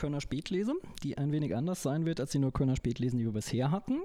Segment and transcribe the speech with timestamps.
[0.00, 0.72] Neuköllner Spätlese,
[1.02, 4.00] die ein wenig anders sein wird als die Neuköllner Spätlesen, die wir bisher hatten.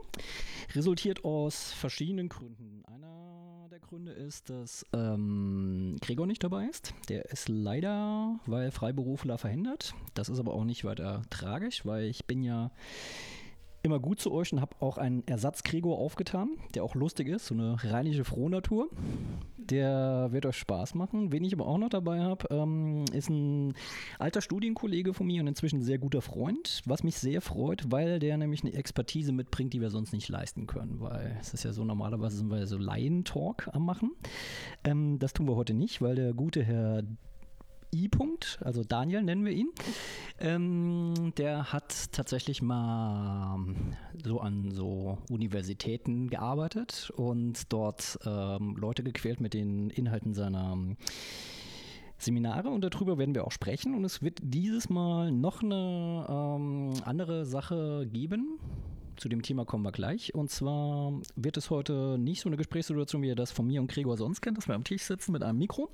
[0.74, 2.84] Resultiert aus verschiedenen Gründen.
[2.86, 6.94] Einer der Gründe ist, dass ähm, Gregor nicht dabei ist.
[7.08, 9.96] Der ist leider, weil Freiberufler verhindert.
[10.16, 12.72] Das ist aber auch nicht weiter tragisch, weil ich bin ja
[13.86, 17.54] immer gut zu euch und habe auch einen Ersatz-Gregor aufgetan, der auch lustig ist, so
[17.54, 18.90] eine reinliche Frohnatur.
[19.58, 21.32] Der wird euch Spaß machen.
[21.32, 23.74] Wen ich aber auch noch dabei habe, ähm, ist ein
[24.20, 28.38] alter Studienkollege von mir und inzwischen sehr guter Freund, was mich sehr freut, weil der
[28.38, 31.84] nämlich eine Expertise mitbringt, die wir sonst nicht leisten können, weil es ist ja so,
[31.84, 34.12] normalerweise sind wir so Laien-Talk am machen.
[34.84, 37.04] Ähm, das tun wir heute nicht, weil der gute Herr
[37.94, 38.08] I.
[38.08, 39.70] -Punkt, also Daniel nennen wir ihn.
[40.40, 43.60] Ähm, der hat tatsächlich mal
[44.24, 50.98] so an so Universitäten gearbeitet und dort ähm, Leute gequält mit den Inhalten seiner ähm,
[52.18, 56.94] Seminare und darüber werden wir auch sprechen und es wird dieses Mal noch eine ähm,
[57.04, 58.60] andere Sache geben.
[59.18, 60.36] Zu dem Thema kommen wir gleich.
[60.36, 63.90] Und zwar wird es heute nicht so eine Gesprächssituation, wie ihr das von mir und
[63.90, 65.90] Gregor sonst kennt, dass wir am Tisch sitzen mit einem Mikro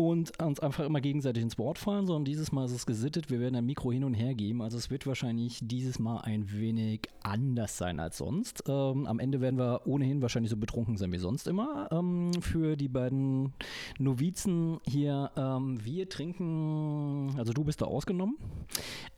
[0.00, 3.30] und uns einfach immer gegenseitig ins Wort fallen, sondern dieses Mal ist es gesittet.
[3.30, 4.62] Wir werden ein Mikro hin und her geben.
[4.62, 8.62] Also es wird wahrscheinlich dieses Mal ein wenig anders sein als sonst.
[8.68, 11.88] Ähm, am Ende werden wir ohnehin wahrscheinlich so betrunken sein wie sonst immer.
[11.90, 13.52] Ähm, für die beiden
[13.98, 18.36] Novizen hier, ähm, wir trinken, also du bist da ausgenommen.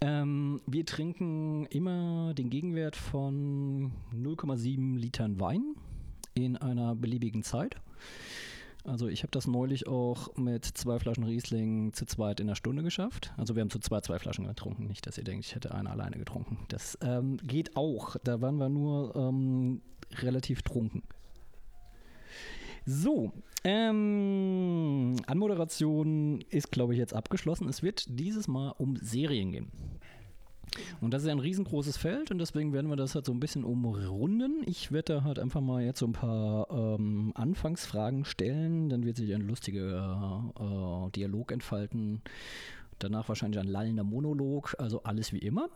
[0.00, 5.74] Ähm, wir trinken immer den Gegenwert von 0,7 Litern Wein
[6.32, 7.76] in einer beliebigen Zeit.
[8.84, 12.82] Also ich habe das neulich auch mit zwei Flaschen Riesling zu zweit in einer Stunde
[12.82, 13.32] geschafft.
[13.36, 14.86] Also wir haben zu zweit zwei Flaschen getrunken.
[14.86, 16.58] Nicht, dass ihr denkt, ich hätte eine alleine getrunken.
[16.68, 18.16] Das ähm, geht auch.
[18.24, 19.82] Da waren wir nur ähm,
[20.22, 21.02] relativ trunken.
[22.86, 23.32] So,
[23.62, 27.68] ähm, Anmoderation ist, glaube ich, jetzt abgeschlossen.
[27.68, 29.70] Es wird dieses Mal um Serien gehen.
[31.00, 33.64] Und das ist ein riesengroßes Feld und deswegen werden wir das halt so ein bisschen
[33.64, 34.62] umrunden.
[34.66, 39.16] Ich werde da halt einfach mal jetzt so ein paar ähm, Anfangsfragen stellen, dann wird
[39.16, 42.22] sich ein lustiger äh, äh, Dialog entfalten.
[42.98, 45.70] Danach wahrscheinlich ein lallender Monolog, also alles wie immer.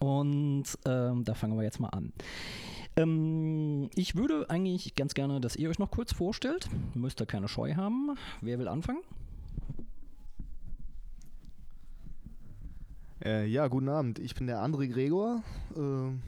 [0.00, 2.12] Und ähm, da fangen wir jetzt mal an.
[2.96, 6.68] Ähm, ich würde eigentlich ganz gerne, dass ihr euch noch kurz vorstellt.
[6.94, 8.10] Müsst ihr keine Scheu haben.
[8.42, 9.00] Wer will anfangen?
[13.24, 14.18] Äh, ja, guten Abend.
[14.18, 15.42] Ich bin der André Gregor.
[15.74, 16.20] Äh, und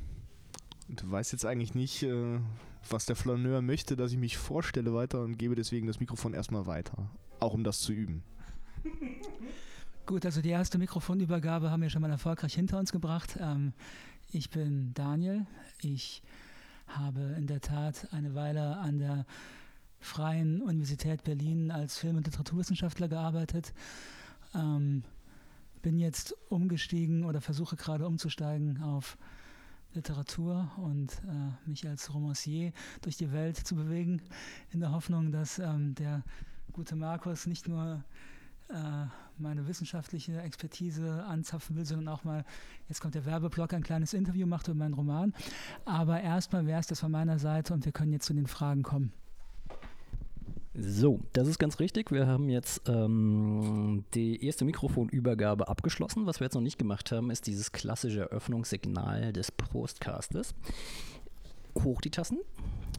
[0.88, 2.40] weiß jetzt eigentlich nicht, äh,
[2.88, 6.66] was der Flaneur möchte, dass ich mich vorstelle weiter und gebe deswegen das Mikrofon erstmal
[6.66, 7.10] weiter.
[7.38, 8.24] Auch um das zu üben.
[10.06, 13.38] Gut, also die erste Mikrofonübergabe haben wir schon mal erfolgreich hinter uns gebracht.
[13.40, 13.72] Ähm,
[14.32, 15.46] ich bin Daniel.
[15.82, 16.22] Ich
[16.88, 19.26] habe in der Tat eine Weile an der
[20.00, 23.72] Freien Universität Berlin als Film- und Literaturwissenschaftler gearbeitet.
[24.56, 25.04] Ähm,
[25.82, 29.16] bin jetzt umgestiegen oder versuche gerade umzusteigen auf
[29.94, 34.22] Literatur und äh, mich als Romancier durch die Welt zu bewegen,
[34.70, 36.22] in der Hoffnung, dass ähm, der
[36.72, 38.04] gute Markus nicht nur
[38.68, 39.06] äh,
[39.38, 42.44] meine wissenschaftliche Expertise anzapfen will, sondern auch mal,
[42.88, 45.34] jetzt kommt der Werbeblock, ein kleines Interview macht über meinen Roman.
[45.86, 48.82] Aber erstmal wäre es das von meiner Seite und wir können jetzt zu den Fragen
[48.82, 49.12] kommen.
[50.82, 52.10] So, das ist ganz richtig.
[52.10, 56.24] Wir haben jetzt ähm, die erste Mikrofonübergabe abgeschlossen.
[56.26, 60.54] Was wir jetzt noch nicht gemacht haben, ist dieses klassische Eröffnungssignal des Postcastes.
[61.84, 62.38] Hoch die Tassen.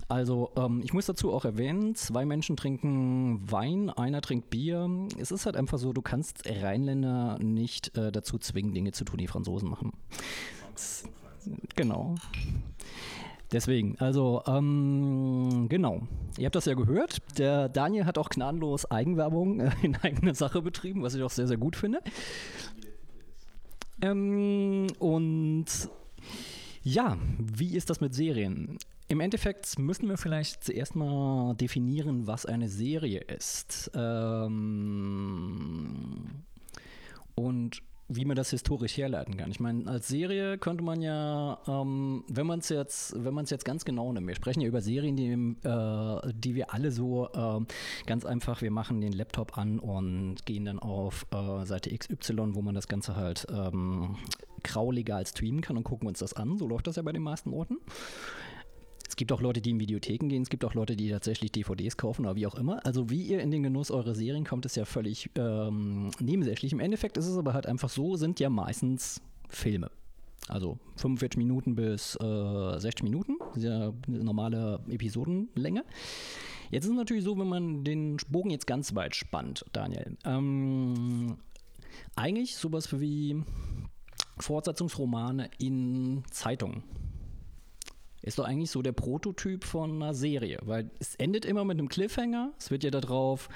[0.09, 4.87] Also, ähm, ich muss dazu auch erwähnen, zwei Menschen trinken Wein, einer trinkt Bier.
[5.17, 9.17] Es ist halt einfach so, du kannst Rheinländer nicht äh, dazu zwingen, Dinge zu tun,
[9.17, 9.93] die Franzosen machen.
[11.75, 12.15] Genau.
[13.51, 16.07] Deswegen, also, ähm, genau.
[16.37, 17.17] Ihr habt das ja gehört.
[17.37, 21.47] Der Daniel hat auch gnadenlos Eigenwerbung äh, in eigener Sache betrieben, was ich auch sehr,
[21.47, 21.99] sehr gut finde.
[24.01, 25.65] Ähm, und
[26.83, 28.77] ja, wie ist das mit Serien?
[29.09, 33.91] Im Endeffekt müssen wir vielleicht zuerst mal definieren, was eine Serie ist.
[33.93, 34.61] Ähm,
[37.35, 37.81] und
[38.13, 39.51] wie man das historisch herleiten kann.
[39.51, 43.49] Ich meine, als Serie könnte man ja, ähm, wenn man es jetzt, wenn man es
[43.49, 45.31] jetzt ganz genau nimmt, wir sprechen ja über Serien, die,
[45.67, 50.65] äh, die wir alle so äh, ganz einfach, wir machen den Laptop an und gehen
[50.65, 54.17] dann auf äh, Seite XY, wo man das Ganze halt ähm,
[54.63, 56.57] grau legal streamen kann und gucken uns das an.
[56.57, 57.77] So läuft das ja bei den meisten Orten.
[59.21, 61.95] Es gibt auch Leute, die in Videotheken gehen, es gibt auch Leute, die tatsächlich DVDs
[61.95, 62.83] kaufen oder wie auch immer.
[62.83, 66.71] Also wie ihr in den Genuss eurer Serien kommt, ist ja völlig ähm, nebensächlich.
[66.71, 69.91] Im Endeffekt ist es aber halt einfach so, sind ja meistens Filme.
[70.47, 75.85] Also 45 Minuten bis äh, 60 Minuten, ja normale Episodenlänge.
[76.71, 80.17] Jetzt ist es natürlich so, wenn man den Bogen jetzt ganz weit spannt, Daniel.
[80.25, 81.37] Ähm,
[82.15, 83.43] eigentlich sowas wie
[84.39, 86.81] Fortsetzungsromane in Zeitungen.
[88.21, 91.89] Ist doch eigentlich so der Prototyp von einer Serie, weil es endet immer mit einem
[91.89, 92.53] Cliffhanger.
[92.59, 93.49] Es wird ja darauf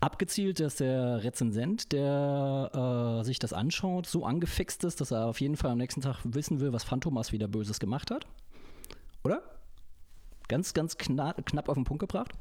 [0.00, 5.40] abgezielt, dass der Rezensent, der äh, sich das anschaut, so angefixt ist, dass er auf
[5.40, 8.26] jeden Fall am nächsten Tag wissen will, was Phantomas wieder Böses gemacht hat.
[9.22, 9.42] Oder?
[10.48, 12.32] Ganz, ganz kna knapp auf den Punkt gebracht.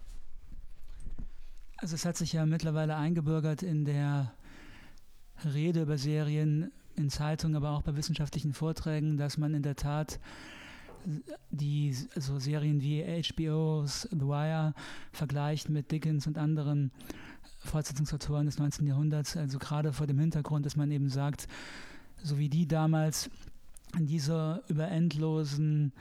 [1.78, 4.34] Also es hat sich ja mittlerweile eingebürgert in der
[5.54, 10.20] Rede über Serien in Zeitungen, aber auch bei wissenschaftlichen Vorträgen, dass man in der Tat
[11.50, 14.74] die so Serien wie HBO's The Wire
[15.12, 16.92] vergleicht mit Dickens und anderen
[17.60, 18.88] Fortsetzungsautoren des 19.
[18.88, 21.48] Jahrhunderts, also gerade vor dem Hintergrund, dass man eben sagt,
[22.24, 23.30] so wie die damals
[23.98, 25.92] in dieser über endlosen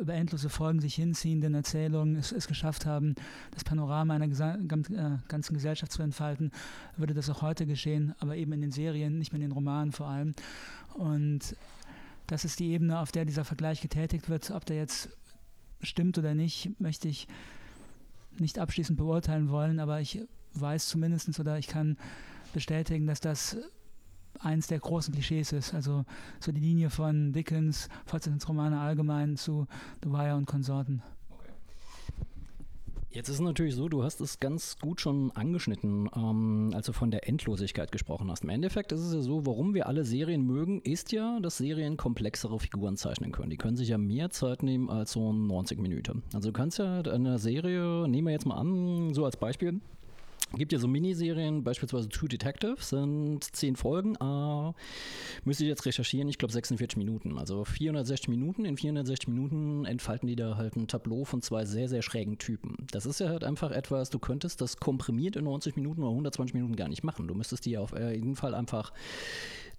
[0.00, 3.16] über endlose Folgen sich hinziehenden Erzählungen es, es geschafft haben,
[3.50, 6.52] das Panorama einer äh, ganzen Gesellschaft zu entfalten,
[6.96, 9.90] würde das auch heute geschehen, aber eben in den Serien, nicht mehr in den Romanen
[9.90, 10.34] vor allem.
[10.94, 11.56] Und
[12.26, 14.50] das ist die Ebene, auf der dieser Vergleich getätigt wird.
[14.50, 15.10] Ob der jetzt
[15.80, 17.28] stimmt oder nicht, möchte ich
[18.38, 20.20] nicht abschließend beurteilen wollen, aber ich
[20.54, 21.96] weiß zumindest oder ich kann
[22.52, 23.56] bestätigen, dass das
[24.40, 25.74] eins der großen Klischees ist.
[25.74, 26.04] Also
[26.40, 29.66] so die Linie von Dickens, Fortsetzungsromane allgemein zu
[30.02, 31.02] The Wire und Konsorten.
[33.16, 36.92] Jetzt ist es natürlich so, du hast es ganz gut schon angeschnitten, ähm, als du
[36.92, 38.44] von der Endlosigkeit gesprochen hast.
[38.44, 41.96] Im Endeffekt ist es ja so, warum wir alle Serien mögen, ist ja, dass Serien
[41.96, 43.48] komplexere Figuren zeichnen können.
[43.48, 46.24] Die können sich ja mehr Zeit nehmen als so 90 Minuten.
[46.34, 49.80] Also du kannst ja eine Serie, nehmen wir jetzt mal an, so als Beispiel,
[50.52, 54.14] gibt ja so Miniserien, beispielsweise True Detective, sind zehn Folgen.
[54.14, 54.72] Äh,
[55.44, 57.38] müsste ich jetzt recherchieren, ich glaube 46 Minuten.
[57.38, 58.64] Also 460 Minuten.
[58.64, 62.76] In 460 Minuten entfalten die da halt ein Tableau von zwei sehr, sehr schrägen Typen.
[62.90, 66.54] Das ist ja halt einfach etwas, du könntest das komprimiert in 90 Minuten oder 120
[66.54, 67.28] Minuten gar nicht machen.
[67.28, 68.92] Du müsstest die auf jeden Fall einfach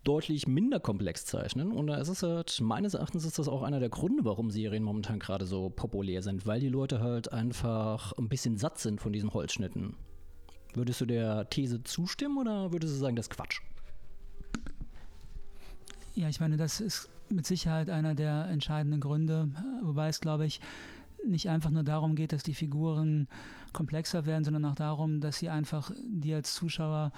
[0.03, 1.71] deutlich minder komplex zeichnen.
[1.71, 4.83] Und da ist es halt, meines Erachtens ist das auch einer der Gründe, warum Serien
[4.83, 9.11] momentan gerade so populär sind, weil die Leute halt einfach ein bisschen satt sind von
[9.11, 9.95] diesen Holzschnitten.
[10.77, 13.61] Würdest du der These zustimmen oder würdest du sagen, das ist Quatsch?
[16.13, 19.49] Ja, ich meine, das ist mit Sicherheit einer der entscheidenden Gründe,
[19.83, 20.61] wobei es, glaube ich,
[21.25, 23.27] nicht einfach nur darum geht, dass die Figuren
[23.73, 27.11] komplexer werden, sondern auch darum, dass sie einfach dir als Zuschauer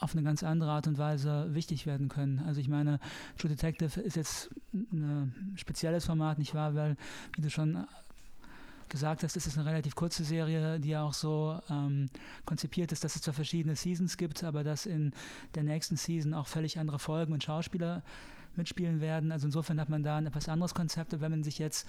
[0.00, 2.40] auf eine ganz andere Art und Weise wichtig werden können.
[2.40, 2.98] Also ich meine,
[3.38, 6.74] True Detective ist jetzt ein spezielles Format, nicht wahr?
[6.74, 6.96] Weil,
[7.36, 7.86] wie du schon
[8.92, 12.10] gesagt hast, ist es eine relativ kurze Serie, die ja auch so ähm,
[12.44, 15.12] konzipiert ist, dass es zwar verschiedene Seasons gibt, aber dass in
[15.54, 18.02] der nächsten Season auch völlig andere Folgen und Schauspieler
[18.54, 19.32] mitspielen werden.
[19.32, 21.14] Also insofern hat man da ein etwas anderes Konzept.
[21.14, 21.88] Und wenn man sich jetzt,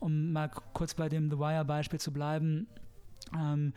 [0.00, 2.66] um mal kurz bei dem The Wire-Beispiel zu bleiben,
[3.34, 3.72] ähm,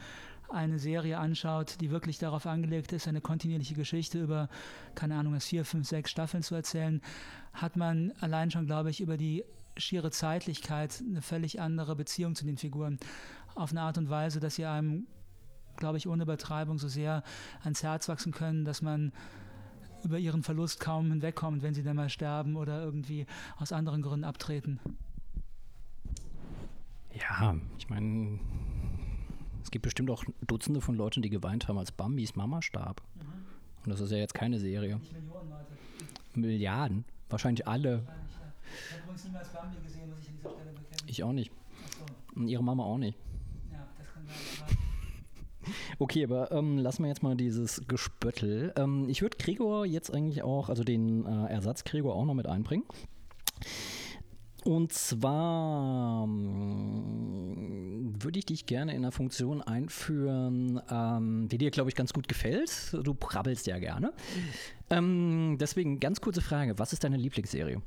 [0.49, 4.49] eine Serie anschaut, die wirklich darauf angelegt ist, eine kontinuierliche Geschichte über,
[4.95, 7.01] keine Ahnung, vier, fünf, sechs Staffeln zu erzählen,
[7.53, 9.43] hat man allein schon, glaube ich, über die
[9.77, 12.99] schiere Zeitlichkeit eine völlig andere Beziehung zu den Figuren.
[13.55, 15.07] Auf eine Art und Weise, dass sie einem,
[15.77, 17.23] glaube ich, ohne Übertreibung so sehr
[17.63, 19.11] ans Herz wachsen können, dass man
[20.03, 23.25] über ihren Verlust kaum hinwegkommt, wenn sie dann mal sterben oder irgendwie
[23.57, 24.79] aus anderen Gründen abtreten.
[27.13, 28.39] Ja, ich meine,
[29.63, 33.01] es gibt bestimmt auch Dutzende von Leuten, die geweint haben, als Bambis Mama starb.
[33.15, 33.21] Mhm.
[33.85, 34.99] Und das ist ja jetzt keine Serie.
[36.33, 37.05] Milliarden.
[37.29, 38.03] Wahrscheinlich alle.
[38.05, 38.24] Wahrscheinlich
[38.87, 41.07] ich habe übrigens niemals Bambi gesehen, muss ich an dieser Stelle bekennen.
[41.07, 41.51] Ich auch nicht.
[41.97, 42.39] So.
[42.39, 43.17] Und ihre Mama auch nicht.
[43.71, 44.77] Ja, das kann sein.
[45.97, 48.71] Okay, aber ähm, lassen wir jetzt mal dieses Gespöttel.
[48.75, 52.45] Ähm, ich würde Gregor jetzt eigentlich auch, also den äh, Ersatz Gregor auch noch mit
[52.45, 52.83] einbringen.
[54.65, 61.91] Und zwar ähm, würde ich dich gerne in einer Funktion einführen, ähm, die dir, glaube
[61.91, 62.97] ich, ganz gut gefällt.
[63.03, 64.11] Du prabbelst ja gerne.
[64.89, 67.79] Ähm, deswegen ganz kurze Frage: Was ist deine Lieblingsserie?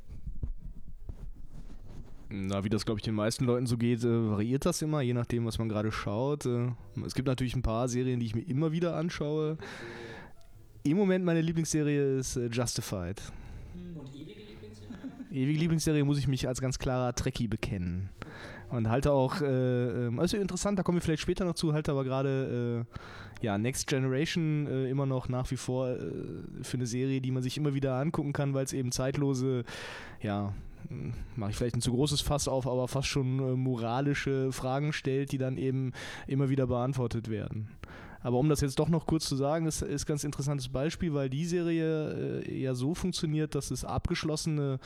[2.31, 5.13] Na, wie das, glaube ich, den meisten Leuten so geht, äh, variiert das immer, je
[5.13, 6.45] nachdem, was man gerade schaut.
[6.45, 6.71] Äh,
[7.03, 9.57] es gibt natürlich ein paar Serien, die ich mir immer wieder anschaue.
[10.83, 13.19] Im Moment meine Lieblingsserie ist äh, Justified.
[13.95, 14.97] Und ewige Lieblingsserie?
[15.31, 18.09] Ewige Lieblingsserie muss ich mich als ganz klarer Trekkie bekennen.
[18.69, 21.91] Und halte auch, äh, ähm, also interessant, da kommen wir vielleicht später noch zu, halte
[21.91, 25.97] aber gerade äh, ja, Next Generation äh, immer noch nach wie vor äh,
[26.61, 29.63] für eine Serie, die man sich immer wieder angucken kann, weil es eben zeitlose,
[30.21, 30.53] ja,
[31.35, 35.31] mache ich vielleicht ein zu großes Fass auf, aber fast schon äh, moralische Fragen stellt,
[35.31, 35.93] die dann eben
[36.27, 37.69] immer wieder beantwortet werden.
[38.21, 41.13] Aber um das jetzt doch noch kurz zu sagen, ist, ist ein ganz interessantes Beispiel,
[41.13, 44.79] weil die Serie äh, ja so funktioniert, dass es abgeschlossene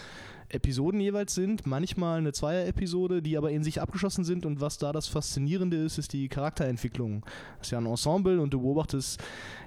[0.49, 4.91] Episoden jeweils sind, manchmal eine Zweier-Episode, die aber in sich abgeschlossen sind und was da
[4.91, 7.25] das Faszinierende ist, ist die Charakterentwicklung.
[7.57, 9.19] Das ist ja ein Ensemble und du beobachtest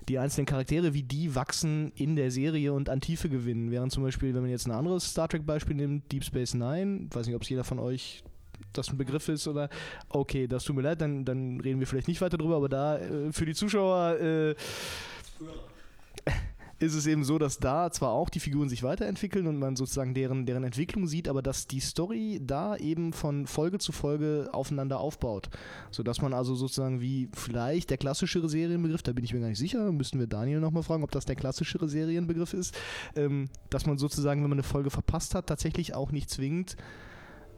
[0.09, 3.73] die einzelnen Charaktere, wie die wachsen in der Serie und an Tiefe gewinnen.
[3.73, 7.27] Während zum Beispiel, wenn man jetzt ein anderes Star Trek-Beispiel nimmt, Deep Space Nine, weiß
[7.27, 8.23] nicht, ob es jeder von euch
[8.73, 9.69] das ein Begriff ist oder
[10.09, 12.99] okay, das tut mir leid, dann, dann reden wir vielleicht nicht weiter drüber, aber da
[12.99, 14.55] äh, für die Zuschauer äh,
[16.79, 20.13] ist es eben so, dass da zwar auch die Figuren sich weiterentwickeln und man sozusagen
[20.13, 25.01] deren, deren Entwicklung sieht, aber dass die Story da eben von Folge zu Folge aufeinander
[25.01, 25.49] aufbaut.
[25.91, 29.59] Sodass man also sozusagen wie vielleicht der klassischere Serienbegriff, da bin ich mir gar nicht
[29.59, 32.77] sicher, müssten wir Daniel nochmal fragen, ob das der klassischere Serienbegriff ist,
[33.15, 36.77] ähm, dass man sozusagen, wenn man eine Folge verpasst hat, tatsächlich auch nicht zwingend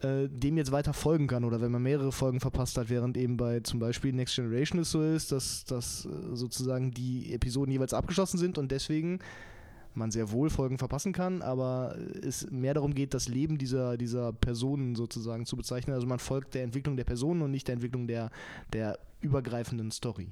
[0.03, 3.37] äh, dem jetzt weiter folgen kann oder wenn man mehrere Folgen verpasst hat, während eben
[3.37, 7.93] bei zum Beispiel Next Generation es so ist, dass, dass äh, sozusagen die Episoden jeweils
[7.93, 9.19] abgeschlossen sind und deswegen
[9.95, 14.31] man sehr wohl Folgen verpassen kann, aber es mehr darum geht, das Leben dieser, dieser
[14.33, 15.93] Personen sozusagen zu bezeichnen.
[15.93, 18.29] Also man folgt der Entwicklung der Personen und nicht der Entwicklung der,
[18.71, 20.29] der übergreifenden Story.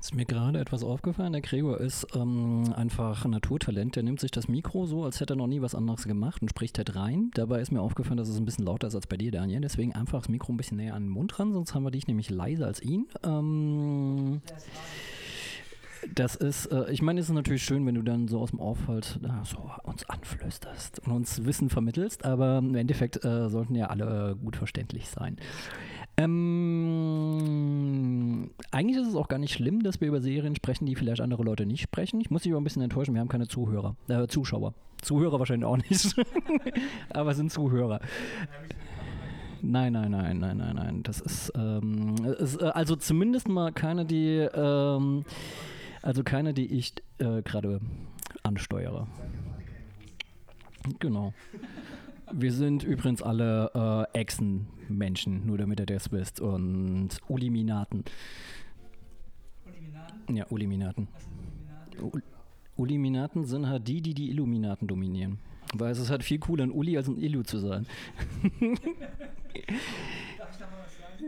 [0.00, 1.32] Ist mir gerade etwas aufgefallen.
[1.32, 3.96] Der Gregor ist ähm, einfach ein Naturtalent.
[3.96, 6.48] Der nimmt sich das Mikro so, als hätte er noch nie was anderes gemacht und
[6.48, 7.30] spricht halt rein.
[7.34, 9.60] Dabei ist mir aufgefallen, dass es ein bisschen lauter ist als bei dir, Daniel.
[9.60, 12.06] Deswegen einfach das Mikro ein bisschen näher an den Mund ran, sonst haben wir dich
[12.06, 13.08] nämlich leiser als ihn.
[13.22, 14.40] Ähm,
[16.14, 18.60] das ist, äh, ich meine, es ist natürlich schön, wenn du dann so aus dem
[18.60, 23.74] Off halt äh, so uns anflüsterst und uns Wissen vermittelst, aber im Endeffekt äh, sollten
[23.74, 25.36] ja alle gut verständlich sein.
[26.24, 28.10] Ähm,
[28.70, 31.42] eigentlich ist es auch gar nicht schlimm, dass wir über Serien sprechen, die vielleicht andere
[31.42, 32.20] Leute nicht sprechen.
[32.20, 34.74] Ich muss dich aber ein bisschen enttäuschen, wir haben keine Zuhörer, äh, Zuschauer.
[35.02, 36.14] Zuhörer wahrscheinlich auch nicht,
[37.10, 38.00] aber sind Zuhörer.
[39.62, 41.02] Nein, nein, nein, nein, nein, nein.
[41.02, 45.24] Das ist, ähm, ist äh, also zumindest mal keine, die, ähm,
[46.02, 47.80] also keine, die ich äh, gerade
[48.42, 49.06] ansteuere.
[50.98, 51.34] Genau.
[52.32, 56.40] Wir sind übrigens alle äh, Echsenmenschen, nur damit ihr das wisst.
[56.40, 58.04] Und Uliminaten.
[59.66, 60.36] Uliminaten?
[60.36, 61.08] Ja, Uliminaten.
[61.98, 62.22] Uliminaten?
[62.76, 65.38] Uliminaten sind halt die, die die Illuminaten dominieren.
[65.74, 67.86] Weil es ist halt viel cooler, ein Uli als ein Illu zu sein.
[68.42, 68.72] Darf
[70.50, 71.24] ich da mal was sagen?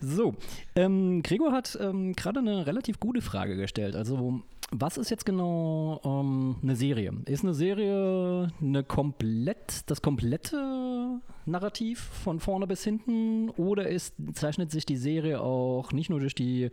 [0.00, 0.34] So,
[0.74, 3.96] ähm, Gregor hat ähm, gerade eine relativ gute Frage gestellt.
[3.96, 4.42] Also,
[4.72, 7.12] was ist jetzt genau ähm, eine Serie?
[7.26, 14.72] Ist eine Serie eine komplett, das komplette Narrativ von vorne bis hinten oder ist, zeichnet
[14.72, 16.70] sich die Serie auch nicht nur durch die,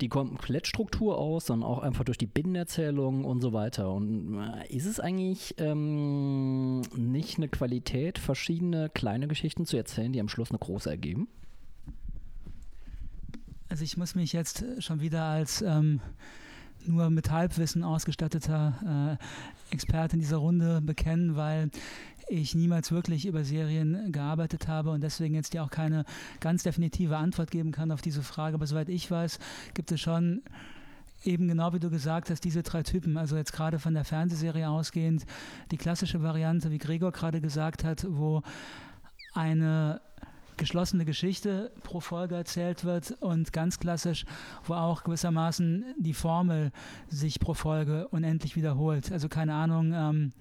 [0.00, 3.92] die Komplettstruktur aus, sondern auch einfach durch die Binnenerzählung und so weiter?
[3.92, 10.20] Und äh, ist es eigentlich ähm, nicht eine Qualität, verschiedene kleine Geschichten zu erzählen, die
[10.20, 11.26] am Schluss eine große ergeben?
[13.68, 16.00] Also ich muss mich jetzt schon wieder als ähm,
[16.88, 19.18] nur mit Halbwissen ausgestatteter
[19.70, 21.70] äh, Experte in dieser Runde bekennen, weil
[22.28, 26.04] ich niemals wirklich über Serien gearbeitet habe und deswegen jetzt ja auch keine
[26.40, 28.54] ganz definitive Antwort geben kann auf diese Frage.
[28.54, 29.38] Aber soweit ich weiß,
[29.74, 30.42] gibt es schon
[31.24, 34.68] eben genau wie du gesagt hast, diese drei Typen, also jetzt gerade von der Fernsehserie
[34.68, 35.24] ausgehend,
[35.70, 38.42] die klassische Variante, wie Gregor gerade gesagt hat, wo
[39.34, 40.00] eine
[40.56, 44.24] geschlossene Geschichte pro Folge erzählt wird und ganz klassisch,
[44.64, 46.72] wo auch gewissermaßen die Formel
[47.08, 49.12] sich pro Folge unendlich wiederholt.
[49.12, 50.32] Also keine Ahnung, ähm,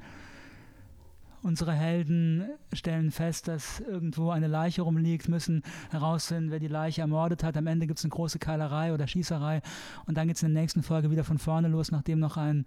[1.46, 5.62] unsere Helden stellen fest, dass irgendwo eine Leiche rumliegt, müssen
[5.92, 7.56] herausfinden, wer die Leiche ermordet hat.
[7.56, 9.62] Am Ende gibt es eine große Keilerei oder Schießerei
[10.08, 12.66] und dann geht es in der nächsten Folge wieder von vorne los, nachdem noch ein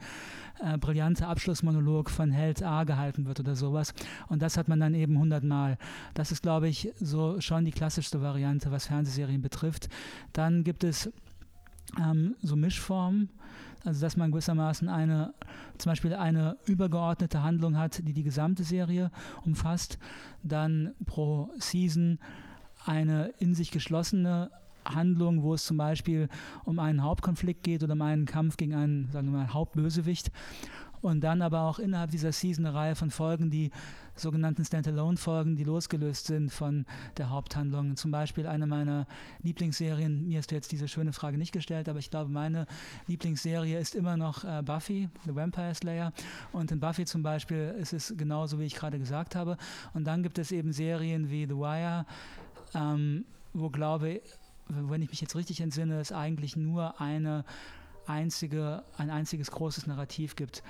[0.62, 3.94] äh, brillanter Abschlussmonolog von Held A gehalten wird oder sowas.
[4.28, 5.76] Und das hat man dann eben hundertmal.
[6.14, 9.88] Das ist, glaube ich, so schon die klassischste Variante, was Fernsehserien betrifft.
[10.32, 11.12] Dann gibt es
[11.98, 13.30] ähm, so Mischformen,
[13.84, 15.34] also dass man gewissermaßen eine,
[15.78, 19.10] zum Beispiel eine übergeordnete Handlung hat, die die gesamte Serie
[19.44, 19.98] umfasst,
[20.42, 22.18] dann pro Season
[22.84, 24.50] eine in sich geschlossene
[24.84, 26.28] Handlung, wo es zum Beispiel
[26.64, 30.30] um einen Hauptkonflikt geht oder um einen Kampf gegen einen, sagen wir mal, Hauptbösewicht.
[31.00, 33.70] Und dann aber auch innerhalb dieser Season eine Reihe von Folgen, die
[34.14, 36.86] sogenannten Standalone-Folgen, die losgelöst sind von
[37.16, 37.96] der Haupthandlung.
[37.96, 39.06] Zum Beispiel eine meiner
[39.42, 42.66] Lieblingsserien, mir hast du jetzt diese schöne Frage nicht gestellt, aber ich glaube, meine
[43.06, 46.12] Lieblingsserie ist immer noch äh, Buffy, The Vampire Slayer.
[46.52, 49.56] Und in Buffy zum Beispiel ist es genauso, wie ich gerade gesagt habe.
[49.94, 52.06] Und dann gibt es eben Serien wie The Wire,
[52.74, 54.20] ähm, wo glaube
[54.68, 57.44] wenn ich mich jetzt richtig entsinne, es eigentlich nur eine
[58.08, 60.62] einzige, ein einziges großes Narrativ gibt.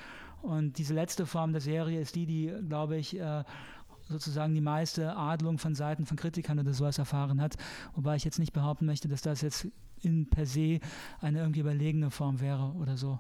[0.42, 3.45] Und diese letzte Form der Serie ist die, die, glaube ich, äh,
[4.09, 7.57] sozusagen die meiste Adelung von Seiten von Kritikern oder sowas erfahren hat.
[7.95, 9.68] Wobei ich jetzt nicht behaupten möchte, dass das jetzt
[10.00, 10.80] in per se
[11.21, 13.18] eine irgendwie überlegene Form wäre oder so.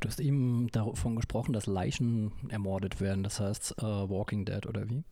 [0.00, 4.88] Du hast eben davon gesprochen, dass Leichen ermordet werden, das heißt uh, Walking Dead oder
[4.88, 5.02] wie?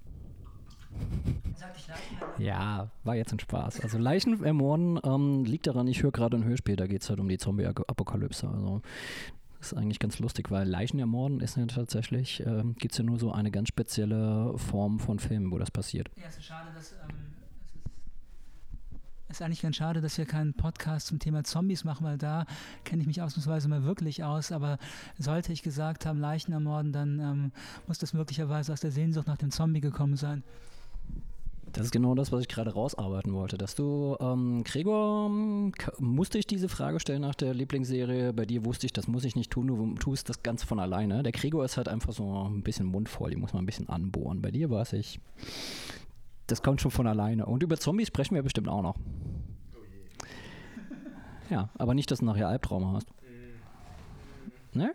[2.38, 3.80] Ja, war jetzt ein Spaß.
[3.80, 7.20] Also Leichen ermorden ähm, liegt daran, ich höre gerade ein Hörspiel, da geht es halt
[7.20, 8.48] um die Zombie-Apokalypse.
[8.48, 8.82] Also
[9.58, 13.04] das ist eigentlich ganz lustig, weil Leichen ermorden ist ja tatsächlich, ähm, gibt es ja
[13.04, 16.10] nur so eine ganz spezielle Form von Filmen, wo das passiert.
[16.16, 17.16] Ja, es ist schade, dass ähm,
[19.28, 22.46] es ist eigentlich ganz schade, dass wir keinen Podcast zum Thema Zombies machen, weil da
[22.84, 24.52] kenne ich mich ausnahmsweise mal wirklich aus.
[24.52, 24.78] Aber
[25.18, 27.52] sollte ich gesagt haben, Leichen ermorden, dann ähm,
[27.88, 30.44] muss das möglicherweise aus der Sehnsucht nach dem Zombie gekommen sein.
[31.76, 33.58] Das ist genau das, was ich gerade rausarbeiten wollte.
[33.58, 35.28] Dass du, ähm, Gregor,
[35.98, 38.32] musste ich diese Frage stellen nach der Lieblingsserie.
[38.32, 41.22] Bei dir wusste ich, das muss ich nicht tun, du tust das ganz von alleine.
[41.22, 44.40] Der Gregor ist halt einfach so ein bisschen mundvoll, die muss man ein bisschen anbohren.
[44.40, 45.20] Bei dir weiß ich,
[46.46, 47.44] das kommt schon von alleine.
[47.44, 48.96] Und über Zombies sprechen wir bestimmt auch noch.
[51.50, 53.08] Ja, aber nicht, dass du nachher Albtraum hast.
[54.72, 54.92] Ne?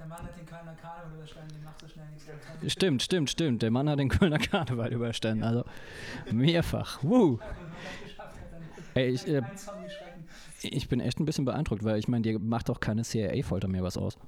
[0.00, 2.72] Der Mann hat den Kölner Karneval überstanden, den macht so schnell nichts.
[2.72, 3.60] Stimmt, stimmt, stimmt.
[3.60, 5.44] Der Mann hat den Kölner Karneval überstanden.
[5.44, 5.64] Also
[6.30, 7.02] mehrfach.
[7.02, 7.38] Woo.
[8.94, 9.42] Ey, ich, äh,
[10.62, 13.82] ich bin echt ein bisschen beeindruckt, weil ich meine, dir macht doch keine CIA-Folter mehr
[13.82, 14.18] was aus.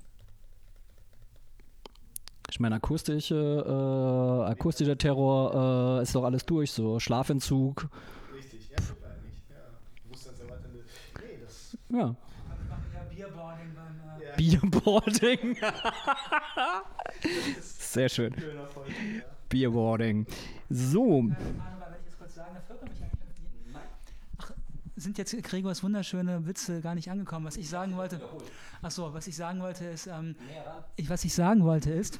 [2.50, 7.88] Ich meine, akustische, äh, akustischer Terror äh, ist doch alles durch, so Schlafentzug.
[8.36, 9.42] Richtig, ja, eigentlich.
[9.48, 9.56] Ja.
[10.04, 10.84] Bewusstseinserweiternde.
[11.18, 11.78] Nee, das.
[11.88, 12.14] Ja.
[14.42, 15.56] Bierboarding.
[17.60, 18.34] Sehr schön.
[19.48, 20.26] Bierboarding.
[20.68, 21.30] So.
[24.96, 27.46] Sind jetzt Gregors wunderschöne Witze gar nicht angekommen.
[27.46, 28.20] Was ich sagen wollte.
[28.82, 30.34] Ach so, was ich sagen wollte ist, ähm,
[30.96, 32.18] ich, was ich sagen wollte ist,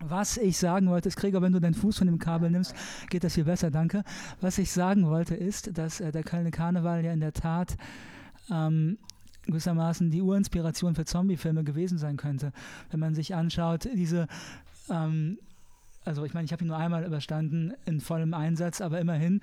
[0.00, 2.74] was ich sagen wollte ist, Gregor, wenn du deinen Fuß von dem Kabel nimmst,
[3.08, 4.04] geht das viel besser, danke.
[4.40, 7.76] Was ich sagen wollte ist, dass äh, der Kölner Karneval ja in der Tat
[8.50, 8.98] ähm,
[9.46, 12.52] gewissermaßen die Urinspiration für Zombiefilme gewesen sein könnte.
[12.90, 14.26] Wenn man sich anschaut, diese,
[14.90, 15.38] ähm,
[16.04, 19.40] also ich meine, ich habe ihn nur einmal überstanden in vollem Einsatz, aber immerhin.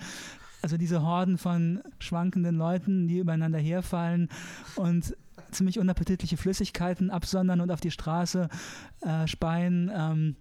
[0.61, 4.27] Also diese Horden von schwankenden Leuten, die übereinander herfallen
[4.75, 5.15] und
[5.51, 8.49] ziemlich unappetitliche Flüssigkeiten absondern und auf die Straße
[9.01, 9.91] äh, speien.
[9.93, 10.35] Ähm,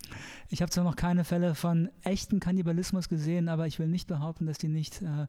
[0.49, 4.47] ich habe zwar noch keine Fälle von echten Kannibalismus gesehen, aber ich will nicht behaupten,
[4.47, 5.27] dass die nicht äh,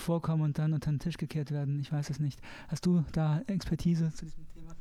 [0.00, 1.80] vorkommen und dann unter den Tisch gekehrt werden.
[1.80, 2.40] Ich weiß es nicht.
[2.68, 4.74] Hast du da Expertise zu diesem Thema?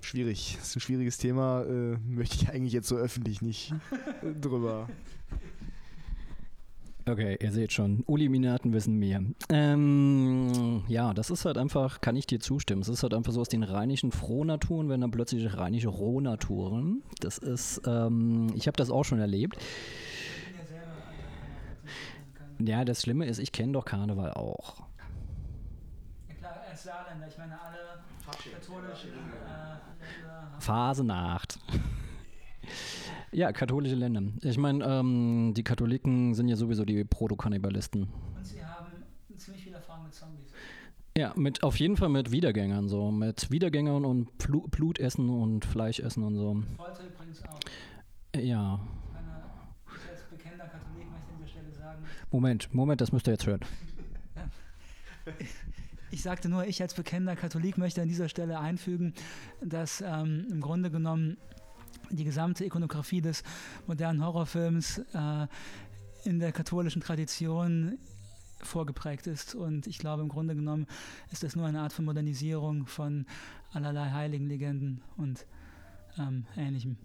[0.00, 0.56] Schwierig.
[0.58, 1.62] Das ist ein schwieriges Thema.
[1.62, 3.74] Äh, möchte ich eigentlich jetzt so öffentlich nicht
[4.40, 4.88] drüber.
[7.08, 9.22] Okay, ihr seht schon, Uliminaten wissen mehr.
[9.48, 12.82] Ähm, ja, das ist halt einfach, kann ich dir zustimmen.
[12.82, 17.04] Es ist halt einfach so aus den rheinischen Frohnaturen werden dann plötzlich rheinische Rohnaturen.
[17.20, 19.56] Das ist, ähm, ich habe das auch schon erlebt.
[22.58, 24.82] Ja, das Schlimme ist, ich kenne doch Karneval auch.
[26.28, 27.76] Ja klar, als Saarländer, ich meine alle
[28.52, 31.58] katholischen äh, Phasenacht.
[33.32, 34.22] ja, katholische Länder.
[34.42, 38.08] Ich meine, ähm, die Katholiken sind ja sowieso die Proto-Kannibalisten.
[38.36, 38.86] Und sie haben
[39.36, 40.52] ziemlich viel Erfahrung mit Zombies.
[41.16, 43.10] Ja, mit, auf jeden Fall mit Wiedergängern so.
[43.10, 44.36] Mit Wiedergängern und
[44.70, 46.62] Blutessen und Fleischessen und so.
[46.76, 47.58] Folter übrigens auch.
[48.36, 48.80] Ja.
[49.14, 49.44] Meine,
[49.86, 53.46] ich als bekennender Katholik möchte an dieser Stelle sagen, Moment, Moment, das müsst ihr jetzt
[53.46, 53.60] hören.
[56.10, 59.12] Ich sagte nur, ich als bekennender Katholik möchte an dieser Stelle einfügen,
[59.60, 61.36] dass ähm, im Grunde genommen
[62.10, 63.42] die gesamte Ikonografie des
[63.86, 65.46] modernen Horrorfilms äh,
[66.24, 67.98] in der katholischen Tradition
[68.62, 69.54] vorgeprägt ist.
[69.54, 70.86] Und ich glaube, im Grunde genommen
[71.30, 73.26] ist das nur eine Art von Modernisierung von
[73.72, 75.46] allerlei heiligen Legenden und
[76.18, 76.96] ähm, Ähnlichem.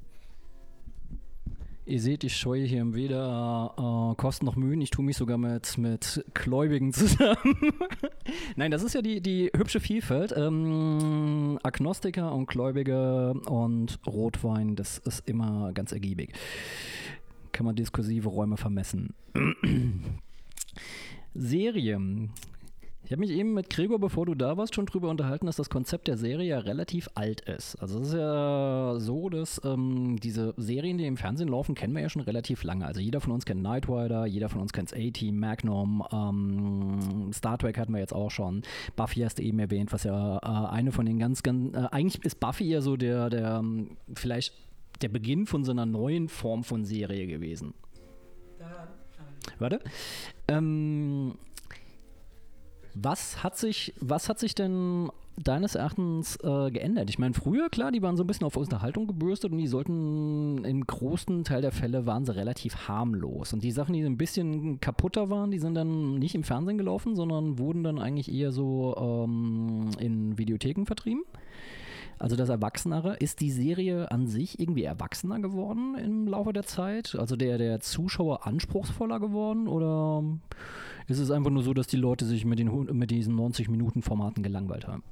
[1.86, 4.82] Ihr seht, ich scheue hier weder äh, Kosten noch Mühen.
[4.82, 7.74] Ich tue mich sogar mit, mit Gläubigen zusammen.
[8.56, 10.32] Nein, das ist ja die, die hübsche Vielfalt.
[10.38, 16.34] Ähm, Agnostiker und Gläubige und Rotwein, das ist immer ganz ergiebig.
[17.52, 19.16] Kann man diskursive Räume vermessen.
[21.34, 22.00] Serie.
[23.12, 25.70] Ich habe mich eben mit Gregor, bevor du da warst, schon drüber unterhalten, dass das
[25.70, 27.76] Konzept der Serie ja relativ alt ist.
[27.76, 32.02] Also es ist ja so, dass ähm, diese Serien, die im Fernsehen laufen, kennen wir
[32.02, 32.86] ja schon relativ lange.
[32.86, 37.58] Also jeder von uns kennt Knight Rider, jeder von uns kennt A-Team, Magnum, ähm, Star
[37.58, 38.62] Trek hatten wir jetzt auch schon.
[38.96, 42.24] Buffy hast du eben erwähnt, was ja äh, eine von den ganz, ganz, äh, eigentlich
[42.24, 44.54] ist Buffy ja so der, der, ähm, vielleicht
[45.02, 47.74] der Beginn von so einer neuen Form von Serie gewesen.
[49.60, 49.82] Warte.
[50.48, 51.34] Ähm,
[52.94, 57.10] was hat sich, was hat sich denn deines Erachtens äh, geändert?
[57.10, 60.64] Ich meine, früher, klar, die waren so ein bisschen auf Unterhaltung gebürstet und die sollten
[60.66, 63.54] im großen Teil der Fälle waren sie relativ harmlos.
[63.54, 67.16] Und die Sachen, die ein bisschen kaputter waren, die sind dann nicht im Fernsehen gelaufen,
[67.16, 71.24] sondern wurden dann eigentlich eher so ähm, in Videotheken vertrieben.
[72.20, 77.16] Also das Erwachsenere, ist die Serie an sich irgendwie erwachsener geworden im Laufe der Zeit?
[77.18, 80.24] Also der, der Zuschauer anspruchsvoller geworden oder
[81.08, 84.88] ist es einfach nur so, dass die Leute sich mit, den, mit diesen 90-Minuten-Formaten gelangweilt
[84.88, 85.04] haben?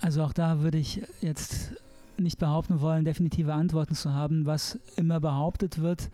[0.00, 1.72] Also auch da würde ich jetzt
[2.16, 4.46] nicht behaupten wollen, definitive Antworten zu haben.
[4.46, 6.10] Was immer behauptet wird,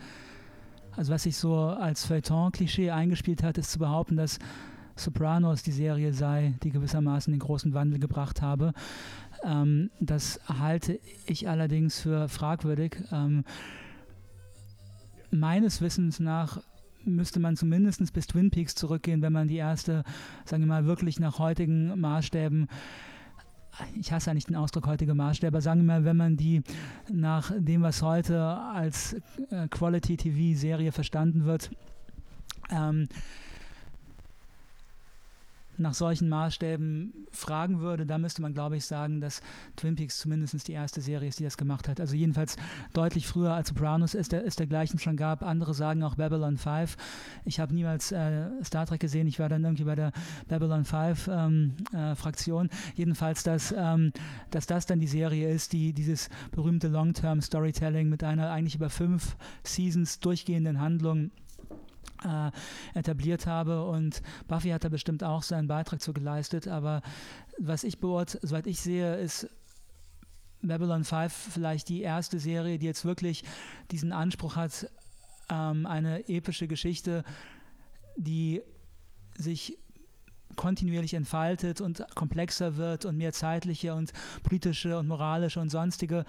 [0.96, 4.38] also was sich so als Feuilleton-Klischee eingespielt hat, ist zu behaupten, dass
[4.96, 8.72] Sopranos die Serie sei, die gewissermaßen den großen Wandel gebracht habe.
[9.42, 12.96] Ähm, das halte ich allerdings für fragwürdig.
[13.10, 13.44] Ähm,
[15.34, 16.60] meines Wissens nach
[17.04, 20.04] müsste man zumindest bis Twin Peaks zurückgehen, wenn man die erste,
[20.46, 22.68] sagen wir mal, wirklich nach heutigen Maßstäben
[23.98, 26.62] ich hasse ja nicht den Ausdruck heutige Maßstäbe, aber sagen wir mal, wenn man die
[27.10, 29.14] nach dem, was heute als
[29.50, 31.70] äh, Quality-TV-Serie verstanden wird,
[32.70, 33.08] ähm,
[35.78, 39.42] nach solchen Maßstäben fragen würde, da müsste man, glaube ich, sagen, dass
[39.76, 42.00] Twin Peaks zumindest die erste Serie ist, die das gemacht hat.
[42.00, 42.56] Also jedenfalls
[42.92, 45.42] deutlich früher als Sopranos ist der, ist dergleichen schon gab.
[45.42, 46.96] Andere sagen auch Babylon 5.
[47.44, 49.26] Ich habe niemals äh, Star Trek gesehen.
[49.26, 50.12] Ich war dann irgendwie bei der
[50.48, 52.68] Babylon 5 ähm, äh, Fraktion.
[52.94, 54.12] Jedenfalls, dass, ähm,
[54.50, 58.90] dass das dann die Serie ist, die dieses berühmte Long-Term Storytelling mit einer eigentlich über
[58.90, 61.30] fünf Seasons durchgehenden Handlung
[62.24, 62.50] äh,
[62.98, 63.84] etabliert habe.
[63.84, 66.68] Und Buffy hat da bestimmt auch seinen Beitrag zu geleistet.
[66.68, 67.02] Aber
[67.58, 69.48] was ich beurteile, soweit ich sehe, ist
[70.62, 73.44] Babylon 5 vielleicht die erste Serie, die jetzt wirklich
[73.90, 74.88] diesen Anspruch hat,
[75.50, 77.24] ähm, eine epische Geschichte,
[78.16, 78.62] die
[79.36, 79.78] sich
[80.56, 86.24] kontinuierlich entfaltet und komplexer wird und mehr zeitliche und politische und moralische und sonstige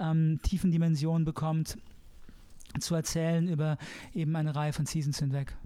[0.00, 1.76] ähm, Tiefendimensionen bekommt
[2.78, 3.78] zu erzählen über
[4.14, 5.56] eben eine Reihe von Seasons hinweg.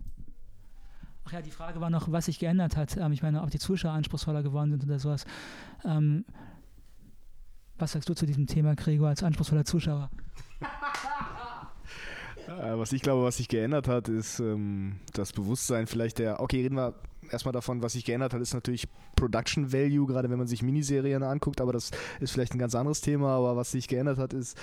[1.24, 2.96] Ach ja, die Frage war noch, was sich geändert hat.
[2.96, 5.24] Ähm, ich meine, ob die Zuschauer anspruchsvoller geworden sind oder sowas.
[5.84, 6.24] Ähm,
[7.78, 10.10] was sagst du zu diesem Thema, Gregor, als anspruchsvoller Zuschauer?
[12.48, 16.62] Äh, was ich glaube, was sich geändert hat, ist ähm, das Bewusstsein vielleicht der, okay,
[16.62, 16.94] reden wir
[17.30, 21.22] erstmal davon, was sich geändert hat, ist natürlich Production Value, gerade wenn man sich Miniserien
[21.22, 24.58] anguckt, aber das ist vielleicht ein ganz anderes Thema, aber was sich geändert hat, ist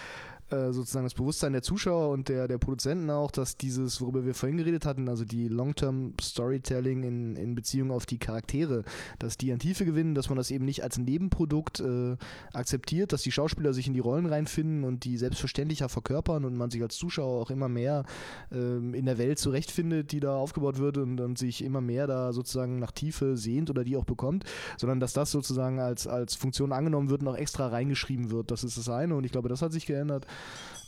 [0.52, 4.34] äh, sozusagen das Bewusstsein der Zuschauer und der, der Produzenten auch, dass dieses, worüber wir
[4.34, 8.84] vorhin geredet hatten, also die Long-Term Storytelling in, in Beziehung auf die Charaktere,
[9.20, 12.18] dass die an Tiefe gewinnen, dass man das eben nicht als Nebenprodukt äh,
[12.54, 16.72] akzeptiert, dass die Schauspieler sich in die Rollen reinfinden und die selbstverständlicher verkörpern und man
[16.72, 18.04] sich als Zuschauer auch immer mehr
[18.52, 22.34] äh, in der Welt zurechtfindet, die da aufgebaut wird und, und sich immer mehr da
[22.34, 24.46] sozusagen nach Tiefe sehnt oder die auch bekommt,
[24.78, 28.52] sondern dass das sozusagen als, als Funktion angenommen wird und auch extra reingeschrieben wird.
[28.52, 30.26] Das ist das eine und ich glaube, das hat sich geändert.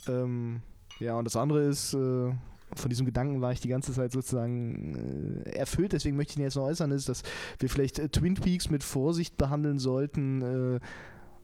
[0.08, 0.62] Ähm,
[0.98, 2.32] ja, und das andere ist, äh,
[2.74, 6.42] von diesem Gedanken war ich die ganze Zeit sozusagen äh, erfüllt, deswegen möchte ich ihn
[6.42, 7.22] jetzt noch äußern, ist, dass
[7.58, 10.42] wir vielleicht äh, Twin Peaks mit Vorsicht behandeln sollten,
[10.76, 10.80] äh,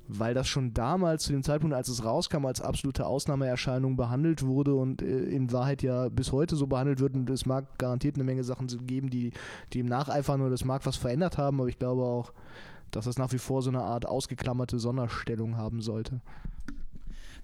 [0.09, 4.75] weil das schon damals zu dem Zeitpunkt, als es rauskam, als absolute Ausnahmeerscheinung behandelt wurde
[4.75, 7.15] und äh, in Wahrheit ja bis heute so behandelt wird.
[7.15, 9.33] Und es mag garantiert eine Menge Sachen geben, die,
[9.73, 12.33] die im Nacheifern oder das mag was verändert haben, aber ich glaube auch,
[12.91, 16.23] dass das nach wie vor so eine Art ausgeklammerte Sonderstellung haben sollte.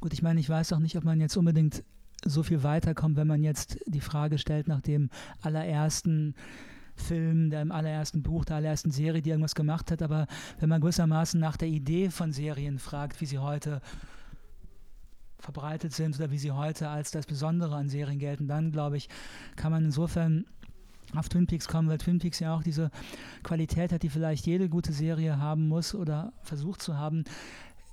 [0.04, 1.82] Gut, ich meine, ich weiß auch nicht, ob man jetzt unbedingt
[2.26, 5.08] so viel weiterkommt, wenn man jetzt die Frage stellt nach dem
[5.40, 6.34] allerersten
[6.94, 10.02] Film, dem allerersten Buch, der allerersten Serie, die irgendwas gemacht hat.
[10.02, 10.26] Aber
[10.60, 13.80] wenn man gewissermaßen nach der Idee von Serien fragt, wie sie heute
[15.38, 19.08] verbreitet sind oder wie sie heute als das Besondere an Serien gelten, dann glaube ich,
[19.56, 20.44] kann man insofern
[21.16, 22.90] auf Twin Peaks kommen, weil Twin Peaks ja auch diese
[23.42, 27.24] Qualität hat, die vielleicht jede gute Serie haben muss oder versucht zu haben,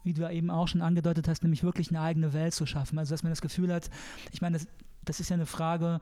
[0.04, 2.98] wie du eben auch schon angedeutet hast, nämlich wirklich eine eigene Welt zu schaffen.
[3.00, 3.90] Also dass man das Gefühl hat,
[4.32, 4.68] ich meine, das,
[5.06, 6.00] das ist ja eine Frage,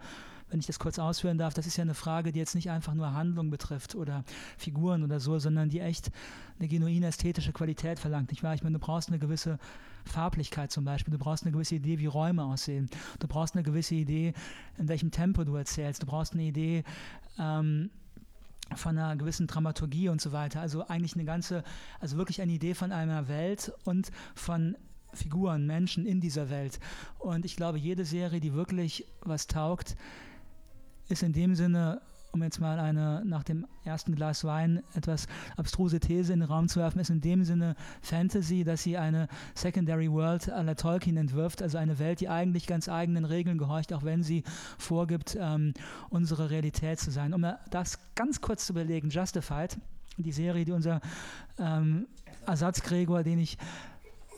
[0.50, 2.94] wenn ich das kurz ausführen darf, das ist ja eine Frage, die jetzt nicht einfach
[2.94, 4.24] nur Handlung betrifft oder
[4.58, 6.12] Figuren oder so, sondern die echt
[6.58, 8.32] eine genuine ästhetische Qualität verlangt.
[8.32, 8.56] Nicht wahr?
[8.56, 9.60] Ich meine, du brauchst eine gewisse
[10.06, 13.96] Farblichkeit zum Beispiel, du brauchst eine gewisse Idee, wie Räume aussehen, du brauchst eine gewisse
[13.96, 14.34] Idee,
[14.78, 16.84] in welchem Tempo du erzählst, du brauchst eine Idee,
[17.38, 17.92] ähm,
[18.76, 20.62] von einer gewissen Dramaturgie und so weiter.
[20.62, 21.64] Also eigentlich eine ganze,
[22.00, 24.76] also wirklich eine Idee von einer Welt und von
[25.14, 26.80] Figuren, Menschen in dieser Welt.
[27.18, 29.96] Und ich glaube, jede Serie, die wirklich was taugt,
[31.08, 32.02] ist in dem Sinne
[32.32, 36.68] um jetzt mal eine nach dem ersten Glas Wein etwas abstruse These in den Raum
[36.68, 41.18] zu werfen, ist in dem Sinne Fantasy, dass sie eine Secondary World à la Tolkien
[41.18, 44.44] entwirft, also eine Welt, die eigentlich ganz eigenen Regeln gehorcht, auch wenn sie
[44.78, 45.74] vorgibt, ähm,
[46.10, 47.34] unsere Realität zu sein.
[47.34, 49.78] Um das ganz kurz zu belegen, Justified,
[50.18, 51.02] die Serie, die unser
[51.58, 52.08] ähm,
[52.46, 53.58] Ersatz Gregor, den ich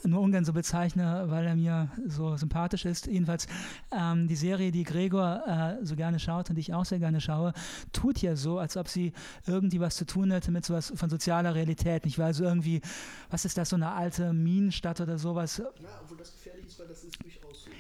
[0.04, 3.08] nur ungern so bezeichne, weil er mir so sympathisch ist.
[3.08, 3.48] Jedenfalls
[3.92, 7.22] ähm, die Serie, die Gregor äh, so gerne schaut und die ich auch sehr gerne
[7.22, 7.54] schaue,
[7.92, 9.14] tut ja so, als ob sie
[9.46, 12.06] irgendwie was zu tun hätte mit sowas von sozialer Realität.
[12.06, 12.82] Nicht, weil so irgendwie,
[13.30, 15.58] was ist das, so eine alte Minenstadt oder sowas?
[15.58, 15.66] Ja,
[16.02, 17.72] obwohl das gefährlich ist, weil das ist durchaus so.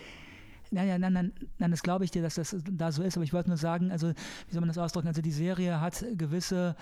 [0.73, 3.25] Nein, nein, nein, nein, nein, das glaube ich dir, dass das da so ist, aber
[3.25, 5.09] ich wollte nur sagen, also, wie soll man das ausdrücken?
[5.09, 6.77] Also, die Serie hat gewisse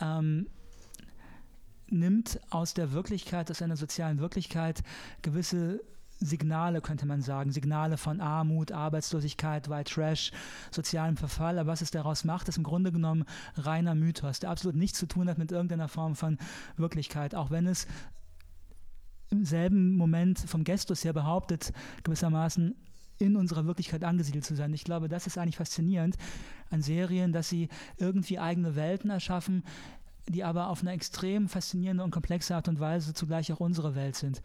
[0.00, 0.46] ähm,
[1.94, 4.82] nimmt aus der Wirklichkeit, aus einer sozialen Wirklichkeit
[5.22, 5.80] gewisse
[6.20, 10.32] Signale, könnte man sagen, Signale von Armut, Arbeitslosigkeit, White Trash,
[10.70, 11.58] sozialem Verfall.
[11.58, 13.24] Aber was es daraus macht, ist im Grunde genommen
[13.56, 16.38] reiner Mythos, der absolut nichts zu tun hat mit irgendeiner Form von
[16.76, 17.86] Wirklichkeit, auch wenn es
[19.30, 21.72] im selben Moment vom Gestus her behauptet,
[22.04, 22.74] gewissermaßen
[23.18, 24.72] in unserer Wirklichkeit angesiedelt zu sein.
[24.72, 26.16] Ich glaube, das ist eigentlich faszinierend
[26.70, 29.62] an Serien, dass sie irgendwie eigene Welten erschaffen,
[30.28, 34.16] die aber auf eine extrem faszinierende und komplexe Art und Weise zugleich auch unsere Welt
[34.16, 34.42] sind.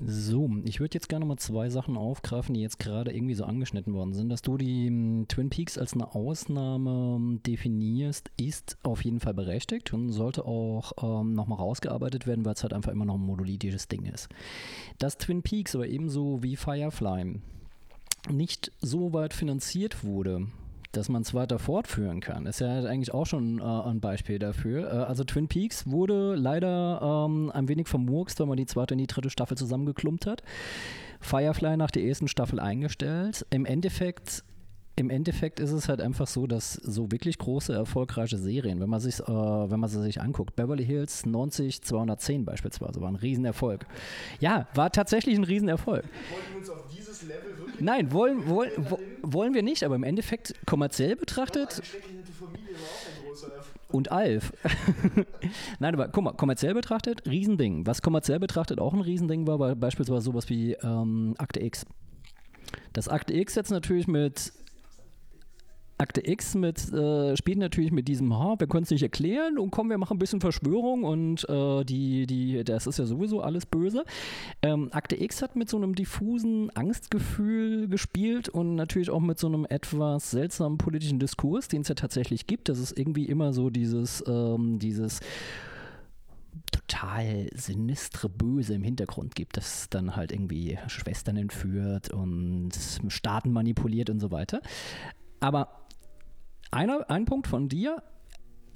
[0.00, 3.94] So, ich würde jetzt gerne mal zwei Sachen aufgreifen, die jetzt gerade irgendwie so angeschnitten
[3.94, 4.28] worden sind.
[4.28, 9.34] Dass du die um, Twin Peaks als eine Ausnahme um, definierst, ist auf jeden Fall
[9.34, 13.26] berechtigt und sollte auch ähm, nochmal rausgearbeitet werden, weil es halt einfach immer noch ein
[13.26, 14.28] monolithisches Ding ist.
[15.00, 17.40] Dass Twin Peaks aber ebenso wie Firefly
[18.30, 20.46] nicht so weit finanziert wurde,
[20.92, 22.46] dass man es weiter fortführen kann.
[22.46, 24.92] Ist ja eigentlich auch schon äh, ein Beispiel dafür.
[24.92, 28.98] Äh, also Twin Peaks wurde leider ähm, ein wenig vermurkst, weil man die zweite und
[28.98, 30.42] die dritte Staffel zusammengeklumpt hat.
[31.20, 33.44] Firefly nach der ersten Staffel eingestellt.
[33.50, 34.44] Im Endeffekt
[34.98, 38.98] im Endeffekt ist es halt einfach so, dass so wirklich große, erfolgreiche Serien, wenn man,
[38.98, 43.86] sich, äh, wenn man sie sich anguckt, Beverly Hills 90 210 beispielsweise, war ein Riesenerfolg.
[44.40, 46.02] Ja, war tatsächlich ein Riesenerfolg.
[46.02, 46.84] Wir uns auf
[47.18, 48.70] dieses Level wirklich Nein, wollen, wollen,
[49.22, 51.82] wollen wir nicht, aber im Endeffekt kommerziell betrachtet.
[53.90, 54.52] Und Alf.
[55.78, 57.86] Nein, aber guck mal, kommerziell betrachtet, Riesending.
[57.86, 61.86] Was kommerziell betrachtet auch ein Riesending war, war beispielsweise sowas wie ähm, Akte X.
[62.92, 64.52] Das Akte X jetzt natürlich mit
[65.98, 69.70] Akte X mit, äh, spielt natürlich mit diesem, ha, wir können es nicht erklären und
[69.72, 73.66] komm, wir machen ein bisschen Verschwörung und äh, die, die, das ist ja sowieso alles
[73.66, 74.04] böse.
[74.62, 79.48] Ähm, Akte X hat mit so einem diffusen Angstgefühl gespielt und natürlich auch mit so
[79.48, 82.68] einem etwas seltsamen politischen Diskurs, den es ja tatsächlich gibt.
[82.68, 85.20] Das ist irgendwie immer so dieses, ähm, dieses
[86.70, 92.70] total sinistre Böse im Hintergrund gibt, das dann halt irgendwie Schwestern entführt und
[93.08, 94.60] Staaten manipuliert und so weiter.
[95.40, 95.87] Aber
[96.70, 98.02] einer, ein Punkt von dir.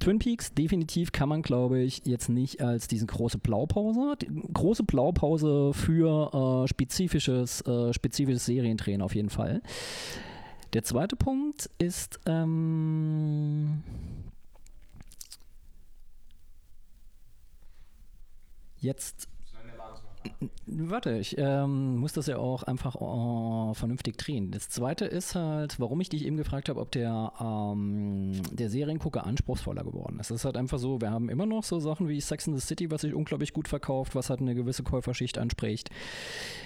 [0.01, 4.83] Twin Peaks definitiv kann man, glaube ich, jetzt nicht als diese große Blaupause, die, große
[4.83, 9.63] Blaupause für äh, spezifisches, äh, spezifisches Seriendrehen auf jeden Fall.
[10.73, 13.85] Der zweite Punkt ist, ähm,
[18.81, 19.29] jetzt
[20.67, 24.51] Warte, ich ähm, muss das ja auch einfach äh, vernünftig drehen.
[24.51, 29.27] Das zweite ist halt, warum ich dich eben gefragt habe, ob der, ähm, der Seriengucker
[29.27, 30.31] anspruchsvoller geworden ist.
[30.31, 32.65] Es ist halt einfach so, wir haben immer noch so Sachen wie Sex in the
[32.65, 35.91] City, was sich unglaublich gut verkauft, was halt eine gewisse Käuferschicht anspricht.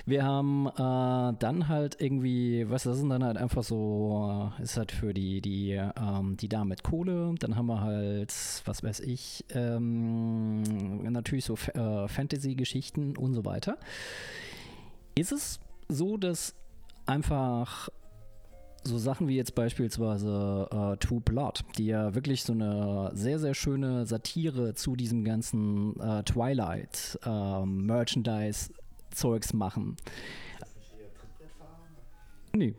[0.04, 4.76] Wir haben äh, dann halt irgendwie, was das sind dann halt einfach so, äh, ist
[4.76, 7.34] halt für die, die, ähm, die Damen mit Kohle.
[7.38, 8.32] Dann haben wir halt,
[8.66, 10.62] was weiß ich, ähm,
[11.10, 13.78] natürlich so äh, Fantasy-Geschichten und so weiter.
[15.14, 16.54] Ist es so, dass
[17.06, 17.88] einfach
[18.86, 23.54] so Sachen wie jetzt beispielsweise äh, True Blood, die ja wirklich so eine sehr, sehr
[23.54, 28.70] schöne Satire zu diesem ganzen äh, Twilight äh, Merchandise
[29.10, 29.96] Zeugs machen.
[32.54, 32.74] Nee.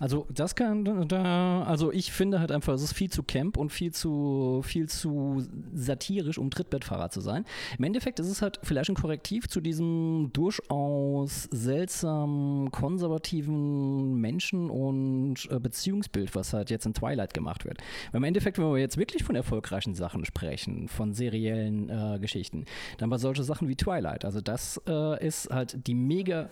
[0.00, 3.70] Also das kann da, also ich finde halt einfach, es ist viel zu camp und
[3.70, 7.44] viel zu viel zu satirisch, um Trittbettfahrer zu sein.
[7.76, 15.46] Im Endeffekt ist es halt vielleicht ein Korrektiv zu diesem durchaus seltsam konservativen Menschen- und
[15.50, 17.78] äh, Beziehungsbild, was halt jetzt in Twilight gemacht wird.
[18.10, 22.64] Weil im Endeffekt, wenn wir jetzt wirklich von erfolgreichen Sachen sprechen, von seriellen äh, Geschichten,
[22.96, 24.24] dann war solche Sachen wie Twilight.
[24.24, 26.48] Also das äh, ist halt die mega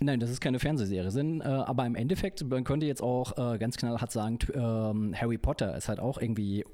[0.00, 3.58] Nein, das ist keine Fernsehserie, sind, äh, aber im Endeffekt, man könnte jetzt auch äh,
[3.58, 6.64] ganz knallhart sagen, ähm, Harry Potter ist halt auch irgendwie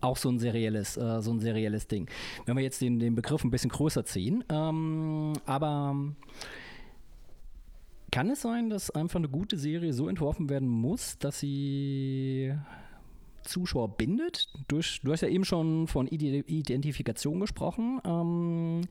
[0.00, 2.08] auch so ein serielles, äh, so ein serielles Ding.
[2.46, 5.96] Wenn wir jetzt den, den Begriff ein bisschen größer ziehen, ähm, aber
[8.12, 12.54] kann es sein, dass einfach eine gute Serie so entworfen werden muss, dass sie
[13.42, 14.48] Zuschauer bindet?
[14.68, 18.00] Durch, du hast ja eben schon von Ide- Identifikation gesprochen.
[18.04, 18.82] Ähm,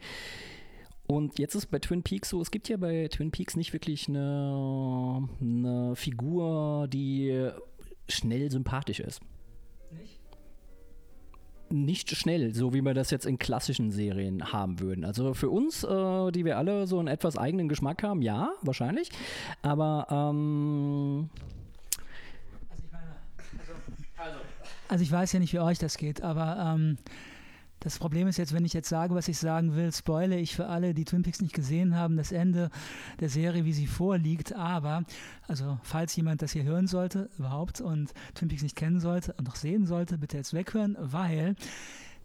[1.05, 4.07] und jetzt ist bei Twin Peaks so, es gibt ja bei Twin Peaks nicht wirklich
[4.07, 7.49] eine, eine Figur, die
[8.07, 9.21] schnell sympathisch ist.
[9.91, 10.19] Nicht?
[11.69, 15.03] Nicht schnell, so wie wir das jetzt in klassischen Serien haben würden.
[15.03, 19.09] Also für uns, äh, die wir alle so einen etwas eigenen Geschmack haben, ja, wahrscheinlich.
[19.61, 21.29] Aber ähm,
[22.69, 23.15] Also ich meine,
[24.87, 26.97] also, ich weiß ja nicht, wie euch das geht, aber ähm,
[27.83, 30.67] das Problem ist jetzt, wenn ich jetzt sage, was ich sagen will, spoile ich für
[30.67, 32.69] alle, die Twin Peaks nicht gesehen haben, das Ende
[33.19, 34.53] der Serie, wie sie vorliegt.
[34.55, 35.03] Aber,
[35.49, 39.47] also falls jemand das hier hören sollte, überhaupt, und Twin Peaks nicht kennen sollte und
[39.47, 41.57] noch sehen sollte, bitte jetzt weghören, weil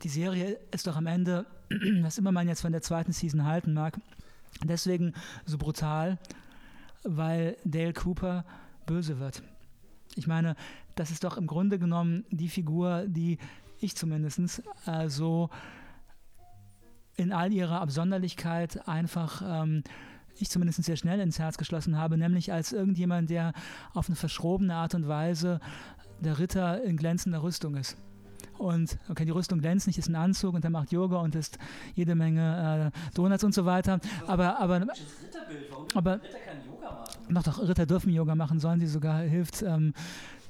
[0.04, 1.44] die Serie ist doch am Ende,
[2.02, 3.98] was immer man jetzt von der zweiten Season halten mag,
[4.62, 5.12] deswegen
[5.44, 6.18] so brutal,
[7.02, 8.44] weil Dale Cooper
[8.86, 9.42] böse wird.
[10.14, 10.54] Ich meine,
[10.94, 13.38] das ist doch im Grunde genommen die Figur, die
[13.80, 15.50] ich zumindest äh, so
[17.16, 19.82] in all ihrer Absonderlichkeit einfach ähm,
[20.40, 23.52] ich zumindest sehr schnell ins Herz geschlossen habe, nämlich als irgendjemand, der
[23.92, 25.60] auf eine verschrobene Art und Weise
[26.20, 27.96] der Ritter in glänzender Rüstung ist.
[28.56, 31.58] Und okay, die Rüstung glänzt nicht, ist ein Anzug und er macht Yoga und isst
[31.94, 34.00] jede Menge äh, Donuts und so weiter.
[34.26, 34.86] Aber, aber,
[35.94, 36.20] aber
[37.30, 39.92] doch, doch, Ritter dürfen Yoga machen, sollen sie sogar, hilft, ähm,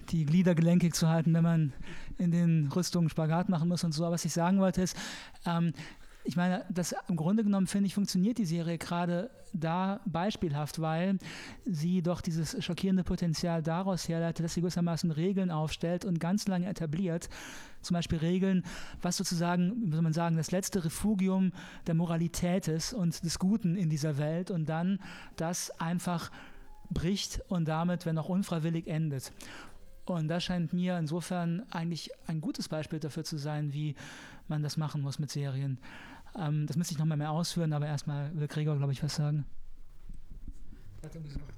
[0.09, 1.73] die Glieder gelenkig zu halten, wenn man
[2.19, 4.05] in den Rüstungen Spagat machen muss und so.
[4.05, 4.97] Aber was ich sagen wollte ist,
[5.47, 5.73] ähm,
[6.29, 11.19] ich meine, das im Grunde genommen finde ich, funktioniert die Serie gerade da beispielhaft, weil
[11.65, 16.67] sie doch dieses schockierende Potenzial daraus herleitet, dass sie gewissermaßen Regeln aufstellt und ganz lange
[16.67, 17.31] etabliert.
[17.81, 18.65] Zum Beispiel Regeln,
[19.01, 21.53] was sozusagen, wie soll man sagen, das letzte Refugium
[21.87, 24.99] der Moralität ist und des Guten in dieser Welt und dann
[25.37, 26.31] das einfach
[26.91, 29.33] bricht und damit, wenn auch unfreiwillig, endet.
[30.15, 33.95] Und das scheint mir insofern eigentlich ein gutes Beispiel dafür zu sein, wie
[34.49, 35.79] man das machen muss mit Serien.
[36.37, 39.45] Ähm, das müsste ich nochmal mehr ausführen, aber erstmal will Gregor, glaube ich, was sagen.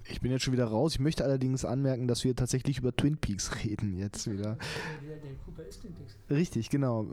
[0.05, 0.95] Ich bin jetzt schon wieder raus.
[0.95, 4.57] Ich möchte allerdings anmerken, dass wir tatsächlich über Twin Peaks reden jetzt wieder.
[5.03, 6.17] Der Cooper ist Twin Peaks.
[6.29, 7.07] Richtig, genau.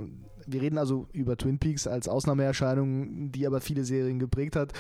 [0.46, 4.74] Wir reden also über Twin Peaks als Ausnahmeerscheinung, die aber viele Serien geprägt hat.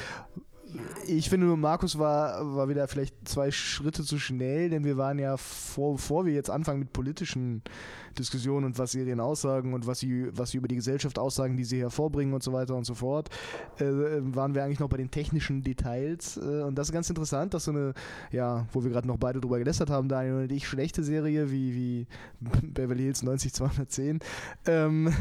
[1.08, 5.38] Ich finde, Markus war, war wieder vielleicht zwei Schritte zu schnell, denn wir waren ja
[5.38, 7.62] vor, bevor wir jetzt anfangen mit politischen
[8.18, 11.64] Diskussionen und was Serien aussagen und was sie, was sie über die Gesellschaft aussagen, die
[11.64, 13.30] sie hervorbringen und so weiter und so fort,
[13.80, 16.38] äh, waren wir eigentlich noch bei den technischen Details.
[16.38, 17.94] Äh, und das ist ganz interessant, dass so eine,
[18.32, 21.76] ja, wo wir gerade noch beide drüber gelästert haben, Daniel und ich, schlechte Serie wie,
[21.76, 22.08] wie
[22.64, 24.20] Beverly Hills 90210,
[24.66, 25.14] ähm,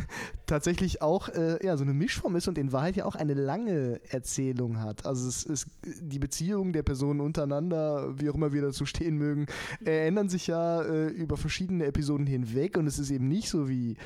[0.46, 4.00] tatsächlich auch äh, ja, so eine Mischform ist und in Wahrheit ja auch eine lange
[4.08, 5.06] Erzählung hat.
[5.06, 9.46] Also es ist die Beziehungen der Personen untereinander, wie auch immer wir dazu stehen mögen,
[9.84, 13.68] äh, ändern sich ja äh, über verschiedene Episoden hinweg und es ist eben nicht so
[13.68, 13.96] wie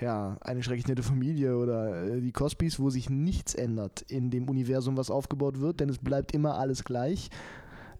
[0.00, 4.48] ja, eine schrecklich nette Familie oder äh, die Cosbys, wo sich nichts ändert in dem
[4.48, 7.30] Universum, was aufgebaut wird, denn es bleibt immer alles gleich.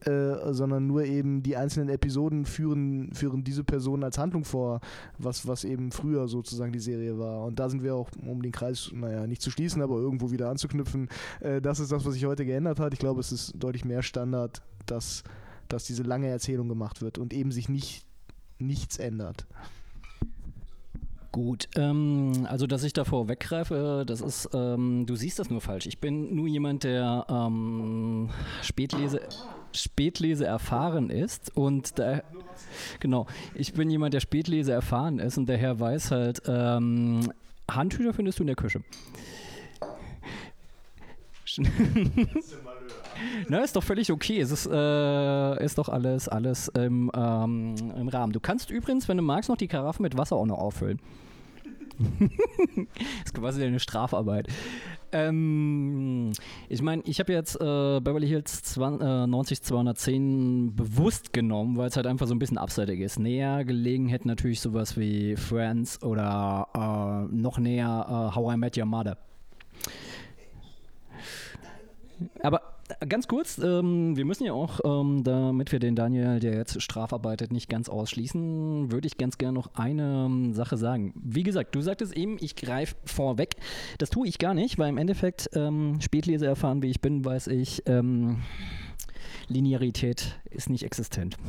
[0.07, 4.81] Äh, sondern nur eben die einzelnen Episoden führen, führen diese Person als Handlung vor,
[5.19, 7.45] was, was eben früher sozusagen die Serie war.
[7.45, 10.49] Und da sind wir auch, um den Kreis, naja, nicht zu schließen, aber irgendwo wieder
[10.49, 11.09] anzuknüpfen.
[11.41, 12.95] Äh, das ist das, was sich heute geändert hat.
[12.95, 15.23] Ich glaube, es ist deutlich mehr Standard, dass,
[15.69, 18.07] dass diese lange Erzählung gemacht wird und eben sich nicht
[18.59, 19.47] nichts ändert.
[21.33, 25.87] Gut, ähm, also dass ich davor weggreife, das ist, ähm, du siehst das nur falsch.
[25.87, 28.31] Ich bin nur jemand, der ähm,
[28.63, 29.21] Spätlese,
[29.73, 32.23] Spätlese erfahren ist und da,
[32.99, 37.33] genau, ich bin jemand, der Spätlese erfahren ist und daher weiß halt, ähm,
[37.71, 38.83] Handtücher findest du in der Küche.
[43.49, 44.41] Na, ist doch völlig okay.
[44.41, 48.33] Es ist, äh, ist doch alles, alles im, ähm, im Rahmen.
[48.33, 51.01] Du kannst übrigens, wenn du magst, noch die Karaffen mit Wasser auch noch auffüllen.
[52.25, 54.49] das ist quasi eine Strafarbeit.
[55.13, 56.33] Ähm,
[56.69, 61.97] ich meine, ich habe jetzt äh, Beverly Hills 20, äh, 90210 bewusst genommen, weil es
[61.97, 63.19] halt einfach so ein bisschen abseitig ist.
[63.19, 68.79] Näher gelegen hätte natürlich sowas wie Friends oder äh, noch näher äh, How I Met
[68.79, 69.19] Your Mother.
[72.43, 72.63] Aber
[73.09, 77.53] ganz kurz, ähm, wir müssen ja auch, ähm, damit wir den Daniel, der jetzt strafarbeitet,
[77.53, 81.15] nicht ganz ausschließen, würde ich ganz gerne noch eine ähm, Sache sagen.
[81.17, 83.57] Wie gesagt, du sagtest eben, ich greife vorweg.
[83.99, 87.49] Das tue ich gar nicht, weil im Endeffekt ähm, Spätleser erfahren, wie ich bin, weiß
[87.49, 88.43] ich, ähm,
[89.49, 91.37] Linearität ist nicht existent.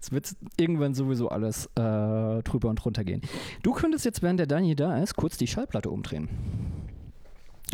[0.00, 3.20] Es wird irgendwann sowieso alles äh, drüber und drunter gehen.
[3.64, 6.28] Du könntest jetzt, während der Daniel da ist, kurz die Schallplatte umdrehen.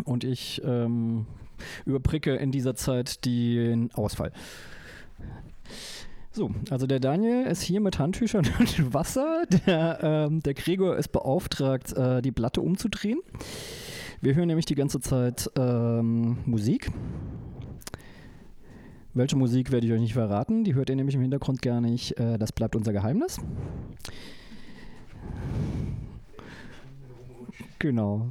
[0.05, 1.27] Und ich ähm,
[1.85, 4.31] überbrücke in dieser Zeit den Ausfall.
[6.31, 9.45] So, also der Daniel ist hier mit Handtüchern und Wasser.
[9.65, 13.19] Der, ähm, der Gregor ist beauftragt, äh, die Platte umzudrehen.
[14.21, 16.91] Wir hören nämlich die ganze Zeit ähm, Musik.
[19.13, 20.65] Welche Musik werde ich euch nicht verraten.
[20.65, 22.19] Die hört ihr nämlich im Hintergrund gar nicht.
[22.19, 23.39] Äh, das bleibt unser Geheimnis.
[27.79, 28.27] Genau.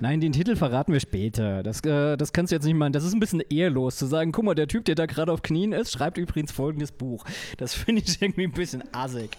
[0.00, 1.64] Nein, den Titel verraten wir später.
[1.64, 2.92] Das, äh, das kannst du jetzt nicht meinen.
[2.92, 5.42] Das ist ein bisschen ehrlos zu sagen, guck mal, der Typ, der da gerade auf
[5.42, 7.24] Knien ist, schreibt übrigens folgendes Buch.
[7.56, 9.30] Das finde ich irgendwie ein bisschen assig.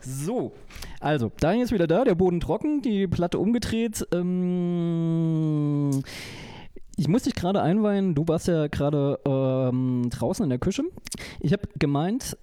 [0.00, 0.52] So,
[1.00, 4.06] also, Daniel ist wieder da, der Boden trocken, die Platte umgedreht.
[4.12, 6.02] Ähm,
[6.96, 10.82] ich muss dich gerade einweihen, du warst ja gerade ähm, draußen in der Küche.
[11.40, 12.36] Ich habe gemeint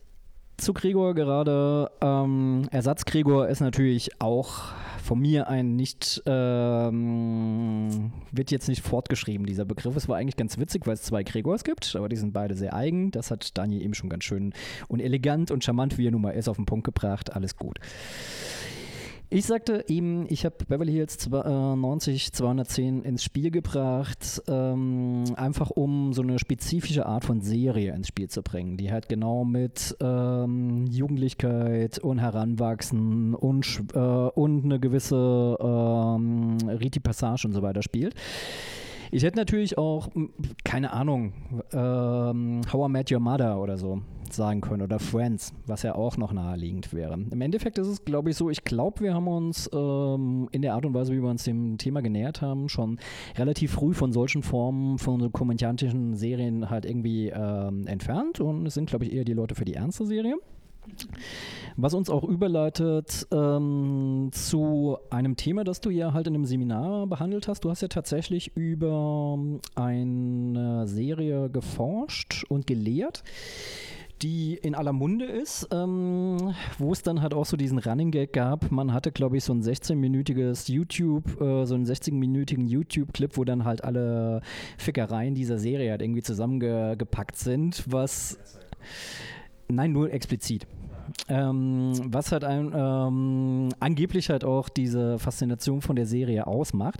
[0.64, 4.72] zu Gregor gerade, ähm, Ersatz Gregor ist natürlich auch
[5.03, 9.95] von mir ein nicht, ähm, wird jetzt nicht fortgeschrieben, dieser Begriff.
[9.97, 12.74] Es war eigentlich ganz witzig, weil es zwei Gregors gibt, aber die sind beide sehr
[12.74, 13.11] eigen.
[13.11, 14.53] Das hat Daniel eben schon ganz schön
[14.88, 17.36] und elegant und charmant, wie er nun mal ist, auf den Punkt gebracht.
[17.36, 17.80] Alles gut.
[19.34, 26.13] Ich sagte eben, ich habe Beverly Hills 90 210 ins Spiel gebracht, ähm, einfach um
[26.13, 30.86] so eine spezifische Art von Serie ins Spiel zu bringen, die halt genau mit ähm,
[30.86, 38.13] Jugendlichkeit und Heranwachsen und, äh, und eine gewisse ähm, Riti Passage und so weiter spielt.
[39.14, 40.09] Ich hätte natürlich auch,
[40.64, 41.34] keine Ahnung,
[41.72, 44.01] ähm, How I Met Your Mother oder so
[44.32, 47.14] sagen können oder Friends, was ja auch noch naheliegend wäre.
[47.30, 50.74] Im Endeffekt ist es, glaube ich, so, ich glaube, wir haben uns ähm, in der
[50.74, 52.97] Art und Weise, wie wir uns dem Thema genähert haben, schon
[53.38, 58.74] relativ früh von solchen Formen von so komödiantischen Serien halt irgendwie ähm, entfernt und es
[58.74, 60.38] sind, glaube ich, eher die Leute für die ernste Serie.
[61.75, 67.07] Was uns auch überleitet ähm, zu einem Thema, das du ja halt in einem Seminar
[67.07, 67.63] behandelt hast.
[67.63, 69.39] Du hast ja tatsächlich über
[69.75, 73.23] eine Serie geforscht und gelehrt,
[74.21, 78.34] die in aller Munde ist, ähm, wo es dann halt auch so diesen Running Gag
[78.34, 78.71] gab.
[78.71, 83.65] Man hatte, glaube ich, so ein 16-minütiges YouTube, äh, so einen 16-minütigen YouTube-Clip, wo dann
[83.65, 84.41] halt alle
[84.77, 88.39] Fickereien dieser Serie halt irgendwie zusammengepackt sind, was.
[89.68, 90.68] Nein, nur explizit.
[91.28, 96.99] Ähm, was halt ein, ähm, angeblich halt auch diese Faszination von der Serie ausmacht.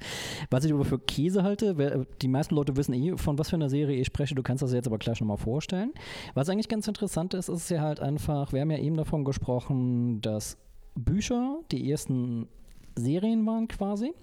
[0.50, 3.70] Was ich aber für Käse halte, die meisten Leute wissen eh, von was für einer
[3.70, 5.92] Serie ich spreche, du kannst das jetzt aber gleich nochmal vorstellen.
[6.34, 10.22] Was eigentlich ganz interessant ist, ist ja halt einfach, wir haben ja eben davon gesprochen,
[10.22, 10.58] dass
[10.96, 12.48] Bücher die ersten
[12.96, 14.14] Serien waren quasi.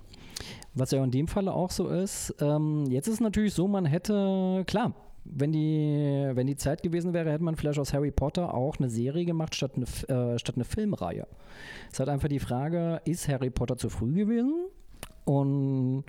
[0.74, 2.34] Was ja in dem Falle auch so ist.
[2.41, 7.12] Ähm, jetzt ist es natürlich so, man hätte, klar, wenn die, wenn die Zeit gewesen
[7.12, 10.56] wäre, hätte man vielleicht aus Harry Potter auch eine Serie gemacht statt eine, äh, statt
[10.56, 11.26] eine Filmreihe.
[11.86, 14.66] Es ist halt einfach die Frage, ist Harry Potter zu früh gewesen?
[15.24, 16.04] Und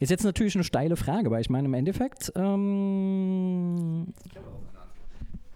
[0.00, 2.32] ist jetzt natürlich eine steile Frage, weil ich meine, im Endeffekt.
[2.34, 4.12] Ähm,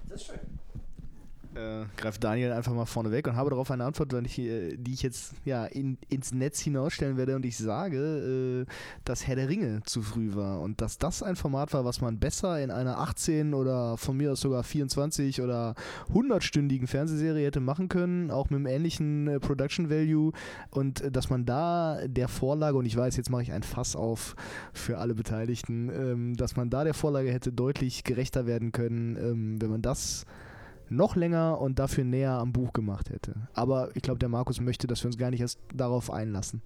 [0.08, 0.57] das ist schön
[1.58, 5.02] äh, greift Daniel einfach mal vorne weg und habe darauf eine Antwort, äh, die ich
[5.02, 8.72] jetzt ja in, ins Netz hinausstellen werde und ich sage, äh,
[9.04, 12.18] dass Herr der Ringe zu früh war und dass das ein Format war, was man
[12.18, 15.74] besser in einer 18 oder von mir aus sogar 24 oder
[16.12, 20.32] 100-stündigen Fernsehserie hätte machen können, auch mit einem ähnlichen äh, Production Value
[20.70, 23.96] und äh, dass man da der Vorlage, und ich weiß, jetzt mache ich ein Fass
[23.96, 24.36] auf
[24.72, 29.60] für alle Beteiligten, ähm, dass man da der Vorlage hätte deutlich gerechter werden können, ähm,
[29.60, 30.24] wenn man das
[30.90, 33.34] noch länger und dafür näher am Buch gemacht hätte.
[33.54, 36.62] Aber ich glaube, der Markus möchte, dass wir uns gar nicht erst darauf einlassen.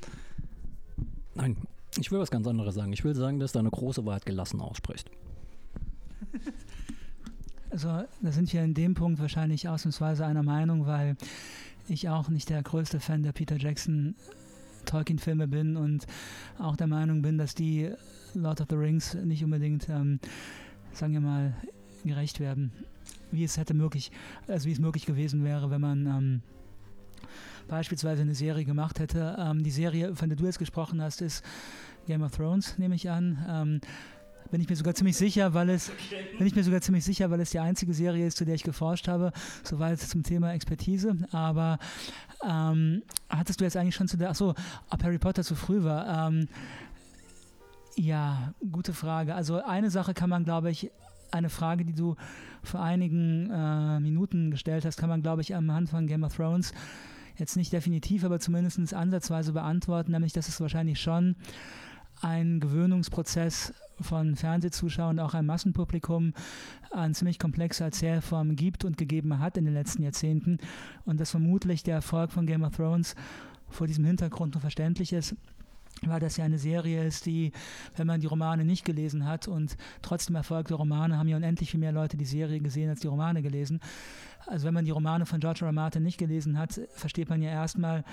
[1.35, 1.57] Nein,
[1.99, 2.93] ich will was ganz anderes sagen.
[2.93, 5.11] Ich will sagen, dass da eine große Wahrheit gelassen ausspricht.
[7.71, 7.89] Also,
[8.21, 11.17] da sind wir in dem Punkt wahrscheinlich ausnahmsweise einer Meinung, weil
[11.89, 14.15] ich auch nicht der größte Fan der Peter Jackson
[14.85, 16.07] Tolkien-Filme bin und
[16.59, 17.91] auch der Meinung bin, dass die
[18.35, 20.21] Lord of the Rings nicht unbedingt, ähm,
[20.93, 21.55] sagen wir mal,
[22.05, 22.73] gerecht werden.
[23.33, 24.13] Wie es hätte möglich,
[24.47, 26.43] also wie es möglich gewesen wäre, wenn man ähm,
[27.69, 29.37] beispielsweise eine Serie gemacht hätte.
[29.39, 31.45] Ähm, die Serie, von der du jetzt gesprochen hast, ist
[32.07, 33.45] Game of Thrones, nehme ich an.
[33.49, 33.81] Ähm,
[34.51, 35.91] bin ich mir sogar ziemlich sicher, weil es
[36.37, 38.63] bin ich mir sogar ziemlich sicher, weil es die einzige Serie ist, zu der ich
[38.63, 39.33] geforscht habe,
[39.65, 41.17] soweit zum Thema Expertise.
[41.31, 41.79] Aber
[42.47, 44.55] ähm, hattest du jetzt eigentlich schon zu der, achso,
[44.91, 46.29] ob Harry Potter zu früh war?
[46.29, 46.49] Ähm,
[47.97, 49.35] ja, gute Frage.
[49.35, 50.91] Also eine Sache kann man, glaube ich,
[51.33, 52.17] eine Frage, die du
[52.63, 56.37] vor einigen äh, Minuten gestellt hast, kann man, glaube ich, am Anfang von Game of
[56.37, 56.73] Thrones
[57.37, 61.37] jetzt nicht definitiv, aber zumindest ansatzweise beantworten, nämlich dass es wahrscheinlich schon
[62.21, 66.35] ein Gewöhnungsprozess von Fernsehzuschauern, auch ein Massenpublikum,
[66.91, 70.59] an ziemlich komplexe Erzählformen gibt und gegeben hat in den letzten Jahrzehnten
[71.05, 73.15] und dass vermutlich der Erfolg von Game of Thrones
[73.69, 75.35] vor diesem Hintergrund nur verständlich ist,
[76.07, 77.53] weil das ja eine Serie ist, die,
[77.97, 81.81] wenn man die Romane nicht gelesen hat und trotzdem erfolgte Romane, haben ja unendlich viel
[81.81, 83.81] mehr Leute die Serie gesehen als die Romane gelesen.
[84.47, 85.69] Also wenn man die Romane von George R.
[85.69, 85.73] R.
[85.73, 88.05] Martin nicht gelesen hat, versteht man ja erstmal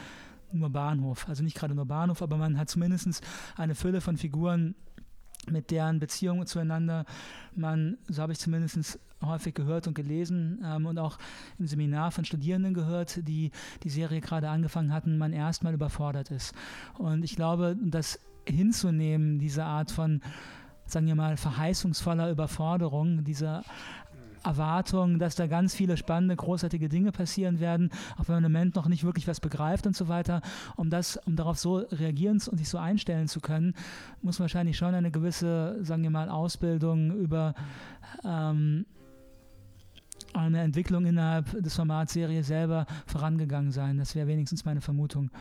[0.52, 1.28] nur Bahnhof.
[1.28, 3.22] Also nicht gerade nur Bahnhof, aber man hat zumindest
[3.56, 4.76] eine Fülle von Figuren,
[5.52, 7.06] mit deren Beziehungen zueinander
[7.56, 11.18] man, so habe ich zumindest häufig gehört und gelesen ähm, und auch
[11.58, 13.52] im Seminar von Studierenden gehört, die
[13.84, 16.54] die Serie gerade angefangen hatten, man erstmal überfordert ist.
[16.98, 20.22] Und ich glaube, das hinzunehmen, diese Art von,
[20.86, 23.64] sagen wir mal, verheißungsvoller Überforderung, diese
[24.44, 28.76] Erwartung, dass da ganz viele spannende, großartige Dinge passieren werden, auch wenn man im Moment
[28.76, 30.42] noch nicht wirklich was begreift und so weiter.
[30.76, 33.74] Um das, um darauf so reagieren und sich so einstellen zu können,
[34.22, 37.54] muss wahrscheinlich schon eine gewisse, sagen wir mal, Ausbildung über
[38.24, 38.86] ähm,
[40.34, 43.98] eine Entwicklung innerhalb des Formats Serie selber vorangegangen sein.
[43.98, 45.32] Das wäre wenigstens meine Vermutung.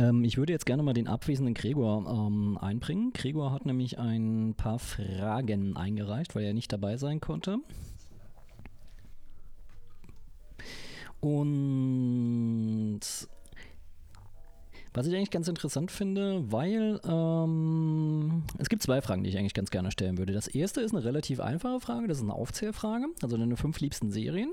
[0.00, 3.12] Ähm, ich würde jetzt gerne mal den abwesenden Gregor ähm, einbringen.
[3.12, 7.58] Gregor hat nämlich ein paar Fragen eingereicht, weil er nicht dabei sein konnte.
[11.20, 13.00] Und
[14.92, 19.54] was ich eigentlich ganz interessant finde, weil ähm, es gibt zwei Fragen, die ich eigentlich
[19.54, 20.32] ganz gerne stellen würde.
[20.32, 24.10] Das erste ist eine relativ einfache Frage, das ist eine Aufzählfrage, also deine fünf liebsten
[24.10, 24.52] Serien.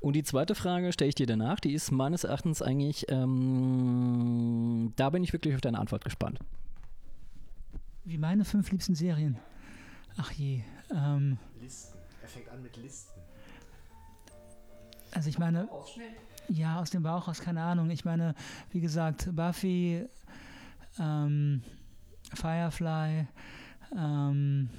[0.00, 5.10] Und die zweite Frage stelle ich dir danach, die ist meines Erachtens eigentlich, ähm, da
[5.10, 6.38] bin ich wirklich auf deine Antwort gespannt.
[8.04, 9.38] Wie meine fünf liebsten Serien.
[10.16, 10.62] Ach je.
[10.90, 11.98] Ähm, Listen.
[12.22, 13.20] Er fängt an mit Listen.
[15.12, 15.68] Also ich meine,
[16.48, 17.90] ja, aus dem Bauch aus, keine Ahnung.
[17.90, 18.34] Ich meine,
[18.70, 20.06] wie gesagt, Buffy,
[20.98, 21.62] ähm,
[22.34, 23.26] Firefly,
[23.96, 24.70] ähm,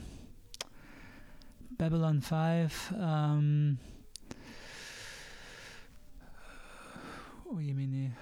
[1.77, 3.77] Babylon 5, ähm,
[7.53, 8.15] Oh je, meine.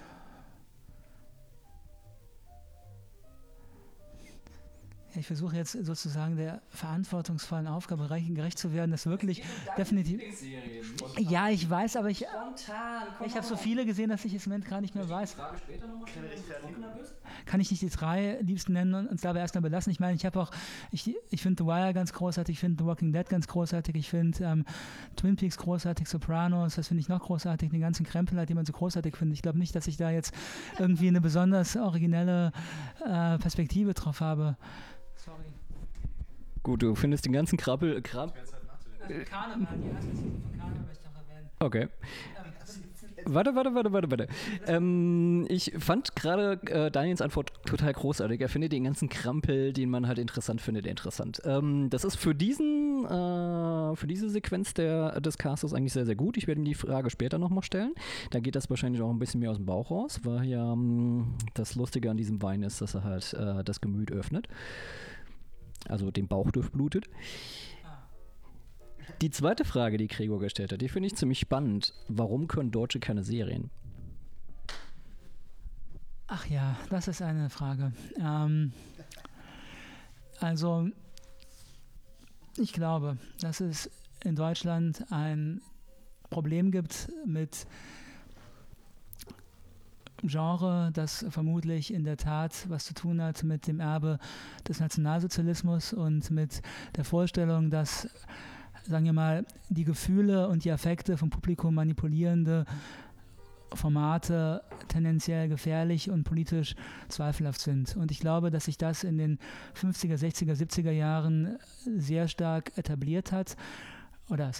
[5.14, 9.42] ich versuche jetzt sozusagen der verantwortungsvollen Aufgabe gerecht zu werden, das wirklich
[9.76, 10.22] definitiv.
[11.18, 12.24] Ja, ich weiß, aber ich,
[13.24, 15.36] ich habe so viele gesehen, dass ich es im Moment gar nicht mehr weiß.
[17.46, 19.90] Kann ich nicht die drei liebsten nennen und uns dabei erstmal belassen?
[19.92, 20.50] Ich meine, ich habe auch,
[20.90, 24.08] ich, ich finde The Wire ganz großartig, ich finde The Walking Dead ganz großartig, ich
[24.08, 24.64] finde ähm,
[25.16, 28.66] Twin Peaks großartig, Sopranos, das finde ich noch großartig, den ganzen Krempel, halt, den man
[28.66, 29.36] so großartig findet.
[29.36, 30.34] Ich glaube nicht, dass ich da jetzt
[30.78, 32.52] irgendwie eine besonders originelle
[33.04, 34.56] äh, Perspektive drauf habe.
[35.16, 35.44] Sorry.
[36.62, 38.02] Gut, du findest den ganzen Krabbel.
[38.02, 38.34] Krab
[39.28, 41.50] Karneval, die erste Szene von Karneval möchte ich noch erwähnen.
[41.58, 41.88] Okay.
[43.24, 44.26] Warte, warte, warte, warte, warte.
[44.66, 48.40] Ähm, ich fand gerade äh, Daniels Antwort total großartig.
[48.40, 51.40] Er findet den ganzen Krampel, den man halt interessant findet, interessant.
[51.44, 56.16] Ähm, das ist für diesen, äh, für diese Sequenz der, des Castes eigentlich sehr, sehr
[56.16, 56.36] gut.
[56.36, 57.94] Ich werde ihm die Frage später nochmal stellen.
[58.30, 61.34] Da geht das wahrscheinlich auch ein bisschen mehr aus dem Bauch raus, weil ja ähm,
[61.54, 64.48] das Lustige an diesem Wein ist, dass er halt äh, das Gemüt öffnet.
[65.88, 67.06] Also den Bauch durchblutet.
[69.22, 71.92] Die zweite Frage, die Gregor gestellt hat, die finde ich ziemlich spannend.
[72.08, 73.70] Warum können Deutsche keine Serien?
[76.26, 77.92] Ach ja, das ist eine Frage.
[78.18, 78.72] Ähm,
[80.38, 80.88] also,
[82.56, 83.90] ich glaube, dass es
[84.24, 85.60] in Deutschland ein
[86.30, 87.66] Problem gibt mit
[90.22, 94.18] Genre, das vermutlich in der Tat was zu tun hat mit dem Erbe
[94.66, 96.62] des Nationalsozialismus und mit
[96.96, 98.08] der Vorstellung, dass
[98.88, 102.64] sagen wir mal, die Gefühle und die Affekte vom Publikum manipulierende
[103.74, 106.74] Formate tendenziell gefährlich und politisch
[107.08, 107.96] zweifelhaft sind.
[107.96, 109.38] Und ich glaube, dass sich das in den
[109.80, 111.58] 50er, 60er, 70er Jahren
[111.96, 113.56] sehr stark etabliert hat.
[114.28, 114.52] Oder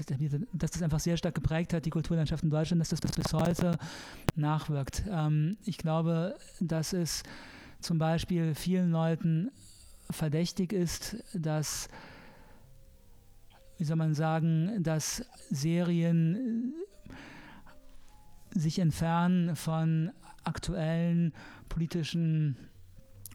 [0.52, 3.78] dass das einfach sehr stark geprägt hat, die Kulturlandschaft in Deutschland, dass das bis heute
[4.34, 5.04] nachwirkt.
[5.08, 7.22] Ähm, ich glaube, dass es
[7.80, 9.50] zum Beispiel vielen Leuten
[10.10, 11.88] verdächtig ist, dass,
[13.80, 16.74] wie soll man sagen, dass Serien
[18.54, 20.12] äh, sich entfernen von
[20.44, 21.32] aktuellen
[21.70, 22.58] politischen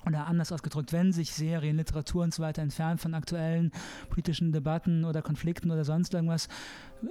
[0.05, 3.71] oder anders ausgedrückt, wenn sich Serien, Literatur und so weiter entfernen von aktuellen
[4.11, 6.47] politischen Debatten oder Konflikten oder sonst irgendwas,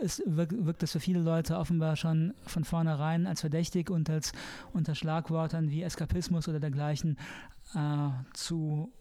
[0.01, 4.31] ist, wirkt, das für viele Leute offenbar schon von vornherein als verdächtig und als
[4.73, 7.19] unter Schlagwörtern wie Eskapismus oder dergleichen
[7.75, 8.93] äh, zu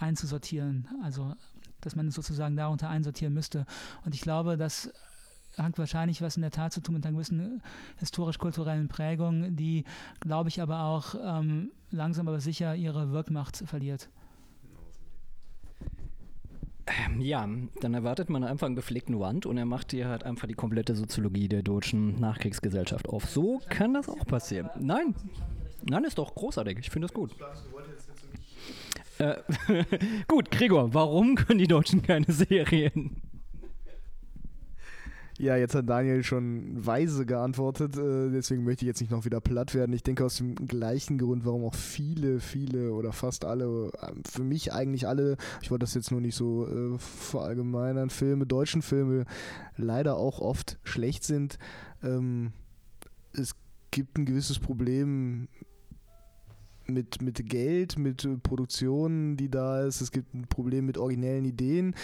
[0.00, 0.88] einzusortieren.
[1.04, 1.36] Also
[1.84, 3.66] dass man es sozusagen darunter einsortieren müsste.
[4.04, 4.90] Und ich glaube, dass
[5.56, 7.62] hat wahrscheinlich was in der Tat zu tun mit einer gewissen
[7.98, 9.84] historisch-kulturellen Prägung, die,
[10.20, 14.08] glaube ich, aber auch ähm, langsam aber sicher ihre Wirkmacht verliert.
[16.86, 17.48] Ähm, ja,
[17.80, 20.94] dann erwartet man einfach einen gepflegten Wand und er macht dir halt einfach die komplette
[20.94, 23.24] Soziologie der deutschen Nachkriegsgesellschaft auf.
[23.24, 24.68] So kann das auch passieren.
[24.78, 25.14] Nein,
[25.88, 26.78] nein, ist doch großartig.
[26.80, 27.34] Ich finde das gut.
[29.24, 29.84] Äh,
[30.28, 33.22] gut, Gregor, warum können die Deutschen keine Serien?
[35.36, 39.40] Ja, jetzt hat Daniel schon weise geantwortet, äh, deswegen möchte ich jetzt nicht noch wieder
[39.40, 39.92] platt werden.
[39.92, 44.44] Ich denke aus dem gleichen Grund, warum auch viele, viele oder fast alle, äh, für
[44.44, 49.24] mich eigentlich alle, ich wollte das jetzt nur nicht so äh, verallgemeinern, Filme, deutschen Filme
[49.76, 51.58] leider auch oft schlecht sind.
[52.04, 52.52] Ähm,
[53.32, 53.56] es
[53.90, 55.48] gibt ein gewisses Problem
[56.86, 60.00] mit, mit Geld, mit Produktionen, die da ist.
[60.00, 61.94] Es gibt ein Problem mit originellen Ideen.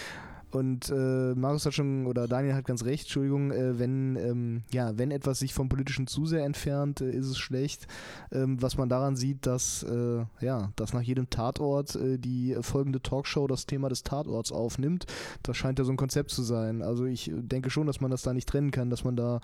[0.51, 4.97] Und äh, Marius hat schon, oder Daniel hat ganz recht, Entschuldigung, äh, wenn, ähm, ja,
[4.97, 7.87] wenn etwas sich vom Politischen zu sehr entfernt, äh, ist es schlecht.
[8.31, 13.01] Ähm, was man daran sieht, dass, äh, ja, dass nach jedem Tatort äh, die folgende
[13.01, 15.05] Talkshow das Thema des Tatorts aufnimmt.
[15.43, 16.81] Das scheint ja so ein Konzept zu sein.
[16.81, 19.39] Also ich denke schon, dass man das da nicht trennen kann, dass man da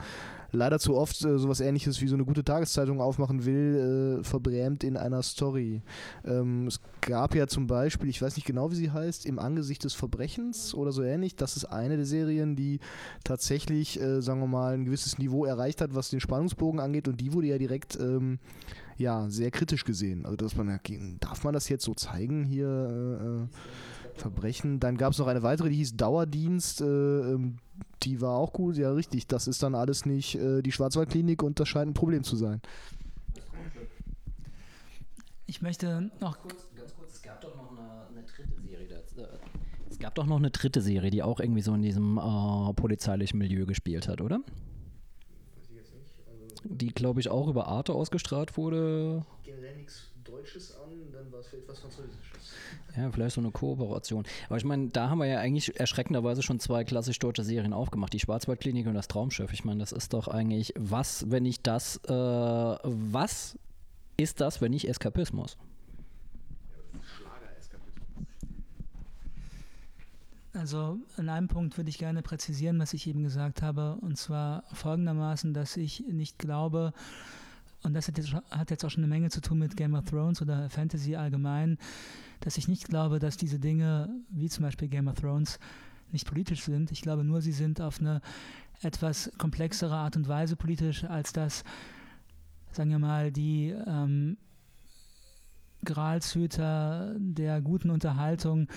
[0.52, 4.98] leider zu oft äh, sowas ähnliches wie so eine gute Tageszeitung aufmachen will, verbrämt in
[4.98, 5.82] einer Story.
[6.26, 9.84] Ähm, es gab ja zum Beispiel, ich weiß nicht genau, wie sie heißt, im Angesicht
[9.84, 11.36] des Verbrechens oder so so ähnlich.
[11.36, 12.80] Das ist eine der Serien, die
[13.24, 17.08] tatsächlich, äh, sagen wir mal, ein gewisses Niveau erreicht hat, was den Spannungsbogen angeht.
[17.08, 18.40] Und die wurde ja direkt ähm,
[18.98, 20.26] ja, sehr kritisch gesehen.
[20.26, 20.80] Also, dass man,
[21.20, 22.68] darf man das jetzt so zeigen hier?
[22.68, 23.48] Äh, äh
[24.18, 24.80] Verbrechen.
[24.80, 26.82] Dann gab es noch eine weitere, die hieß Dauerdienst.
[26.82, 27.58] Äh, ähm,
[28.04, 28.78] die war auch gut.
[28.78, 29.28] Ja, richtig.
[29.28, 32.62] Das ist dann alles nicht äh, die Schwarzwaldklinik und das scheint ein Problem zu sein.
[35.46, 39.22] Ich möchte noch kurz, ganz kurz, es gab doch noch eine, eine dritte Serie dazu.
[39.98, 43.40] Es gab doch noch eine dritte Serie, die auch irgendwie so in diesem äh, polizeilichen
[43.40, 44.42] Milieu gespielt hat, oder?
[46.64, 49.26] Die, glaube ich, auch über Arte ausgestrahlt wurde.
[49.44, 52.54] Generell nichts Deutsches an, dann war es für etwas Französisches.
[52.96, 54.24] Ja, vielleicht so eine Kooperation.
[54.50, 58.14] Aber ich meine, da haben wir ja eigentlich erschreckenderweise schon zwei klassisch deutsche Serien aufgemacht.
[58.14, 59.52] Die Schwarzwaldklinik und das Traumschiff.
[59.52, 63.58] Ich meine, das ist doch eigentlich, was, wenn nicht das, äh, was
[64.18, 65.58] ist das, wenn nicht Eskapismus?
[70.58, 74.64] Also an einem Punkt würde ich gerne präzisieren, was ich eben gesagt habe, und zwar
[74.74, 76.94] folgendermaßen, dass ich nicht glaube,
[77.84, 80.06] und das hat jetzt, hat jetzt auch schon eine Menge zu tun mit Game of
[80.06, 81.78] Thrones oder Fantasy allgemein,
[82.40, 85.60] dass ich nicht glaube, dass diese Dinge, wie zum Beispiel Game of Thrones,
[86.12, 86.92] nicht politisch sind.
[86.92, 88.22] Ich glaube nur, sie sind auf eine
[88.82, 91.64] etwas komplexere Art und Weise politisch, als das,
[92.72, 94.38] sagen wir mal, die ähm,
[95.86, 98.68] Gralshüter der guten Unterhaltung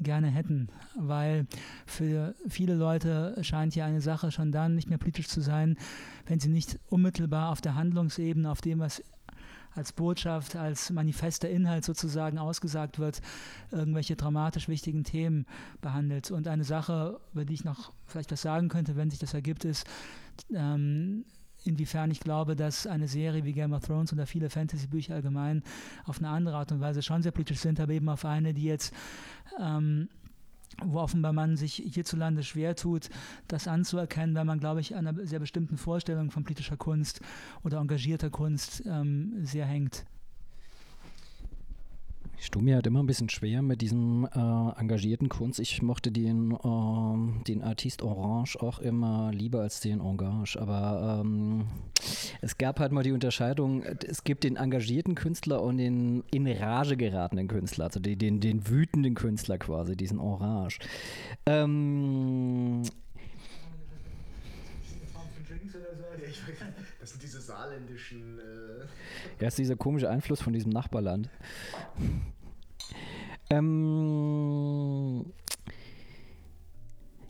[0.00, 1.46] gerne hätten, weil
[1.86, 5.76] für viele Leute scheint ja eine Sache schon dann nicht mehr politisch zu sein,
[6.26, 9.02] wenn sie nicht unmittelbar auf der Handlungsebene, auf dem, was
[9.76, 13.20] als Botschaft, als manifester Inhalt sozusagen ausgesagt wird,
[13.70, 15.46] irgendwelche dramatisch wichtigen Themen
[15.82, 16.30] behandelt.
[16.30, 19.64] Und eine Sache, über die ich noch vielleicht was sagen könnte, wenn sich das ergibt,
[19.64, 19.86] ist,
[20.54, 21.24] ähm,
[21.66, 25.62] inwiefern ich glaube, dass eine Serie wie Game of Thrones oder viele Fantasy-Bücher allgemein
[26.04, 28.64] auf eine andere Art und Weise schon sehr politisch sind, aber eben auf eine, die
[28.64, 28.94] jetzt
[29.60, 30.08] ähm,
[30.84, 33.08] wo offenbar man sich hierzulande schwer tut,
[33.48, 37.20] das anzuerkennen, weil man, glaube ich, an einer sehr bestimmten Vorstellung von politischer Kunst
[37.64, 40.04] oder engagierter Kunst ähm, sehr hängt.
[42.38, 45.58] Ich tue mir halt immer ein bisschen schwer mit diesem äh, engagierten Kunst.
[45.58, 50.56] Ich mochte den, äh, den Artist Orange auch immer lieber als den Engage.
[50.60, 51.66] Aber ähm,
[52.40, 56.96] es gab halt mal die Unterscheidung, es gibt den engagierten Künstler und den in Rage
[56.96, 60.78] geratenen Künstler, also den, den, den wütenden Künstler quasi, diesen Orange.
[61.46, 62.82] Ähm,
[67.00, 68.38] das sind diese saarländischen.
[68.38, 68.86] Äh
[69.40, 71.28] ja, ist dieser komische Einfluss von diesem Nachbarland.
[73.50, 75.32] Ähm,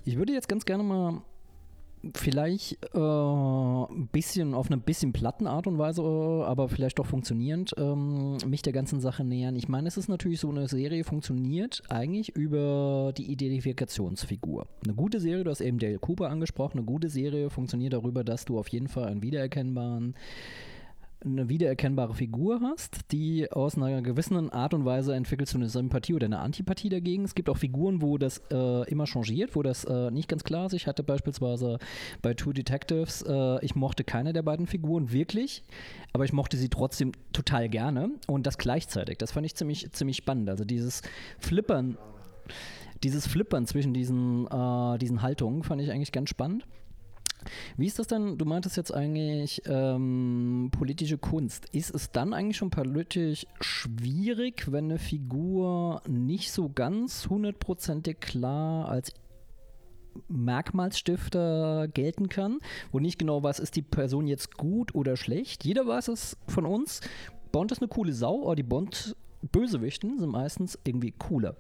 [0.05, 1.23] ich würde jetzt ganz gerne mal
[2.15, 7.07] vielleicht äh, ein bisschen auf eine bisschen platten Art und Weise, äh, aber vielleicht doch
[7.07, 9.57] funktionierend, ähm, mich der ganzen Sache nähern.
[9.57, 14.67] Ich meine, es ist natürlich so, eine Serie funktioniert eigentlich über die Identifikationsfigur.
[14.85, 18.45] Eine gute Serie, du hast eben Dale Cooper angesprochen, eine gute Serie funktioniert darüber, dass
[18.45, 20.15] du auf jeden Fall einen wiedererkennbaren
[21.25, 26.15] eine wiedererkennbare Figur hast, die aus einer gewissen Art und Weise entwickelst du eine Sympathie
[26.15, 27.25] oder eine Antipathie dagegen.
[27.25, 30.67] Es gibt auch Figuren, wo das äh, immer changiert, wo das äh, nicht ganz klar
[30.67, 30.75] ist.
[30.75, 31.79] Ich hatte beispielsweise
[32.23, 35.63] bei Two Detectives, äh, ich mochte keine der beiden Figuren wirklich,
[36.13, 39.19] aber ich mochte sie trotzdem total gerne und das gleichzeitig.
[39.19, 40.51] Das fand ich ziemlich, ziemlich spannend.
[40.51, 41.03] Also dieses
[41.39, 41.97] Flippern,
[43.03, 46.67] dieses Flippern zwischen diesen, äh, diesen Haltungen fand ich eigentlich ganz spannend.
[47.77, 48.39] Wie ist das denn?
[48.39, 51.67] Du meintest jetzt eigentlich ähm, politische Kunst.
[51.73, 58.89] Ist es dann eigentlich schon politisch schwierig, wenn eine Figur nicht so ganz hundertprozentig klar
[58.89, 59.13] als
[60.29, 62.59] Merkmalsstifter gelten kann,
[62.91, 65.65] wo nicht genau weiß, ist die Person jetzt gut oder schlecht.
[65.65, 67.01] Jeder weiß es von uns.
[67.53, 71.57] Bond ist eine coole Sau, aber die Bond-Bösewichten sind meistens irgendwie cooler.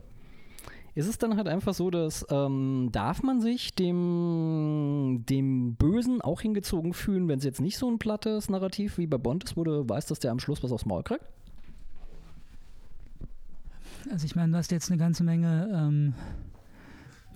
[0.97, 6.41] Ist es dann halt einfach so, dass ähm, darf man sich dem, dem Bösen auch
[6.41, 9.65] hingezogen fühlen, wenn es jetzt nicht so ein plattes Narrativ wie bei Bond ist, wo
[9.65, 11.27] du weißt, dass der am Schluss was aufs Maul kriegt?
[14.11, 16.15] Also ich meine, du hast jetzt eine ganze Menge ähm,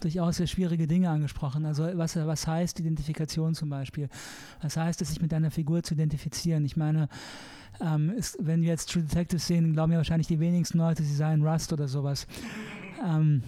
[0.01, 1.67] durchaus sehr schwierige Dinge angesprochen.
[1.67, 4.09] Also was, was heißt Identifikation zum Beispiel?
[4.63, 6.65] Was heißt es, sich mit einer Figur zu identifizieren?
[6.65, 7.11] Ich meine,
[7.83, 11.15] ähm, ist, wenn wir jetzt True Detective sehen, glauben ja wahrscheinlich die wenigsten Leute, sie
[11.15, 12.27] seien Rust oder sowas.
[13.03, 13.43] Ähm,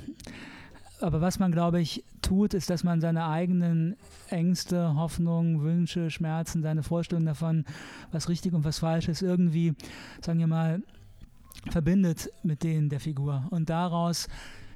[1.01, 3.97] aber was man, glaube ich, tut, ist, dass man seine eigenen
[4.29, 7.65] Ängste, Hoffnungen, Wünsche, Schmerzen, seine Vorstellungen davon,
[8.13, 9.75] was richtig und was falsch ist, irgendwie,
[10.25, 10.83] sagen wir mal,
[11.71, 14.29] verbindet mit denen der Figur und daraus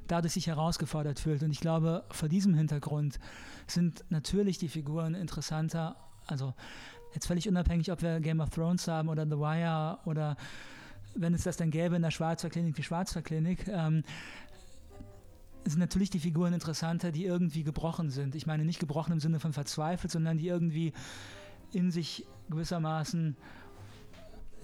[0.09, 1.43] dadurch sich herausgefordert fühlt.
[1.43, 3.19] Und ich glaube, vor diesem Hintergrund
[3.67, 5.97] sind natürlich die Figuren interessanter,
[6.27, 6.55] also
[7.15, 10.37] jetzt völlig unabhängig, ob wir Game of Thrones haben oder The Wire oder
[11.15, 14.03] wenn es das dann gäbe in der Schwarzer Klinik, die Schwarzer Klinik, ähm,
[15.73, 18.35] sind natürlich die Figuren interessanter, die irgendwie gebrochen sind.
[18.35, 20.93] Ich meine nicht gebrochen im Sinne von verzweifelt, sondern die irgendwie
[21.73, 23.37] in sich gewissermaßen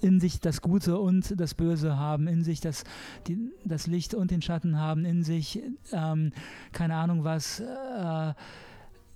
[0.01, 2.83] in sich das Gute und das Böse haben, in sich das,
[3.27, 6.33] die, das Licht und den Schatten haben, in sich ähm,
[6.73, 8.33] keine Ahnung was, äh,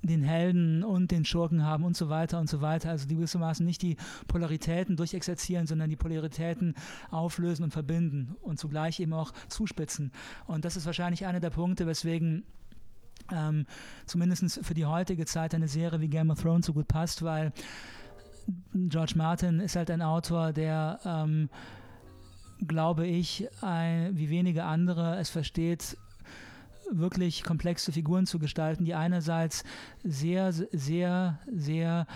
[0.01, 2.89] den Helden und den Schurken haben und so weiter und so weiter.
[2.89, 6.75] Also die gewissermaßen nicht die Polaritäten durchexerzieren, sondern die Polaritäten
[7.09, 10.11] auflösen und verbinden und zugleich eben auch zuspitzen.
[10.45, 12.43] Und das ist wahrscheinlich einer der Punkte, weswegen
[13.31, 13.65] ähm,
[14.05, 17.51] zumindest für die heutige Zeit eine Serie wie Game of Thrones so gut passt, weil
[18.73, 21.49] George Martin ist halt ein Autor, der, ähm,
[22.65, 25.97] glaube ich, ein, wie wenige andere es versteht,
[26.91, 29.63] wirklich komplexe Figuren zu gestalten, die einerseits
[30.03, 32.07] sehr, sehr, sehr,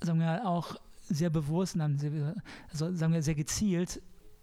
[0.00, 0.76] sagen wir auch
[1.08, 4.00] sehr bewusst, also sagen wir sehr gezielt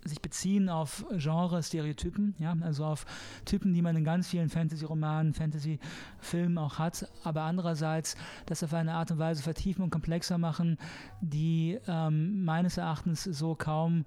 [0.07, 3.05] sich beziehen auf Genre-Stereotypen, ja, also auf
[3.45, 8.15] Typen, die man in ganz vielen Fantasy-Romanen, Fantasy-Filmen auch hat, aber andererseits
[8.45, 10.77] das auf eine Art und Weise vertiefen und komplexer machen,
[11.21, 14.05] die ähm, meines Erachtens so kaum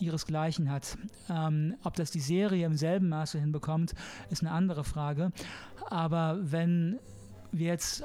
[0.00, 0.96] ihresgleichen hat.
[1.28, 3.94] Ähm, ob das die Serie im selben Maße hinbekommt,
[4.30, 5.32] ist eine andere Frage.
[5.88, 6.98] Aber wenn
[7.52, 8.04] wir jetzt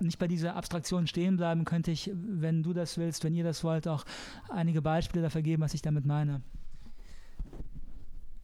[0.00, 3.64] nicht bei dieser Abstraktion stehen bleiben, könnte ich, wenn du das willst, wenn ihr das
[3.64, 4.04] wollt, auch
[4.50, 6.42] einige Beispiele dafür geben, was ich damit meine.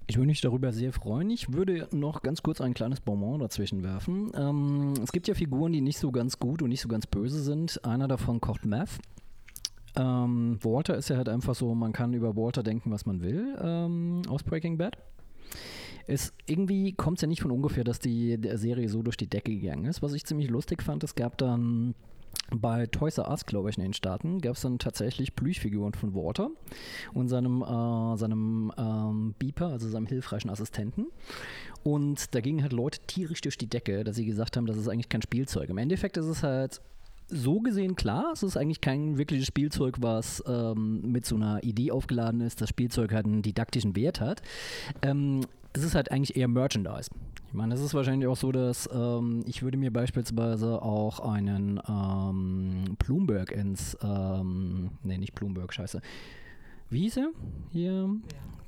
[0.07, 1.31] Ich würde mich darüber sehr freuen.
[1.31, 4.33] Ich würde noch ganz kurz ein kleines Bonbon dazwischen werfen.
[4.35, 7.43] Ähm, es gibt ja Figuren, die nicht so ganz gut und nicht so ganz böse
[7.43, 7.83] sind.
[7.85, 8.99] Einer davon kocht Meth.
[9.97, 13.57] Ähm, Walter ist ja halt einfach so, man kann über Walter denken, was man will
[13.61, 14.97] ähm, aus Breaking Bad.
[16.07, 19.53] Es, irgendwie kommt es ja nicht von ungefähr, dass die Serie so durch die Decke
[19.53, 20.03] gegangen ist.
[20.03, 21.95] Was ich ziemlich lustig fand, es gab dann
[22.51, 26.15] bei Toys R Us, glaube ich, in den Staaten, gab es dann tatsächlich Plüschfiguren von
[26.15, 26.51] Walter
[27.13, 31.07] und seinem, äh, seinem ähm, Beeper, also seinem hilfreichen Assistenten.
[31.83, 34.89] Und da gingen halt Leute tierisch durch die Decke, dass sie gesagt haben, das ist
[34.89, 35.69] eigentlich kein Spielzeug.
[35.69, 36.81] Im Endeffekt ist es halt
[37.29, 41.91] so gesehen klar, es ist eigentlich kein wirkliches Spielzeug, was ähm, mit so einer Idee
[41.91, 44.43] aufgeladen ist, das Spielzeug halt einen didaktischen Wert hat.
[45.03, 45.41] Ähm,
[45.73, 47.11] es ist halt eigentlich eher Merchandise.
[47.49, 51.81] Ich meine, es ist wahrscheinlich auch so, dass ähm, ich würde mir beispielsweise auch einen
[51.87, 56.01] ähm, Bloomberg ins, ähm, nee, nicht Bloomberg, scheiße.
[56.89, 57.31] Wie hieß er?
[57.71, 58.11] Hier, ja.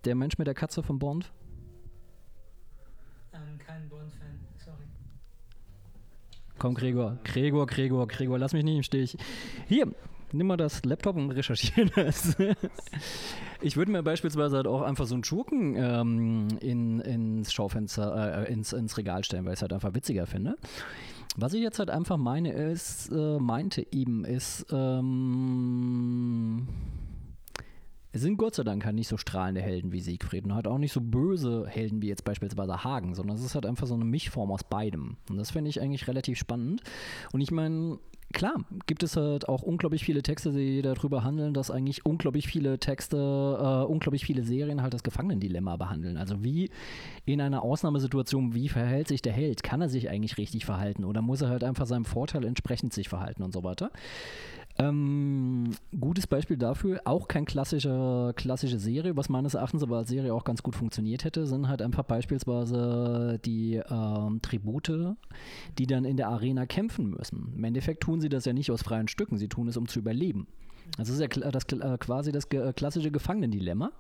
[0.05, 1.33] der Mensch mit der Katze von Bond?
[3.33, 4.44] Ähm, kein Bond-Fan.
[6.59, 7.19] Komm, Gregor.
[7.25, 9.17] Gregor, Gregor, Gregor, lass mich nicht im Stich.
[9.69, 9.89] Hier,
[10.33, 12.37] nimm mal das Laptop und recherchiere das.
[13.61, 18.53] ich würde mir beispielsweise halt auch einfach so einen Schurken ähm, in, ins Schaufenster, äh,
[18.53, 20.57] ins, ins Regal stellen, weil ich es halt einfach witziger finde.
[21.37, 26.69] Was ich jetzt halt einfach meine ist, äh, meinte eben ist, ähm,
[28.15, 30.79] es sind Gott sei Dank halt nicht so strahlende Helden wie Siegfried und halt auch
[30.79, 34.05] nicht so böse Helden wie jetzt beispielsweise Hagen, sondern es ist halt einfach so eine
[34.05, 35.17] Mischform aus beidem.
[35.29, 36.81] Und das finde ich eigentlich relativ spannend.
[37.33, 37.99] Und ich meine,
[38.33, 38.55] klar,
[38.87, 43.17] gibt es halt auch unglaublich viele Texte, die darüber handeln, dass eigentlich unglaublich viele Texte,
[43.17, 46.17] äh, unglaublich viele Serien halt das Gefangenendilemma behandeln.
[46.17, 46.71] Also wie
[47.25, 49.65] in einer Ausnahmesituation, wie verhält sich der Held?
[49.65, 53.09] Kann er sich eigentlich richtig verhalten oder muss er halt einfach seinem Vorteil entsprechend sich
[53.09, 53.91] verhalten und so weiter?
[54.77, 55.71] Ähm,
[56.01, 60.43] gutes Beispiel dafür, auch kein klassischer, klassische Serie, was meines Erachtens aber als Serie auch
[60.43, 65.17] ganz gut funktioniert hätte, sind halt einfach beispielsweise die ähm, Tribute,
[65.79, 67.53] die dann in der Arena kämpfen müssen.
[67.57, 70.01] Im Endeffekt tun sie das ja nicht aus freien Stücken, sie tun es, um zu
[70.01, 70.49] überleben.
[70.99, 73.93] Das ist ja das, äh, quasi das ge klassische Gefangenendilemma.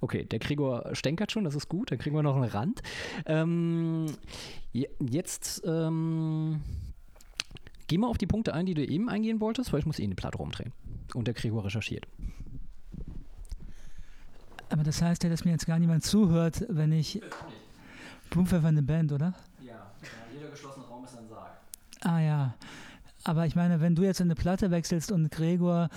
[0.00, 2.82] Okay, der Gregor stänkert schon, das ist gut, dann kriegen wir noch einen Rand.
[3.26, 4.06] Ähm,
[4.72, 6.60] je- jetzt ähm,
[7.86, 10.04] geh mal auf die Punkte ein, die du eben eingehen wolltest, weil ich muss eh
[10.04, 10.72] eine Platte rumdrehen.
[11.14, 12.06] Und der Gregor recherchiert.
[14.70, 17.20] Aber das heißt ja, dass mir jetzt gar niemand zuhört, wenn ich.
[18.30, 19.34] Blumenpfeffer eine Band, oder?
[19.60, 19.92] Ja,
[20.32, 21.52] jeder geschlossene Raum ist ein Sarg.
[22.00, 22.54] Ah ja.
[23.22, 25.88] Aber ich meine, wenn du jetzt eine Platte wechselst und Gregor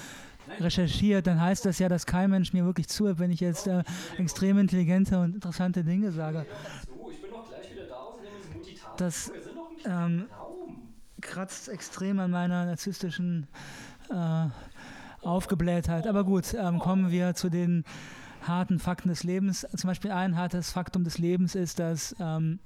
[0.60, 3.84] recherchiert, dann heißt das ja, dass kein Mensch mir wirklich zuhört, wenn ich jetzt äh,
[4.18, 6.46] extrem intelligente und interessante Dinge sage.
[7.12, 8.98] Ich bin noch gleich wieder da, außerdem ist Multitasking.
[8.98, 10.26] Das Wir sind noch im ähm.
[11.28, 13.48] Kratzt extrem an meiner narzisstischen
[14.10, 14.48] äh,
[15.22, 16.08] Aufgeblähtheit.
[16.08, 17.84] Aber gut, ähm, kommen wir zu den
[18.42, 19.68] harten Fakten des Lebens.
[19.76, 22.60] Zum Beispiel ein hartes Faktum des Lebens ist, dass ähm,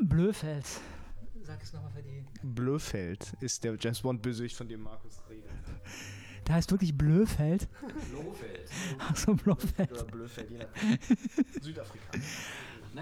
[0.00, 0.64] Blöfeld.
[1.42, 2.24] Sag es nochmal für die.
[2.42, 5.50] Blöfeld ist der James Bond Bösewicht, von dem Markus redet.
[6.46, 7.68] Der heißt wirklich Blöfeld.
[8.12, 8.70] Lohfeld.
[8.98, 9.92] Achso, Blöfeld.
[9.92, 10.58] Oder Blöfeld, je
[11.60, 12.18] Südafrika.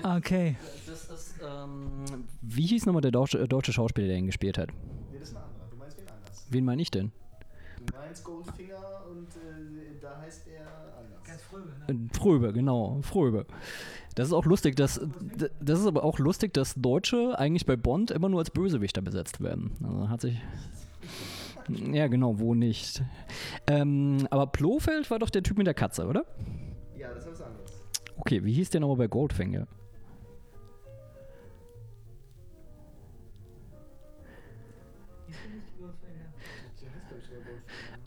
[0.03, 0.57] Okay.
[0.87, 4.69] Das ist, ähm, wie hieß nochmal der deutsche, äh, deutsche Schauspieler, der ihn gespielt hat?
[5.11, 5.69] Nee, das ist ein anderer.
[5.71, 6.47] Du meinst wen anders.
[6.51, 7.13] Wen meine ich denn?
[7.85, 10.67] Du meinst Goldfinger und äh, da heißt er
[10.99, 11.17] anders.
[11.89, 13.47] Äh, Fröbe, genau, Fröbe.
[14.15, 15.01] Das ist auch lustig, dass
[15.61, 19.41] das ist aber auch lustig, dass Deutsche eigentlich bei Bond immer nur als Bösewichter besetzt
[19.41, 19.73] werden.
[19.85, 20.41] Also hat sich
[21.69, 23.03] ja genau, wo nicht.
[23.67, 26.25] Ähm, aber Plofeld war doch der Typ mit der Katze, oder?
[26.97, 27.66] Ja, das ist was anderes.
[28.19, 29.67] Okay, wie hieß der nochmal bei Goldfinger?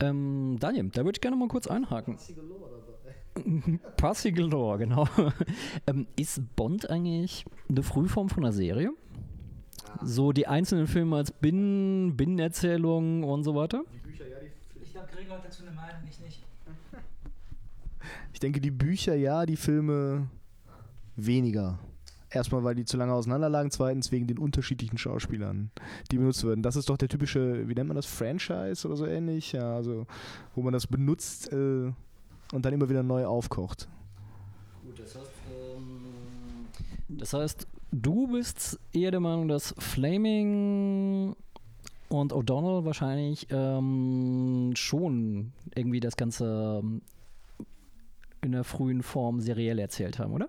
[0.00, 2.16] Ähm, Daniel, da würde ich gerne mal kurz einhaken.
[3.96, 5.06] Passy Galore, genau.
[5.86, 8.92] ähm, ist Bond eigentlich eine Frühform von einer Serie?
[10.02, 13.84] So die einzelnen Filme als Binnen, Binnenerzählungen und so weiter?
[13.92, 14.36] Die Bücher, ja.
[14.80, 16.49] Ich glaube, Gregor hat dazu eine Meinung, ich nicht.
[18.32, 20.28] Ich denke, die Bücher ja, die Filme
[21.16, 21.78] weniger.
[22.32, 25.72] Erstmal, weil die zu lange auseinander lagen, zweitens wegen den unterschiedlichen Schauspielern,
[26.12, 26.62] die benutzt werden.
[26.62, 29.50] Das ist doch der typische, wie nennt man das, Franchise oder so ähnlich?
[29.50, 30.06] Ja, also,
[30.54, 31.92] wo man das benutzt äh,
[32.52, 33.88] und dann immer wieder neu aufkocht.
[34.84, 36.68] Gut, das heißt, ähm,
[37.08, 41.34] das heißt, du bist eher der Meinung, dass Flaming
[42.08, 47.02] und O'Donnell wahrscheinlich ähm, schon irgendwie das Ganze ähm,
[48.42, 50.48] in der frühen Form seriell erzählt haben, oder?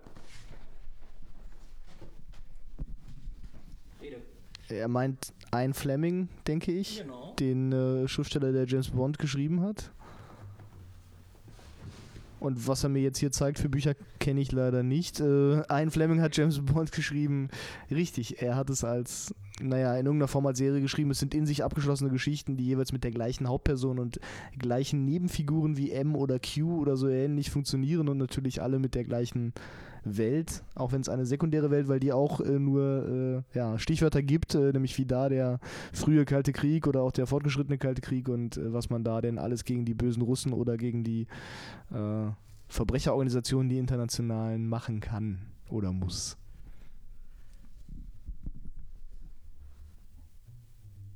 [4.69, 7.33] Er meint ein Fleming, denke ich, Genau.
[7.39, 9.91] den äh, Schriftsteller, der James Bond geschrieben hat.
[12.39, 15.19] Und was er mir jetzt hier zeigt für Bücher, kenne ich leider nicht.
[15.19, 17.49] Äh, ein Fleming hat James Bond geschrieben.
[17.91, 21.11] Richtig, er hat es als, naja, in irgendeiner Form als Serie geschrieben.
[21.11, 24.19] Es sind in sich abgeschlossene Geschichten, die jeweils mit der gleichen Hauptperson und
[24.57, 29.03] gleichen Nebenfiguren wie M oder Q oder so ähnlich funktionieren und natürlich alle mit der
[29.03, 29.53] gleichen
[30.03, 34.23] Welt, auch wenn es eine sekundäre Welt, weil die auch äh, nur äh, ja, Stichwörter
[34.23, 35.59] gibt, äh, nämlich wie da der
[35.93, 39.37] frühe Kalte Krieg oder auch der fortgeschrittene Kalte Krieg und äh, was man da denn
[39.37, 41.27] alles gegen die bösen Russen oder gegen die
[41.91, 42.31] äh,
[42.67, 45.39] Verbrecherorganisationen, die internationalen, machen kann
[45.69, 46.37] oder muss.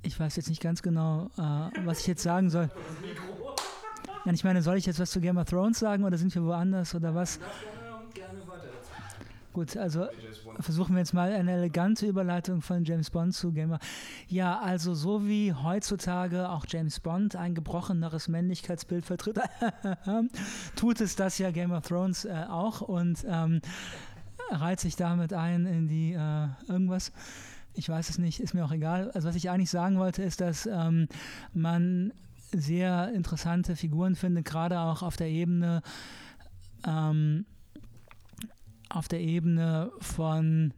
[0.06, 2.70] Ich weiß jetzt nicht ganz genau, äh, was ich jetzt sagen soll.
[4.32, 6.93] Ich meine, soll ich jetzt was zu Game of Thrones sagen oder sind wir woanders
[6.93, 7.39] oder was?
[9.53, 10.08] Gut, also
[10.60, 13.80] versuchen wir jetzt mal eine elegante Überleitung von James Bond zu Game of
[14.28, 19.39] Ja, also so wie heutzutage auch James Bond ein gebrocheneres Männlichkeitsbild vertritt,
[20.76, 23.62] tut es das ja Game of Thrones äh, auch und ähm,
[24.51, 27.12] reiht sich damit ein in die äh, irgendwas.
[27.76, 29.11] Ich weiß es nicht, ist mir auch egal.
[29.11, 31.07] Also was ich eigentlich sagen wollte, ist, dass ähm,
[31.53, 32.13] man
[32.51, 35.82] sehr interessante Figuren findet, gerade auch auf der Ebene
[36.86, 37.45] ähm,
[38.89, 40.73] auf der Ebene von,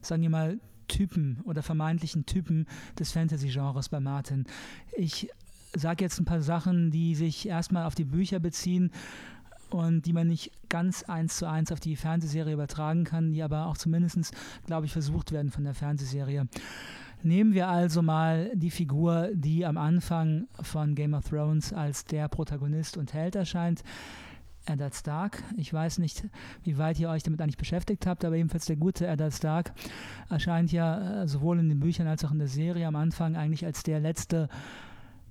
[0.00, 2.66] sagen wir mal, Typen oder vermeintlichen Typen
[2.98, 4.46] des Fantasy-Genres bei Martin.
[4.96, 5.28] Ich
[5.74, 8.90] sage jetzt ein paar Sachen, die sich erstmal auf die Bücher beziehen
[9.70, 13.66] und die man nicht ganz eins zu eins auf die Fernsehserie übertragen kann, die aber
[13.66, 14.32] auch zumindest,
[14.66, 16.46] glaube ich, versucht werden von der Fernsehserie.
[17.22, 22.28] Nehmen wir also mal die Figur, die am Anfang von Game of Thrones als der
[22.28, 23.82] Protagonist und Held erscheint.
[24.66, 25.42] Eddard Stark.
[25.56, 26.24] Ich weiß nicht,
[26.62, 29.72] wie weit ihr euch damit eigentlich beschäftigt habt, aber jedenfalls der gute Eddard Stark
[30.28, 33.64] erscheint ja äh, sowohl in den Büchern als auch in der Serie am Anfang eigentlich
[33.64, 34.48] als der letzte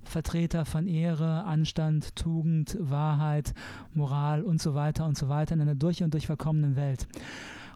[0.04, 3.54] Vertreter von Ehre, Anstand, Tugend, Wahrheit,
[3.92, 7.06] Moral und so weiter und so weiter in einer durch und durch verkommenen Welt.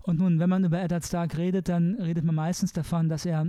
[0.02, 3.46] Und nun, wenn man über Eddard Stark redet, dann redet man meistens davon, dass er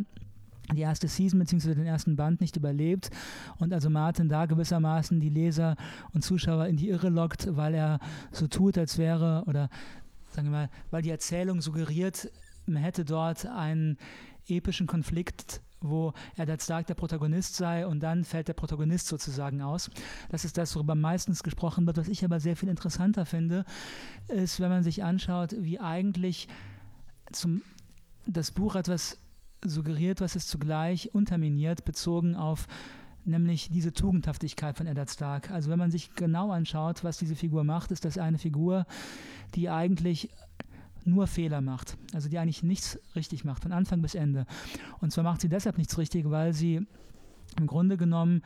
[0.72, 1.76] die erste Season bzw.
[1.76, 3.10] den ersten Band nicht überlebt
[3.58, 5.76] und also Martin da gewissermaßen die Leser
[6.14, 8.00] und Zuschauer in die Irre lockt, weil er
[8.32, 9.70] so tut, als wäre oder
[10.30, 12.32] sagen wir mal, weil die Erzählung suggeriert,
[12.66, 13.98] man hätte dort einen
[14.48, 19.92] epischen Konflikt wo Eddard Stark der Protagonist sei und dann fällt der Protagonist sozusagen aus.
[20.30, 21.98] Das ist das, worüber meistens gesprochen wird.
[21.98, 23.66] Was ich aber sehr viel interessanter finde,
[24.28, 26.48] ist, wenn man sich anschaut, wie eigentlich
[27.32, 27.62] zum,
[28.26, 29.18] das Buch etwas
[29.64, 32.68] suggeriert, was es zugleich unterminiert, bezogen auf
[33.26, 35.52] nämlich diese Tugendhaftigkeit von Eddard Stark.
[35.52, 38.86] Also wenn man sich genau anschaut, was diese Figur macht, ist das eine Figur,
[39.56, 40.30] die eigentlich
[41.06, 44.46] nur Fehler macht, also die eigentlich nichts richtig macht, von Anfang bis Ende.
[45.02, 46.86] Und zwar macht sie deshalb nichts richtig, weil sie
[47.58, 48.42] im Grunde genommen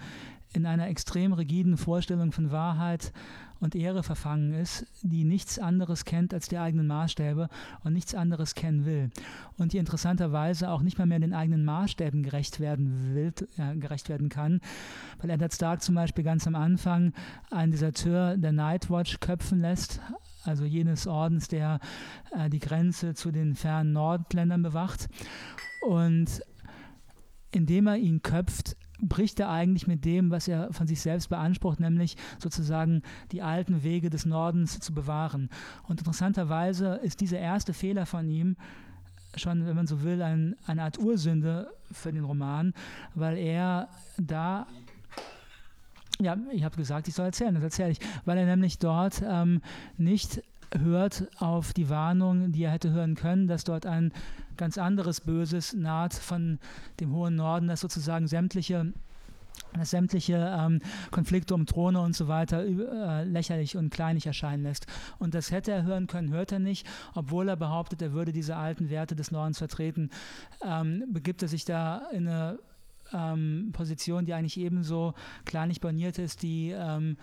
[0.53, 3.11] in einer extrem rigiden Vorstellung von Wahrheit
[3.59, 7.49] und Ehre verfangen ist, die nichts anderes kennt als die eigenen Maßstäbe
[7.83, 9.09] und nichts anderes kennen will.
[9.57, 14.09] Und die interessanterweise auch nicht mal mehr den eigenen Maßstäben gerecht werden will, äh, gerecht
[14.09, 14.61] werden kann,
[15.19, 17.13] weil Eddard Stark zum Beispiel ganz am Anfang
[17.49, 19.99] einen Deserteur der Nightwatch köpfen lässt,
[20.47, 21.79] also jenes Ordens, der
[22.31, 25.07] äh, die Grenze zu den fernen Nordländern bewacht.
[25.85, 26.41] Und
[27.51, 31.79] indem er ihn köpft, bricht er eigentlich mit dem, was er von sich selbst beansprucht,
[31.79, 35.49] nämlich sozusagen die alten Wege des Nordens zu bewahren.
[35.83, 38.57] Und interessanterweise ist dieser erste Fehler von ihm
[39.35, 42.73] schon, wenn man so will, ein, eine Art Ursünde für den Roman,
[43.13, 44.67] weil er da
[46.19, 49.61] ja, ich habe gesagt, ich soll erzählen, das erzähle ich, weil er nämlich dort ähm,
[49.97, 50.41] nicht
[50.77, 54.11] hört auf die Warnung, die er hätte hören können, dass dort ein
[54.57, 56.59] ganz anderes Böses naht von
[56.99, 58.93] dem hohen Norden, das sozusagen sämtliche
[59.73, 64.87] dass sämtliche ähm, Konflikte um Throne und so weiter äh, lächerlich und kleinlich erscheinen lässt.
[65.19, 68.55] Und das hätte er hören können, hört er nicht, obwohl er behauptet, er würde diese
[68.55, 70.09] alten Werte des Nordens vertreten,
[70.63, 72.59] ähm, begibt er sich da in eine
[73.13, 75.13] ähm, Position, die eigentlich ebenso
[75.45, 77.17] kleinlich borniert ist, die ähm,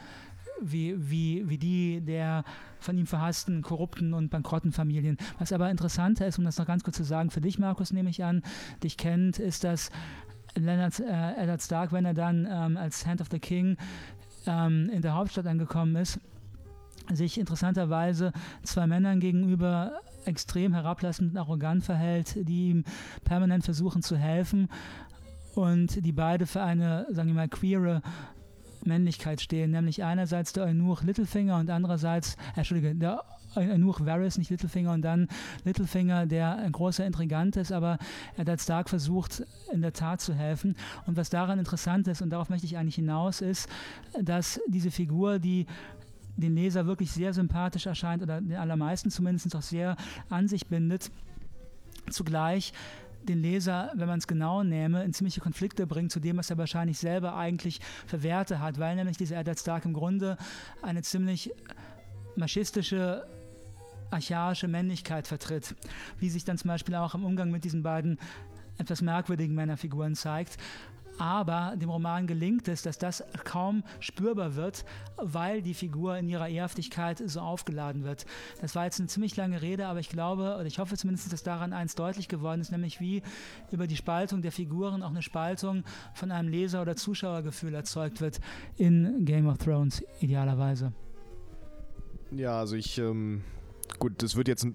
[0.61, 2.45] wie, wie, wie die der
[2.79, 5.17] von ihm verhassten, korrupten und bankrotten Familien.
[5.39, 8.11] Was aber interessanter ist, um das noch ganz kurz zu sagen, für dich, Markus, nehme
[8.11, 8.43] ich an,
[8.83, 9.91] dich kennt, ist, dass
[10.55, 13.77] Leonard äh, Eddard Stark, wenn er dann ähm, als Hand of the King
[14.47, 16.21] ähm, in der Hauptstadt angekommen ist,
[17.13, 18.33] sich interessanterweise
[18.63, 22.85] zwei Männern gegenüber extrem herablassend und arrogant verhält, die ihm
[23.25, 24.69] permanent versuchen zu helfen
[25.55, 28.03] und die beide für eine, sagen wir mal, queere
[28.85, 33.25] Männlichkeit stehen, nämlich einerseits der Eunuch Littlefinger und andererseits, äh, Entschuldige, der
[33.57, 35.29] Eunuch Varys, nicht Littlefinger, und dann
[35.65, 37.99] Littlefinger, der ein großer Intrigant ist, aber
[38.37, 40.77] er hat Stark versucht, in der Tat zu helfen.
[41.07, 43.69] Und was daran interessant ist, und darauf möchte ich eigentlich hinaus, ist,
[44.21, 45.67] dass diese Figur, die
[46.37, 49.97] den Leser wirklich sehr sympathisch erscheint, oder den allermeisten zumindest auch sehr
[50.29, 51.13] an sich bindet,
[52.11, 52.73] zugleich
[53.25, 56.59] den Leser, wenn man es genau nähme, in ziemliche Konflikte bringt zu dem, was er
[56.59, 60.37] wahrscheinlich selber eigentlich für Werte hat, weil nämlich dieser Eddard Stark im Grunde
[60.83, 61.51] eine ziemlich
[62.37, 63.27] maschistische
[64.11, 65.75] archaische Männlichkeit vertritt,
[66.19, 68.19] wie sich dann zum Beispiel auch im Umgang mit diesen beiden
[68.79, 70.59] etwas merkwürdigen Männerfiguren zeigt
[71.19, 74.85] aber dem Roman gelingt es, dass das kaum spürbar wird,
[75.17, 78.27] weil die Figur in ihrer Ehrhaftigkeit so aufgeladen wird.
[78.61, 81.43] Das war jetzt eine ziemlich lange Rede, aber ich glaube, oder ich hoffe zumindest, dass
[81.43, 83.23] daran eins deutlich geworden ist, nämlich wie
[83.71, 85.85] über die Spaltung der Figuren auch eine Spaltung
[86.15, 88.41] von einem Leser- oder Zuschauergefühl erzeugt wird
[88.77, 90.93] in Game of Thrones, idealerweise.
[92.31, 93.43] Ja, also ich, ähm,
[93.99, 94.75] gut, das wird jetzt ein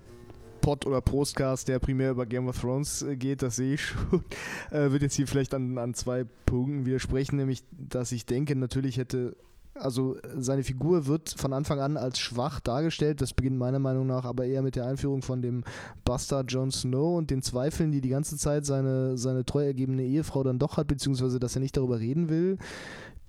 [0.62, 4.24] Pod oder Postcast, der primär über Game of Thrones äh, geht, das sehe ich schon,
[4.72, 8.98] äh, wird jetzt hier vielleicht an, an zwei Punkten widersprechen, nämlich, dass ich denke, natürlich
[8.98, 9.36] hätte
[9.76, 13.22] also seine Figur wird von Anfang an als schwach dargestellt.
[13.22, 15.64] Das beginnt meiner Meinung nach aber eher mit der Einführung von dem
[16.06, 20.44] Bastard Jon Snow und den Zweifeln, die die ganze Zeit seine, seine treu ergebene Ehefrau
[20.44, 22.58] dann doch hat, beziehungsweise dass er nicht darüber reden will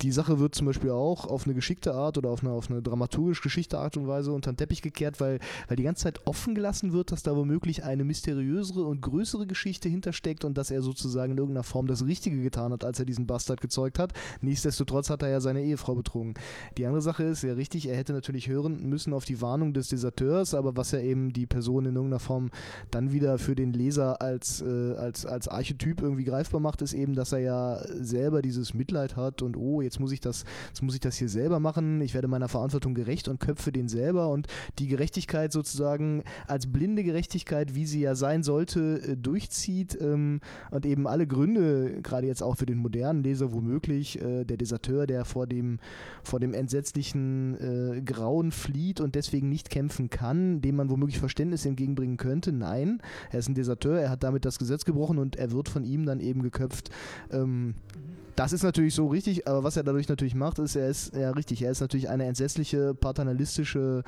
[0.02, 2.80] die Sache wird zum Beispiel auch auf eine geschickte Art oder auf eine, auf eine
[2.80, 5.38] dramaturgisch geschickte Art und Weise unter den Teppich gekehrt, weil,
[5.68, 9.88] weil die ganze Zeit offen gelassen wird, dass da womöglich eine mysteriösere und größere Geschichte
[9.88, 13.26] hintersteckt und dass er sozusagen in irgendeiner Form das Richtige getan hat, als er diesen
[13.26, 14.12] Bastard gezeugt hat.
[14.40, 16.34] Nichtsdestotrotz hat er ja seine Ehefrau betrogen.
[16.78, 19.88] Die andere Sache ist ja richtig, er hätte natürlich hören müssen auf die Warnung des
[19.88, 22.50] Deserteurs, aber was ja eben die Person in irgendeiner Form
[22.90, 27.14] dann wieder für den Leser als, äh, als, als Archetyp irgendwie greifbar macht, ist eben,
[27.14, 30.94] dass er ja selber dieses Mitleid hat und oh, jetzt muss ich das, jetzt muss
[30.94, 34.46] ich das hier selber machen, ich werde meiner Verantwortung gerecht und köpfe den selber und
[34.78, 40.86] die Gerechtigkeit sozusagen als blinde Gerechtigkeit, wie sie ja sein sollte, äh, durchzieht ähm, und
[40.86, 45.24] eben alle Gründe, gerade jetzt auch für den modernen Leser womöglich, äh, der Deserteur, der
[45.24, 45.78] vor dem,
[46.22, 51.64] vor dem entsetzlichen äh, Grauen flieht und deswegen nicht kämpfen kann, dem man womöglich Verständnis
[51.66, 52.52] entgegenbringen könnte.
[52.52, 55.84] Nein, er ist ein Deserteur, er hat damit das Gesetz gebrochen und er wird von
[55.84, 56.90] ihm dann eben geköpft.
[57.30, 57.74] Ähm,
[58.40, 61.30] das ist natürlich so richtig, aber was er dadurch natürlich macht, ist, er ist, ja
[61.32, 64.02] richtig, er ist natürlich eine entsetzliche, paternalistische,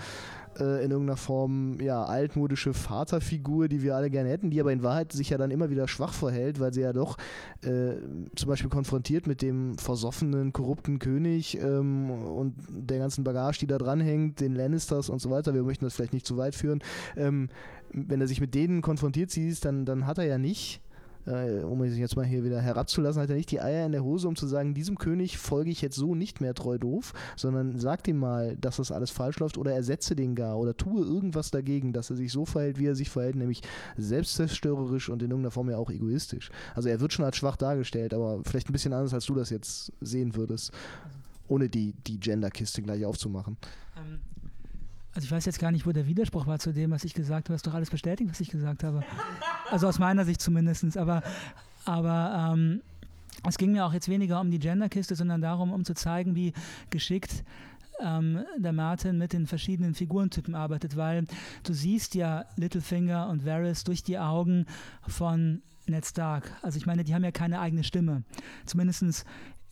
[0.59, 4.83] äh, in irgendeiner Form, ja, altmodische Vaterfigur, die wir alle gerne hätten, die aber in
[4.83, 7.19] Wahrheit sich ja dann immer wieder schwach verhält, weil sie ja doch
[7.63, 7.93] äh,
[8.35, 13.77] zum Beispiel konfrontiert mit dem versoffenen, korrupten König ähm, und der ganzen Bagage, die da
[13.77, 16.83] dranhängt, den Lannisters und so weiter, wir möchten das vielleicht nicht zu weit führen,
[17.19, 17.51] ähm,
[17.93, 20.81] wenn er sich mit denen konfrontiert sieht, dann, dann hat er ja nicht
[21.27, 24.05] äh, um sich jetzt mal hier wieder herabzulassen, hat er nicht die Eier in der
[24.05, 27.79] Hose, um zu sagen, diesem König folge ich jetzt so nicht mehr treu doof, sondern
[27.79, 31.51] sagt ihm mal, dass das alles falsch läuft oder ersetze den gar oder tue irgendwas
[31.51, 33.63] dagegen, dass er sich so verhält, wie er sich verhält, nämlich
[33.97, 36.51] selbstzerstörerisch und in irgendeiner Form ja auch egoistisch.
[36.75, 39.51] Also er wird schon als schwach dargestellt, aber vielleicht ein bisschen anders, als du das
[39.51, 40.73] jetzt sehen würdest,
[41.49, 43.57] ohne die, die Gender-Kiste gleich aufzumachen.
[43.97, 44.21] Ähm,
[45.15, 47.45] also ich weiß jetzt gar nicht, wo der Widerspruch war zu dem, was ich gesagt
[47.45, 47.49] habe.
[47.49, 49.05] Du hast doch alles bestätigt, was ich gesagt habe.
[49.71, 50.97] Also aus meiner Sicht zumindest.
[50.97, 51.23] Aber,
[51.85, 52.81] aber ähm,
[53.47, 56.53] es ging mir auch jetzt weniger um die Genderkiste, sondern darum, um zu zeigen, wie
[56.91, 57.45] geschickt
[58.01, 61.25] ähm, der Martin mit den verschiedenen Figurentypen arbeitet, weil
[61.63, 64.67] du siehst ja Littlefinger und Varys durch die Augen
[65.07, 66.51] von Ned Stark.
[66.63, 68.23] Also ich meine, die haben ja keine eigene Stimme.
[68.67, 69.25] Zumindest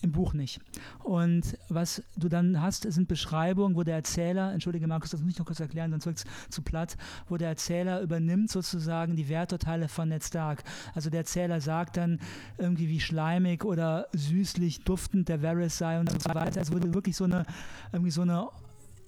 [0.02, 0.60] im Buch nicht.
[1.02, 5.38] Und was du dann hast, sind Beschreibungen, wo der Erzähler, entschuldige Markus, das muss ich
[5.38, 6.96] noch kurz erklären, sonst wird es zu platt,
[7.28, 10.64] wo der Erzähler übernimmt sozusagen die Werturteile von Ned Stark.
[10.94, 12.18] Also der Erzähler sagt dann
[12.58, 16.60] irgendwie, wie schleimig oder süßlich duftend der Varys sei und so weiter.
[16.60, 17.44] Es wurde wirklich so eine,
[17.92, 18.48] irgendwie so eine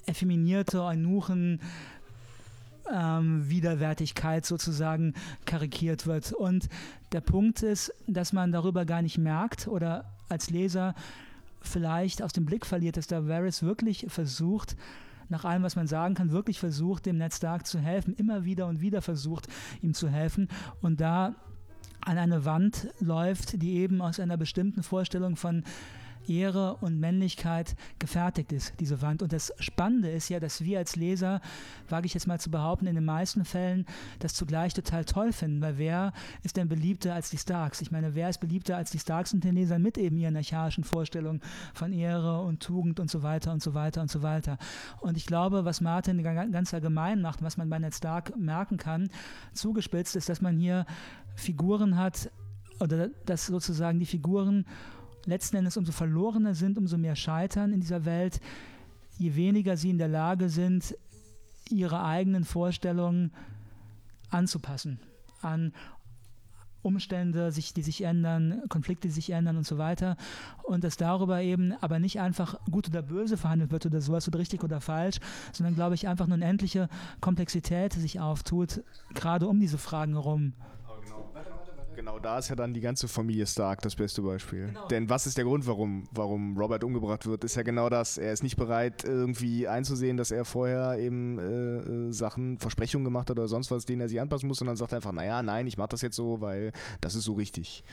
[0.06, 1.60] effeminierte Eunuchen
[2.90, 5.14] ähm, Widerwärtigkeit sozusagen
[5.44, 6.32] karikiert wird.
[6.32, 6.68] Und
[7.12, 10.94] der Punkt ist, dass man darüber gar nicht merkt oder als Leser
[11.60, 14.76] vielleicht aus dem Blick verliert, dass da Varys wirklich versucht,
[15.28, 18.66] nach allem, was man sagen kann, wirklich versucht, dem Ned Stark zu helfen, immer wieder
[18.66, 19.48] und wieder versucht,
[19.80, 20.48] ihm zu helfen
[20.80, 21.34] und da
[22.00, 25.62] an eine Wand läuft, die eben aus einer bestimmten Vorstellung von
[26.28, 29.22] Ehre und Männlichkeit gefertigt ist, diese Wand.
[29.22, 31.40] Und das Spannende ist ja, dass wir als Leser,
[31.88, 33.86] wage ich jetzt mal zu behaupten, in den meisten Fällen
[34.18, 36.12] das zugleich total toll finden, weil wer
[36.42, 37.80] ist denn beliebter als die Starks?
[37.80, 40.84] Ich meine, wer ist beliebter als die Starks und den Lesern mit eben ihren archaischen
[40.84, 41.40] Vorstellungen
[41.74, 44.58] von Ehre und Tugend und so weiter und so weiter und so weiter.
[45.00, 49.08] Und ich glaube, was Martin ganz allgemein macht, was man bei Ned Stark merken kann,
[49.52, 50.86] zugespitzt ist, dass man hier
[51.34, 52.30] Figuren hat,
[52.80, 54.66] oder dass sozusagen die Figuren
[55.26, 58.40] letzten Endes umso verlorener sind, umso mehr scheitern in dieser Welt,
[59.18, 60.96] je weniger sie in der Lage sind,
[61.70, 63.32] ihre eigenen Vorstellungen
[64.30, 65.00] anzupassen
[65.42, 65.72] an
[66.82, 70.16] Umstände, sich, die sich ändern, Konflikte, die sich ändern und so weiter.
[70.64, 74.40] Und dass darüber eben aber nicht einfach gut oder böse verhandelt wird oder sowas oder
[74.40, 75.18] richtig oder falsch,
[75.52, 76.88] sondern glaube ich einfach eine endliche
[77.20, 78.82] Komplexität sich auftut,
[79.14, 80.54] gerade um diese Fragen herum.
[81.94, 84.66] Genau, da ist ja dann die ganze Familie Stark das beste Beispiel.
[84.66, 84.86] Genau.
[84.88, 87.44] Denn was ist der Grund, warum, warum Robert umgebracht wird?
[87.44, 88.18] Ist ja genau das.
[88.18, 93.30] Er ist nicht bereit, irgendwie einzusehen, dass er vorher eben äh, äh Sachen, Versprechungen gemacht
[93.30, 95.42] hat oder sonst was, denen er sich anpassen muss, und dann sagt er einfach, naja,
[95.42, 97.84] nein, ich mach das jetzt so, weil das ist so richtig.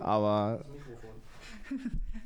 [0.00, 0.64] Aber.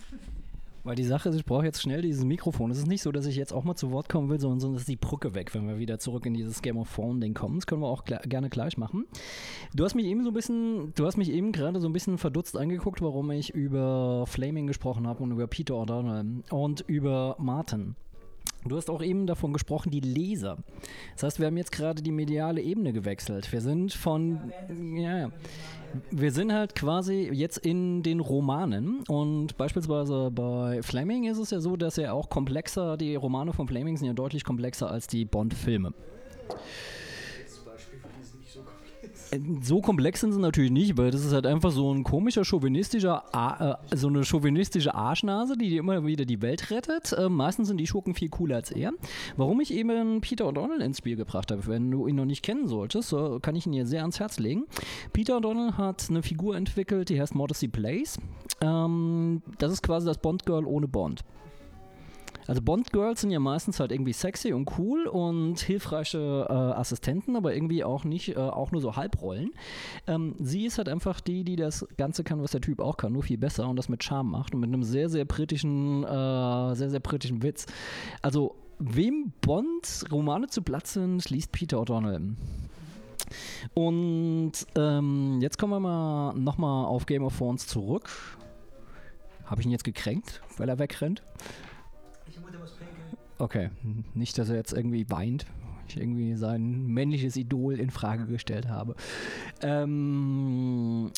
[0.83, 2.71] Weil die Sache ist, ich brauche jetzt schnell dieses Mikrofon.
[2.71, 4.89] Es ist nicht so, dass ich jetzt auch mal zu Wort kommen will, sondern ist
[4.89, 7.57] die Brücke weg, wenn wir wieder zurück in dieses Game of Thrones-Ding kommen.
[7.57, 9.07] Das können wir auch gerne gleich machen.
[9.75, 12.17] Du hast mich eben so ein bisschen, du hast mich eben gerade so ein bisschen
[12.19, 17.97] verdutzt angeguckt, warum ich über Flaming gesprochen habe und über Peter O'Donnell und über Martin.
[18.67, 20.59] Du hast auch eben davon gesprochen, die Leser.
[21.15, 23.51] Das heißt, wir haben jetzt gerade die mediale Ebene gewechselt.
[23.53, 24.53] Wir sind von,
[24.95, 25.31] ja, ja.
[26.11, 31.59] Wir sind halt quasi jetzt in den Romanen und beispielsweise bei Fleming ist es ja
[31.59, 35.25] so, dass er auch komplexer, die Romane von Fleming sind ja deutlich komplexer als die
[35.25, 35.93] Bond-Filme.
[39.63, 43.25] So komplex sind sie natürlich nicht, weil das ist halt einfach so ein komischer chauvinistischer,
[43.33, 47.13] äh, so eine chauvinistische Arschnase, die immer wieder die Welt rettet.
[47.13, 48.93] Äh, meistens sind die Schurken viel cooler als er.
[49.37, 52.67] Warum ich eben Peter O'Donnell ins Spiel gebracht habe, wenn du ihn noch nicht kennen
[52.67, 54.65] solltest, so kann ich ihn dir sehr ans Herz legen.
[55.13, 58.19] Peter O'Donnell hat eine Figur entwickelt, die heißt Modesty Place.
[58.61, 61.25] Ähm, das ist quasi das Bond-Girl ohne Bond.
[62.51, 67.55] Also Bond-Girls sind ja meistens halt irgendwie sexy und cool und hilfreiche äh, Assistenten, aber
[67.55, 69.53] irgendwie auch nicht, äh, auch nur so Halbrollen.
[70.09, 73.13] Ähm, sie ist halt einfach die, die das Ganze kann, was der Typ auch kann,
[73.13, 76.75] nur viel besser und das mit Charme macht und mit einem sehr, sehr britischen, äh,
[76.75, 77.67] sehr, sehr britischen Witz.
[78.21, 82.35] Also, wem Bond Romane zu Platz sind, liest Peter O'Donnell.
[83.75, 88.11] Und ähm, jetzt kommen wir mal nochmal auf Game of Thrones zurück.
[89.45, 91.23] Habe ich ihn jetzt gekränkt, weil er wegrennt?
[93.41, 93.71] Okay,
[94.13, 95.47] nicht, dass er jetzt irgendwie weint.
[95.89, 98.95] Ich irgendwie sein männliches Idol in Frage gestellt habe.
[99.63, 101.11] Ähm,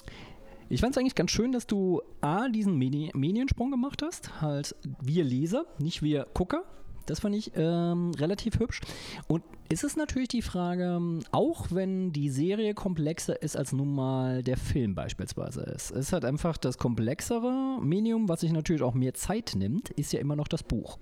[0.69, 4.40] ich fand es eigentlich ganz schön, dass du A, diesen Medi Mediensprung gemacht hast.
[4.40, 6.62] Halt wir Leser, nicht wir Gucker.
[7.07, 8.81] Das fand ich ähm, relativ hübsch.
[9.27, 11.01] Und ist es natürlich die Frage,
[11.32, 16.24] auch wenn die Serie komplexer ist als nun mal der Film beispielsweise ist, ist halt
[16.24, 20.47] einfach das komplexere Medium, was sich natürlich auch mehr Zeit nimmt, ist ja immer noch
[20.47, 20.99] das Buch.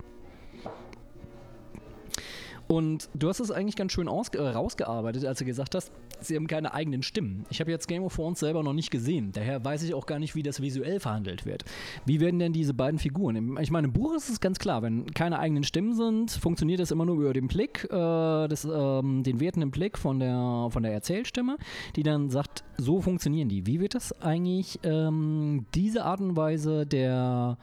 [2.71, 5.91] Und du hast es eigentlich ganz schön äh, rausgearbeitet, als du gesagt hast,
[6.21, 7.45] sie haben keine eigenen Stimmen.
[7.49, 10.19] Ich habe jetzt Game of Thrones selber noch nicht gesehen, daher weiß ich auch gar
[10.19, 11.65] nicht, wie das visuell verhandelt wird.
[12.05, 13.57] Wie werden denn diese beiden Figuren?
[13.59, 16.91] Ich meine, im Buch ist es ganz klar, wenn keine eigenen Stimmen sind, funktioniert das
[16.91, 20.93] immer nur über den Blick, äh, des, ähm, den wertenden Blick von der, von der
[20.93, 21.57] Erzählstimme,
[21.97, 23.67] die dann sagt, so funktionieren die.
[23.67, 27.57] Wie wird das eigentlich ähm, diese Art und Weise der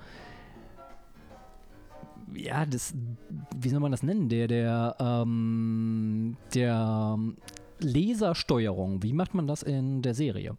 [2.34, 2.94] ja, das,
[3.56, 4.28] wie soll man das nennen?
[4.28, 7.18] Der, der, ähm, der
[7.80, 9.02] Lasersteuerung.
[9.02, 10.56] Wie macht man das in der Serie?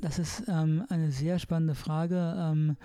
[0.00, 2.76] Das ist ähm, eine sehr spannende Frage, ähm,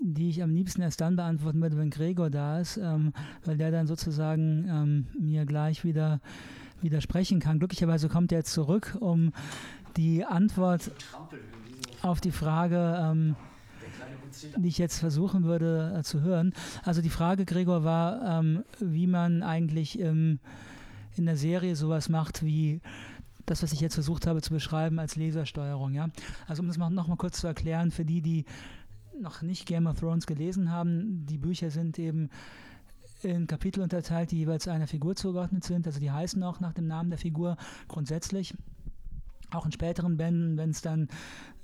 [0.00, 3.12] die ich am liebsten erst dann beantworten würde, wenn Gregor da ist, ähm,
[3.44, 6.20] weil der dann sozusagen ähm, mir gleich wieder
[6.82, 7.60] widersprechen kann.
[7.60, 9.32] Glücklicherweise kommt er jetzt zurück, um
[9.96, 10.90] die Antwort
[12.02, 13.36] auf die Frage ähm,
[14.56, 16.52] die ich jetzt versuchen würde äh, zu hören.
[16.82, 20.40] Also die Frage, Gregor, war, ähm, wie man eigentlich ähm,
[21.16, 22.80] in der Serie sowas macht wie
[23.46, 25.94] das, was ich jetzt versucht habe zu beschreiben als Lasersteuerung.
[25.94, 26.08] Ja?
[26.46, 28.44] Also um das noch mal kurz zu erklären, für die, die
[29.20, 32.30] noch nicht Game of Thrones gelesen haben, die Bücher sind eben
[33.22, 35.86] in Kapitel unterteilt, die jeweils einer Figur zugeordnet sind.
[35.86, 37.56] Also die heißen auch nach dem Namen der Figur
[37.88, 38.54] grundsätzlich.
[39.50, 41.08] Auch in späteren Bänden, wenn es dann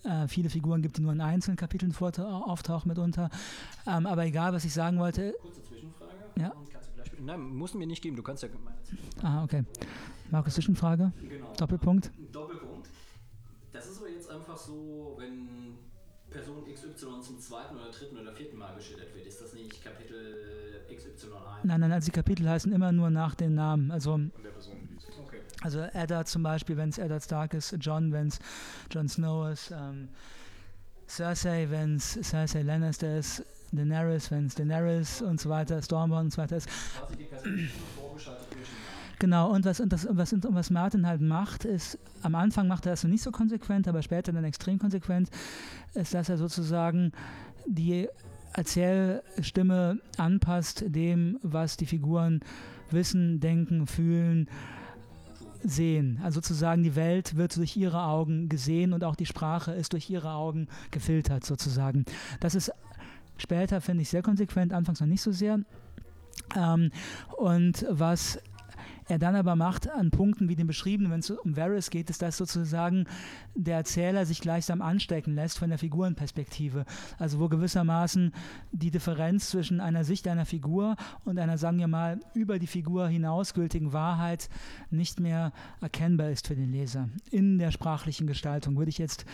[0.04, 3.30] äh, viele Figuren gibt, die nur in einzelnen Kapiteln auftauchen mitunter.
[3.86, 5.34] Ähm, aber egal, was ich sagen wollte.
[5.40, 6.12] Kurze Zwischenfrage.
[6.36, 6.52] Ja.
[7.22, 8.76] Nein, musst du mir nicht geben, du kannst ja meine
[9.22, 9.64] Ah, okay.
[10.30, 11.12] Markus, Zwischenfrage?
[11.20, 11.52] Genau.
[11.56, 12.10] Doppelpunkt?
[12.32, 12.88] Doppelpunkt.
[13.72, 15.76] Das ist aber jetzt einfach so, wenn
[16.30, 19.26] Person XY zum zweiten oder dritten oder vierten Mal geschildert wird.
[19.26, 21.64] Ist das nicht Kapitel XY1?
[21.64, 23.90] Nein, nein, also die Kapitel heißen immer nur nach den Namen.
[23.90, 24.30] Also, okay.
[25.62, 28.38] Also Eddard zum Beispiel, wenn es Eddard Stark ist, John, wenn es
[28.90, 30.08] Jon Snow ist, ähm,
[31.08, 36.32] Cersei, wenn es Cersei Lannister ist, Daenerys, wenn es Daenerys und so weiter, Stormborn und
[36.32, 36.68] so weiter ist.
[39.18, 42.68] Genau, und was, und, das, und, was, und was Martin halt macht, ist, am Anfang
[42.68, 45.28] macht er das noch nicht so konsequent, aber später dann extrem konsequent,
[45.94, 47.12] ist, dass er sozusagen
[47.66, 48.08] die
[48.54, 52.40] Erzählstimme anpasst dem, was die Figuren
[52.90, 54.48] wissen, denken, fühlen,
[55.62, 56.20] sehen.
[56.22, 60.08] Also sozusagen die Welt wird durch ihre Augen gesehen und auch die Sprache ist durch
[60.10, 62.04] ihre Augen gefiltert sozusagen.
[62.40, 62.72] Das ist
[63.36, 65.60] später, finde ich, sehr konsequent, anfangs noch nicht so sehr.
[66.56, 66.90] Ähm,
[67.36, 68.38] und was
[69.10, 72.22] er dann aber macht an Punkten wie den beschriebenen, wenn es um Varys geht, ist
[72.22, 73.06] das sozusagen
[73.54, 76.84] der Erzähler sich gleichsam anstecken lässt von der Figurenperspektive.
[77.18, 78.32] Also wo gewissermaßen
[78.72, 83.08] die Differenz zwischen einer Sicht einer Figur und einer, sagen wir mal, über die Figur
[83.08, 84.48] hinausgültigen Wahrheit
[84.90, 87.08] nicht mehr erkennbar ist für den Leser.
[87.30, 89.24] In der sprachlichen Gestaltung würde ich jetzt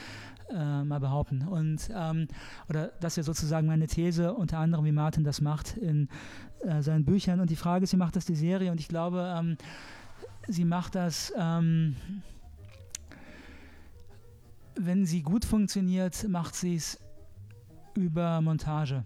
[0.51, 1.43] äh, mal behaupten.
[1.47, 2.29] Und ähm,
[2.69, 6.09] oder das ist ja sozusagen meine These, unter anderem, wie Martin das macht in
[6.61, 7.41] äh, seinen Büchern.
[7.41, 8.71] Und die Frage ist, wie macht das die Serie?
[8.71, 9.57] Und ich glaube, ähm,
[10.49, 11.97] sie macht das, ähm,
[14.79, 16.99] wenn sie gut funktioniert, macht sie es
[17.95, 19.05] über Montage.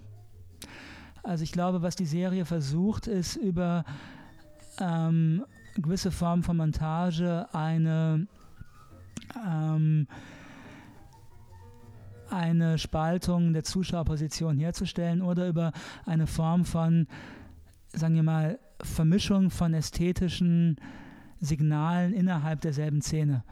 [1.22, 3.84] Also ich glaube, was die Serie versucht, ist über
[4.78, 5.44] ähm,
[5.76, 8.26] gewisse Form von Montage eine
[9.46, 10.06] ähm,
[12.32, 15.72] eine Spaltung der Zuschauerposition herzustellen oder über
[16.06, 17.06] eine Form von,
[17.92, 20.76] sagen wir mal, Vermischung von ästhetischen
[21.40, 23.44] Signalen innerhalb derselben Szene.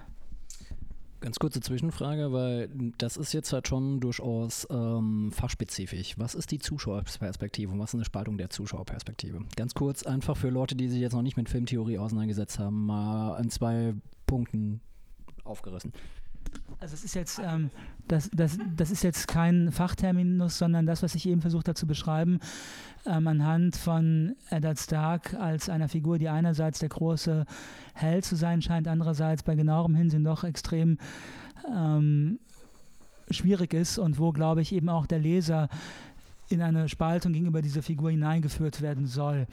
[1.21, 6.17] Ganz kurze Zwischenfrage, weil das ist jetzt halt schon durchaus ähm, fachspezifisch.
[6.17, 9.41] Was ist die Zuschauerperspektive und was ist eine Spaltung der Zuschauerperspektive?
[9.57, 13.37] Ganz kurz, einfach für Leute, die sich jetzt noch nicht mit Filmtheorie auseinandergesetzt haben, mal
[13.43, 13.95] in zwei
[14.27, 14.81] Punkten
[15.43, 15.93] aufgerissen.
[16.81, 17.71] Also es ist jetzt, ähm,
[18.07, 21.87] das, das, das ist jetzt kein Fachterminus, sondern das, was ich eben versucht habe zu
[21.87, 22.39] beschreiben,
[23.05, 27.47] ähm, anhand von Eddard Stark als einer Figur, die einerseits der große
[27.95, 30.99] Held zu sein scheint, andererseits bei genauerem Hinsehen doch extrem
[31.69, 32.39] ähm,
[33.31, 35.69] schwierig ist und wo, glaube ich, eben auch der Leser
[36.49, 39.47] in eine Spaltung gegenüber dieser Figur hineingeführt werden soll.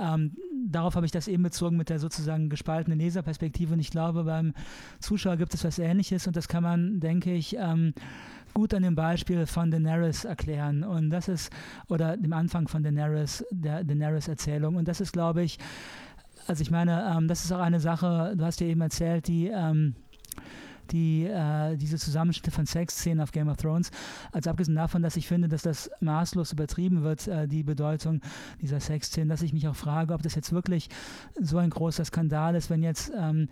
[0.00, 0.36] Ähm,
[0.66, 3.74] darauf habe ich das eben bezogen mit der sozusagen gespaltenen Leserperspektive.
[3.74, 4.54] Und ich glaube, beim
[5.00, 7.94] Zuschauer gibt es was Ähnliches und das kann man, denke ich, ähm,
[8.54, 10.84] gut an dem Beispiel von Daenerys erklären.
[10.84, 11.52] Und das ist,
[11.88, 14.76] oder dem Anfang von Daenerys, der Daenerys-Erzählung.
[14.76, 15.58] Und das ist, glaube ich,
[16.46, 19.46] also ich meine, ähm, das ist auch eine Sache, du hast ja eben erzählt, die
[19.46, 19.94] ähm,
[20.90, 23.90] die, äh, diese Zusammenschnitte von Sexszenen auf Game of Thrones.
[24.32, 28.20] Also abgesehen davon, dass ich finde, dass das maßlos übertrieben wird, äh, die Bedeutung
[28.60, 30.88] dieser Sexszenen, dass ich mich auch frage, ob das jetzt wirklich
[31.40, 33.48] so ein großer Skandal ist, wenn jetzt ähm,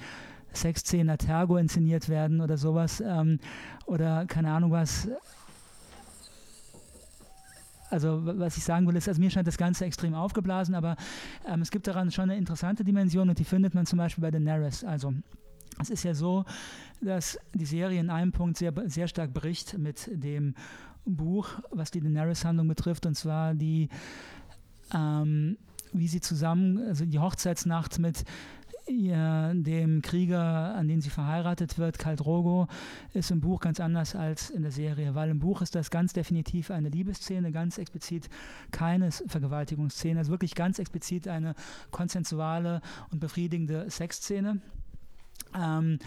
[0.52, 3.38] Sexszenen a Tergo inszeniert werden oder sowas ähm,
[3.86, 5.08] oder keine Ahnung was
[7.90, 10.96] also was ich sagen will, ist, also mir scheint das Ganze extrem aufgeblasen, aber
[11.46, 14.30] ähm, es gibt daran schon eine interessante Dimension und die findet man zum Beispiel bei
[14.30, 14.84] Daenerys.
[14.84, 15.12] Also
[15.78, 16.44] es ist ja so,
[17.00, 20.54] dass die Serie in einem Punkt sehr, sehr stark bricht mit dem
[21.04, 23.88] Buch, was die Daenerys-Handlung betrifft, und zwar die,
[24.94, 25.56] ähm,
[25.92, 28.24] wie sie zusammen, also die Hochzeitsnacht mit
[28.86, 32.66] ja, dem Krieger, an den sie verheiratet wird, Khal Drogo,
[33.12, 36.12] ist im Buch ganz anders als in der Serie, weil im Buch ist das ganz
[36.12, 38.28] definitiv eine Liebesszene, ganz explizit
[38.72, 41.54] keine Vergewaltigungsszene, also wirklich ganz explizit eine
[41.90, 42.80] konsensuale
[43.10, 44.60] und befriedigende Sexszene
[45.54, 45.98] ähm,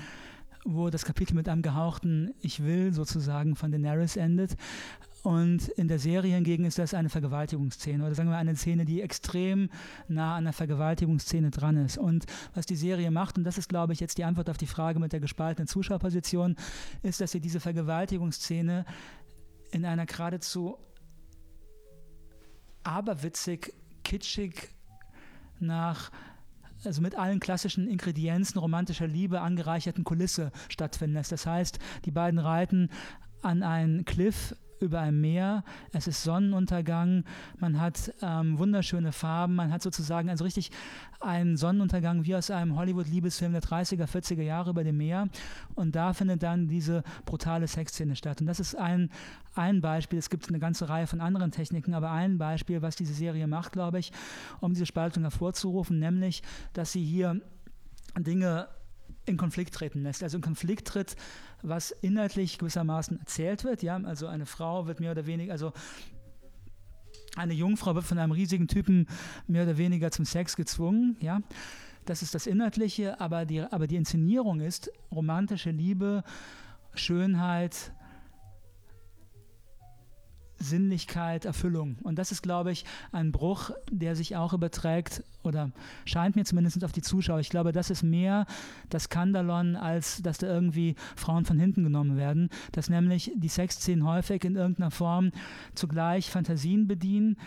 [0.65, 4.55] wo das Kapitel mit einem gehauchten Ich will sozusagen von Daenerys endet.
[5.23, 9.01] Und in der Serie hingegen ist das eine Vergewaltigungsszene oder sagen wir eine Szene, die
[9.01, 9.69] extrem
[10.09, 11.97] nah an der Vergewaltigungsszene dran ist.
[11.97, 14.67] Und was die Serie macht, und das ist, glaube ich, jetzt die Antwort auf die
[14.67, 16.57] Frage mit der gespaltenen Zuschauerposition,
[17.03, 18.85] ist, dass sie diese Vergewaltigungsszene
[19.71, 20.77] in einer geradezu
[22.83, 24.69] aberwitzig, kitschig
[25.61, 26.11] nach
[26.87, 31.31] also mit allen klassischen Ingredienzen romantischer Liebe angereicherten Kulisse stattfinden lässt.
[31.31, 32.89] Das heißt, die beiden reiten
[33.41, 37.23] an einen Cliff über einem Meer, es ist Sonnenuntergang,
[37.59, 40.71] man hat ähm, wunderschöne Farben, man hat sozusagen also richtig
[41.19, 45.29] einen Sonnenuntergang wie aus einem Hollywood-Liebesfilm der 30er, 40er Jahre über dem Meer.
[45.75, 48.41] Und da findet dann diese brutale Sexszene statt.
[48.41, 49.09] Und das ist ein,
[49.55, 53.13] ein Beispiel, es gibt eine ganze Reihe von anderen Techniken, aber ein Beispiel, was diese
[53.13, 54.11] Serie macht, glaube ich,
[54.59, 56.43] um diese Spaltung hervorzurufen, nämlich,
[56.73, 57.41] dass sie hier
[58.17, 58.67] Dinge
[59.25, 60.23] in Konflikt treten lässt.
[60.23, 61.15] Also in Konflikt tritt,
[61.63, 63.81] was inhaltlich gewissermaßen erzählt wird.
[63.81, 65.73] Ja, also eine Frau wird mehr oder weniger, also
[67.35, 69.07] eine Jungfrau wird von einem riesigen Typen
[69.47, 71.17] mehr oder weniger zum Sex gezwungen.
[71.19, 71.41] Ja,
[72.05, 76.23] das ist das Inhaltliche, aber die, aber die Inszenierung ist romantische Liebe,
[76.93, 77.91] Schönheit,
[80.63, 81.97] Sinnlichkeit, Erfüllung.
[82.03, 85.71] Und das ist, glaube ich, ein Bruch, der sich auch überträgt oder
[86.05, 87.39] scheint mir zumindest auf die Zuschauer.
[87.39, 88.45] Ich glaube, das ist mehr
[88.89, 92.49] das Skandalon, als dass da irgendwie Frauen von hinten genommen werden.
[92.71, 95.31] Dass nämlich die Sexszenen häufig in irgendeiner Form
[95.75, 97.37] zugleich Fantasien bedienen,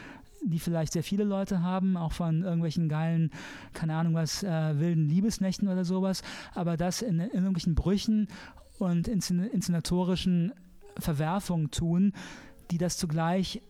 [0.45, 3.31] die vielleicht sehr viele Leute haben, auch von irgendwelchen geilen,
[3.73, 6.23] keine Ahnung was, äh, wilden Liebesnächten oder sowas,
[6.55, 8.29] aber das in, in irgendwelchen Brüchen
[8.79, 10.53] und inszenatorischen
[10.99, 12.13] Verwerfungen tun,
[12.71, 13.63] die das zugleich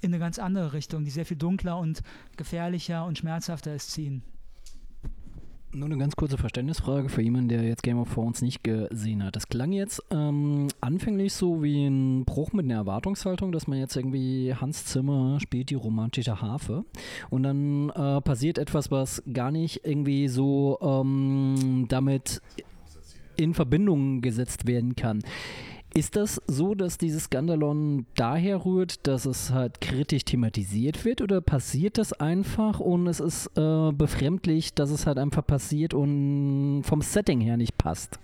[0.00, 2.02] in eine ganz andere Richtung, die sehr viel dunkler und
[2.36, 4.22] gefährlicher und schmerzhafter ist, ziehen.
[5.70, 9.36] Nur eine ganz kurze Verständnisfrage für jemanden, der jetzt Game of Thrones nicht gesehen hat.
[9.36, 13.94] Das klang jetzt ähm, anfänglich so wie ein Bruch mit einer Erwartungshaltung, dass man jetzt
[13.94, 16.86] irgendwie Hans Zimmer spielt die romantische Harfe
[17.28, 22.40] und dann äh, passiert etwas, was gar nicht irgendwie so ähm, damit
[23.36, 25.20] in Verbindung gesetzt werden kann.
[25.98, 31.40] Ist das so, dass dieses Skandalon daher rührt, dass es halt kritisch thematisiert wird oder
[31.40, 37.02] passiert das einfach und es ist äh, befremdlich, dass es halt einfach passiert und vom
[37.02, 38.20] Setting her nicht passt?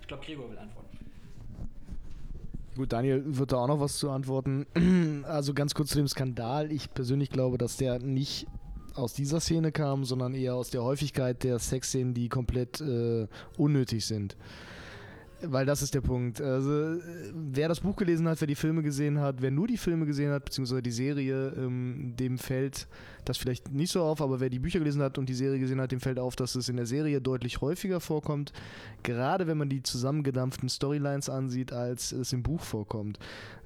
[0.00, 0.98] Ich glaube, Gregor will antworten.
[2.76, 4.64] Gut, Daniel wird da auch noch was zu antworten.
[5.24, 6.72] Also ganz kurz zu dem Skandal.
[6.72, 8.46] Ich persönlich glaube, dass der nicht
[8.94, 13.26] aus dieser Szene kam, sondern eher aus der Häufigkeit der Sexszenen, die komplett äh,
[13.58, 14.38] unnötig sind.
[15.42, 16.40] Weil das ist der Punkt.
[16.40, 16.98] Also,
[17.32, 20.32] wer das Buch gelesen hat, wer die Filme gesehen hat, wer nur die Filme gesehen
[20.32, 22.86] hat, beziehungsweise die Serie, ähm, dem fällt
[23.28, 25.80] das vielleicht nicht so auf, aber wer die Bücher gelesen hat und die Serie gesehen
[25.80, 28.52] hat, dem fällt auf, dass es in der Serie deutlich häufiger vorkommt,
[29.02, 33.18] gerade wenn man die zusammengedampften Storylines ansieht, als es im Buch vorkommt.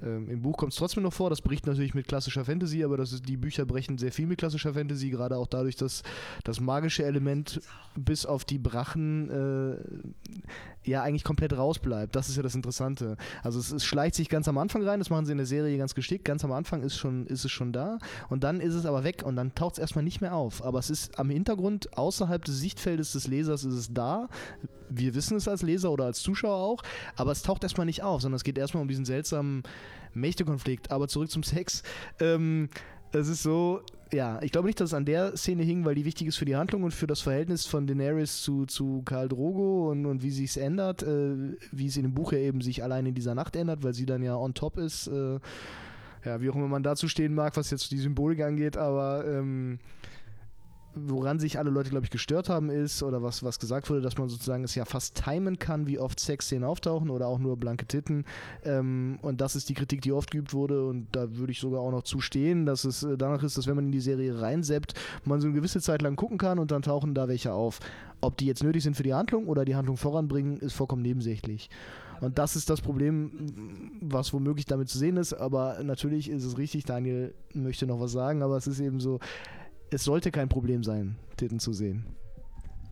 [0.03, 2.97] Ähm, Im Buch kommt es trotzdem noch vor, das bricht natürlich mit klassischer Fantasy, aber
[2.97, 6.03] das ist, die Bücher brechen sehr viel mit klassischer Fantasy, gerade auch dadurch, dass
[6.45, 7.61] das magische Element
[7.97, 12.15] bis auf die Brachen äh, ja eigentlich komplett rausbleibt.
[12.15, 13.17] Das ist ja das Interessante.
[13.43, 15.79] Also es, es, schleicht sich ganz am Anfang rein, das machen sie in der Serie
[15.79, 16.25] ganz geschickt.
[16.25, 17.99] Ganz am Anfang ist, schon, ist es schon da
[18.29, 20.65] und dann ist es aber weg und dann taucht es erstmal nicht mehr auf.
[20.65, 24.29] Aber es ist am Hintergrund, außerhalb des Sichtfeldes des Lesers ist es da.
[24.89, 26.83] Wir wissen es als Leser oder als Zuschauer auch,
[27.16, 29.62] aber es taucht erstmal nicht auf, sondern es geht erstmal um diesen seltsamen
[30.12, 30.91] Mächtekonflikt.
[30.91, 31.83] Aber zurück zum Sex.
[32.21, 32.69] Ähm,
[33.12, 33.81] es ist so,
[34.12, 36.45] ja, ich glaube nicht, dass es an der Szene hing, weil die wichtig ist für
[36.45, 40.31] die Handlung und für das Verhältnis von Daenerys zu, zu Karl Drogo und, und wie
[40.31, 43.35] sie es ändert, äh, wie es in dem Buch ja eben sich allein in dieser
[43.35, 45.07] Nacht ändert, weil sie dann ja on top ist.
[45.09, 45.39] Äh,
[46.25, 49.79] ja, wie auch immer man dazu stehen mag, was jetzt die Symbolik angeht, aber ähm,
[50.95, 54.17] woran sich alle Leute, glaube ich, gestört haben, ist, oder was, was gesagt wurde, dass
[54.17, 57.87] man sozusagen es ja fast timen kann, wie oft Sexszenen auftauchen oder auch nur blanke
[57.87, 58.25] Titten.
[58.65, 60.87] Ähm, und das ist die Kritik, die oft geübt wurde.
[60.87, 63.77] Und da würde ich sogar auch noch zustehen, dass es äh, danach ist, dass wenn
[63.77, 64.95] man in die Serie reinseppt,
[65.25, 67.81] man so eine gewisse Zeit lang gucken kann und dann tauchen da welche auf.
[68.21, 71.69] Ob die jetzt nötig sind für die Handlung oder die Handlung voranbringen, ist vollkommen nebensächlich.
[72.25, 75.35] Und das ist das Problem, was womöglich damit zu sehen ist.
[75.35, 79.21] Aber natürlich ist es richtig, Daniel möchte noch was sagen, aber es ist eben so,
[79.91, 82.07] es sollte kein Problem sein, Titten zu sehen.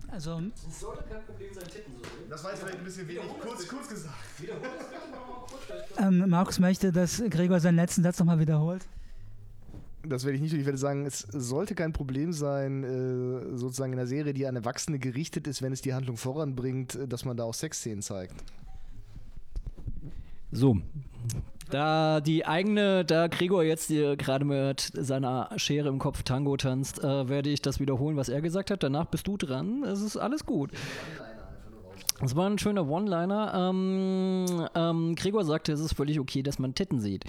[0.08, 2.28] Also, es sollte kein Problem sein, Titten zu sehen.
[2.28, 4.14] Das war jetzt vielleicht ein bisschen wenig kurz, kurz gesagt.
[5.98, 8.86] Ähm, Markus möchte, dass Gregor seinen letzten Satz nochmal wiederholt.
[10.04, 10.52] Das werde ich nicht.
[10.52, 14.56] Ich werde sagen, es sollte kein Problem sein, äh, sozusagen in einer Serie, die an
[14.56, 18.34] Erwachsene gerichtet ist, wenn es die Handlung voranbringt, äh, dass man da auch Sexszenen zeigt.
[20.52, 20.76] So,
[21.70, 27.28] da die eigene, da Gregor jetzt gerade mit seiner Schere im Kopf Tango tanzt, äh,
[27.28, 28.82] werde ich das wiederholen, was er gesagt hat.
[28.82, 29.82] Danach bist du dran.
[29.82, 30.70] Es ist alles gut.
[32.20, 33.70] Das war ein schöner One-Liner.
[33.70, 37.24] Ähm, ähm, Gregor sagte, es ist völlig okay, dass man Titten sieht.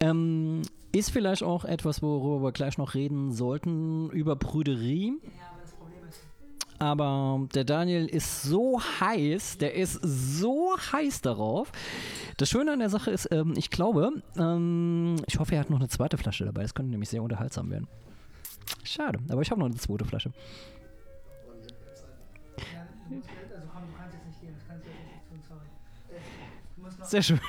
[0.00, 0.62] Ähm,
[0.92, 5.14] ist vielleicht auch etwas, worüber wir gleich noch reden sollten, über Prüderie.
[5.22, 5.45] Ja
[6.78, 11.72] aber der Daniel ist so heiß, der ist so heiß darauf.
[12.36, 15.78] Das Schöne an der Sache ist, ähm, ich glaube, ähm, ich hoffe, er hat noch
[15.78, 16.62] eine zweite Flasche dabei.
[16.62, 17.88] Das könnte nämlich sehr unterhaltsam werden.
[18.84, 20.32] Schade, aber ich habe noch eine zweite Flasche.
[27.06, 27.40] Sehr schön.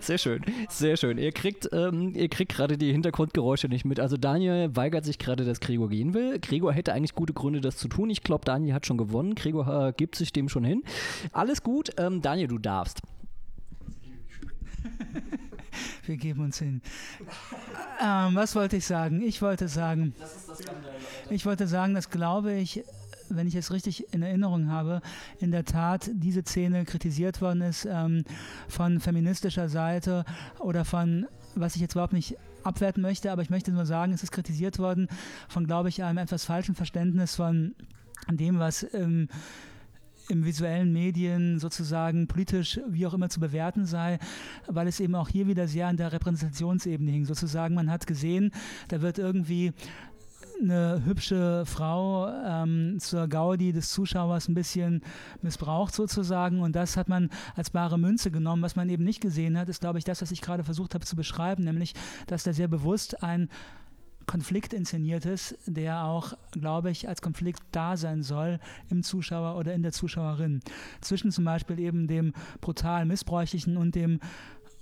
[0.00, 1.18] Sehr schön, sehr schön.
[1.18, 3.98] Ihr kriegt, ähm, ihr kriegt gerade die Hintergrundgeräusche nicht mit.
[3.98, 6.38] Also Daniel weigert sich gerade, dass Gregor gehen will.
[6.38, 8.08] Gregor hätte eigentlich gute Gründe, das zu tun.
[8.10, 9.34] Ich glaube, Daniel hat schon gewonnen.
[9.34, 10.84] Gregor äh, gibt sich dem schon hin.
[11.32, 11.90] Alles gut.
[11.98, 13.00] Ähm, Daniel, du darfst.
[16.06, 16.80] Wir geben uns hin.
[18.00, 19.22] Ähm, was wollte ich sagen?
[19.22, 20.14] Ich wollte sagen,
[21.30, 22.84] ich wollte sagen, das glaube ich,
[23.28, 25.00] wenn ich es richtig in Erinnerung habe,
[25.38, 28.24] in der Tat diese Szene kritisiert worden ist ähm,
[28.68, 30.24] von feministischer Seite
[30.58, 34.22] oder von, was ich jetzt überhaupt nicht abwerten möchte, aber ich möchte nur sagen, es
[34.22, 35.08] ist kritisiert worden
[35.48, 37.74] von, glaube ich, einem etwas falschen Verständnis von
[38.28, 39.28] dem, was ähm,
[40.28, 44.18] im visuellen Medien sozusagen politisch wie auch immer zu bewerten sei,
[44.66, 47.24] weil es eben auch hier wieder sehr an der Repräsentationsebene hing.
[47.24, 48.50] Sozusagen, man hat gesehen,
[48.88, 49.72] da wird irgendwie
[50.62, 55.02] eine hübsche Frau ähm, zur Gaudi des Zuschauers ein bisschen
[55.42, 58.62] missbraucht sozusagen und das hat man als bare Münze genommen.
[58.62, 61.04] Was man eben nicht gesehen hat, ist, glaube ich, das, was ich gerade versucht habe
[61.04, 61.94] zu beschreiben, nämlich,
[62.26, 63.48] dass da sehr bewusst ein
[64.26, 68.58] Konflikt inszeniert ist, der auch, glaube ich, als Konflikt da sein soll
[68.90, 70.60] im Zuschauer oder in der Zuschauerin.
[71.00, 74.18] Zwischen zum Beispiel eben dem brutal missbräuchlichen und dem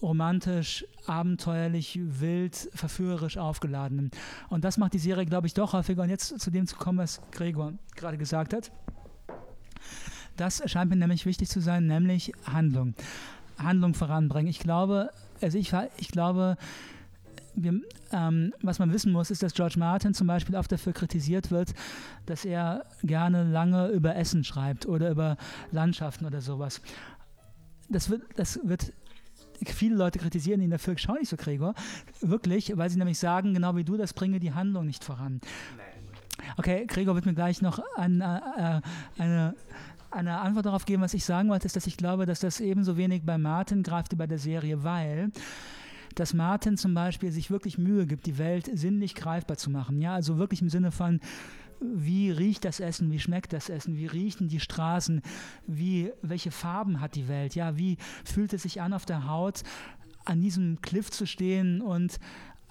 [0.00, 4.10] romantisch, abenteuerlich, wild, verführerisch aufgeladen.
[4.48, 6.02] Und das macht die Serie, glaube ich, doch häufiger.
[6.02, 8.70] Und jetzt zu dem zu kommen, was Gregor gerade gesagt hat.
[10.36, 12.94] Das scheint mir nämlich wichtig zu sein, nämlich Handlung.
[13.58, 14.48] Handlung voranbringen.
[14.48, 15.10] Ich glaube,
[15.40, 16.56] also ich, ich glaube,
[17.54, 17.80] wir,
[18.12, 21.72] ähm, was man wissen muss, ist, dass George Martin zum Beispiel oft dafür kritisiert wird,
[22.26, 25.36] dass er gerne lange über Essen schreibt oder über
[25.70, 26.80] Landschaften oder sowas.
[27.88, 28.92] Das wird, das wird
[29.70, 31.74] viele Leute kritisieren ihn dafür, schau nicht so, Gregor.
[32.20, 35.40] Wirklich, weil sie nämlich sagen, genau wie du, das bringe die Handlung nicht voran.
[36.56, 38.82] Okay, Gregor wird mir gleich noch eine,
[39.16, 39.54] äh, eine,
[40.10, 41.02] eine Antwort darauf geben.
[41.02, 44.12] Was ich sagen wollte, ist, dass ich glaube, dass das ebenso wenig bei Martin greift
[44.12, 45.30] wie bei der Serie, weil
[46.14, 50.00] dass Martin zum Beispiel sich wirklich Mühe gibt, die Welt sinnlich greifbar zu machen.
[50.00, 51.20] Ja, also wirklich im Sinne von,
[51.80, 55.22] wie riecht das Essen, wie schmeckt das Essen, wie riechen die Straßen,
[55.66, 59.62] wie, welche Farben hat die Welt, ja, wie fühlt es sich an auf der Haut,
[60.24, 62.18] an diesem Cliff zu stehen und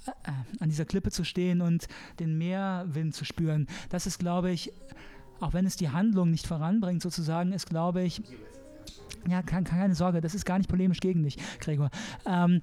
[0.06, 1.88] äh, an dieser Klippe zu stehen und
[2.20, 3.68] den Meerwind zu spüren.
[3.90, 4.72] Das ist, glaube ich,
[5.40, 8.22] auch wenn es die Handlung nicht voranbringt, sozusagen, ist, glaube ich,
[9.28, 11.90] ja, keine Sorge, das ist gar nicht polemisch gegen dich, Gregor.
[12.26, 12.62] Ähm,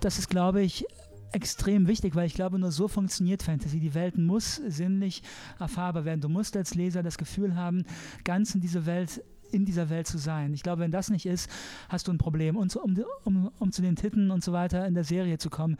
[0.00, 0.84] das ist, glaube ich,
[1.32, 3.80] extrem wichtig, weil ich glaube, nur so funktioniert Fantasy.
[3.80, 5.22] Die Welt muss sinnlich
[5.58, 6.20] erfahrbar werden.
[6.20, 7.84] Du musst als Leser das Gefühl haben,
[8.24, 9.22] ganz in diese Welt
[9.52, 10.52] in dieser Welt zu sein.
[10.54, 11.48] Ich glaube, wenn das nicht ist,
[11.88, 12.56] hast du ein Problem.
[12.56, 15.76] Und um, um, um zu den Titten und so weiter in der Serie zu kommen.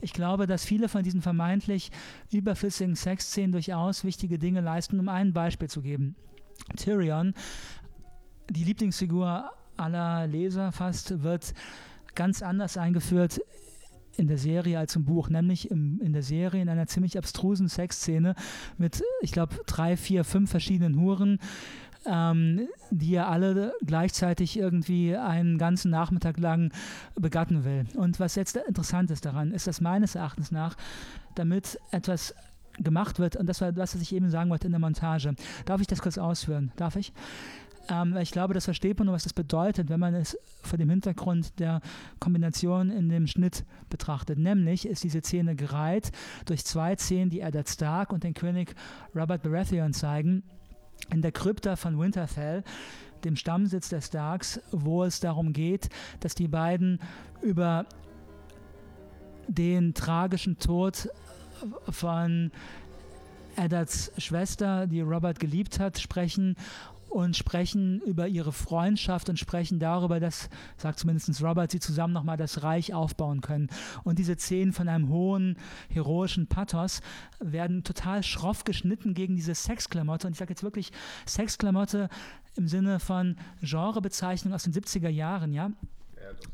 [0.00, 1.90] Ich glaube, dass viele von diesen vermeintlich
[2.30, 6.14] überflüssigen Sexszenen durchaus wichtige Dinge leisten, um ein Beispiel zu geben.
[6.76, 7.34] Tyrion,
[8.50, 11.54] die Lieblingsfigur aller Leser fast, wird
[12.14, 13.40] ganz anders eingeführt
[14.18, 17.68] in der Serie als im Buch, nämlich im, in der Serie in einer ziemlich abstrusen
[17.68, 18.34] Sexszene
[18.76, 21.38] mit, ich glaube, drei, vier, fünf verschiedenen Huren,
[22.04, 26.72] ähm, die er alle gleichzeitig irgendwie einen ganzen Nachmittag lang
[27.14, 27.86] begatten will.
[27.94, 30.76] Und was jetzt interessant ist daran, ist, dass meines Erachtens nach,
[31.34, 32.34] damit etwas
[32.78, 35.34] gemacht wird, und das war das, was ich eben sagen wollte in der Montage.
[35.64, 36.72] Darf ich das kurz ausführen?
[36.76, 37.12] Darf ich?
[37.88, 40.90] Ähm, ich glaube, das versteht man nur, was das bedeutet, wenn man es vor dem
[40.90, 41.80] Hintergrund der
[42.20, 44.38] Kombination in dem Schnitt betrachtet.
[44.38, 46.12] Nämlich ist diese Szene gereiht
[46.46, 48.74] durch zwei Szenen, die Eddard Stark und den König
[49.14, 50.42] Robert Baratheon zeigen,
[51.10, 52.64] in der Krypta von Winterfell,
[53.24, 55.88] dem Stammsitz der Starks, wo es darum geht,
[56.20, 57.00] dass die beiden
[57.40, 57.86] über
[59.48, 61.08] den tragischen Tod
[61.88, 62.52] von
[63.56, 66.54] Eddards Schwester, die Robert geliebt hat, sprechen
[67.08, 72.36] und sprechen über ihre Freundschaft und sprechen darüber, dass, sagt zumindest Robert, sie zusammen nochmal
[72.36, 73.68] das Reich aufbauen können.
[74.04, 75.56] Und diese Szenen von einem hohen,
[75.88, 77.00] heroischen Pathos
[77.40, 80.26] werden total schroff geschnitten gegen diese Sexklamotte.
[80.26, 80.92] Und ich sage jetzt wirklich
[81.26, 82.08] Sexklamotte
[82.56, 85.70] im Sinne von Genrebezeichnung aus den 70er Jahren, ja,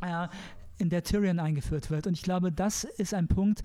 [0.03, 0.31] ja
[0.79, 2.07] in der Tyrion eingeführt wird.
[2.07, 3.63] Und ich glaube, das ist ein Punkt,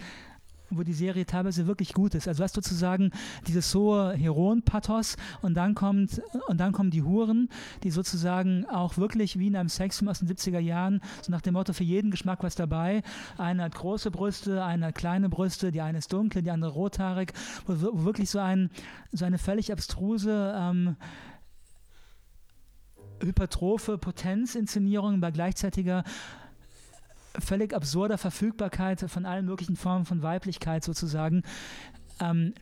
[0.69, 2.27] wo die Serie teilweise wirklich gut ist.
[2.27, 3.11] Also du hast sozusagen
[3.47, 7.49] dieses hohe Heroen-Pathos und dann kommt und dann kommen die Huren,
[7.83, 11.53] die sozusagen auch wirklich wie in einem Sexfilm aus den 70er Jahren, so nach dem
[11.53, 13.01] Motto für jeden Geschmack was dabei.
[13.37, 17.33] Eine hat große Brüste, eine hat kleine Brüste, die eine ist dunkel, die andere rothaarig,
[17.65, 18.69] wo, wo wirklich so, ein,
[19.11, 20.95] so eine völlig abstruse ähm,
[23.21, 26.03] hypertrophe Potenzinszenierung bei gleichzeitiger
[27.41, 31.43] völlig absurder Verfügbarkeit von allen möglichen Formen von Weiblichkeit sozusagen
[32.19, 32.53] ähm,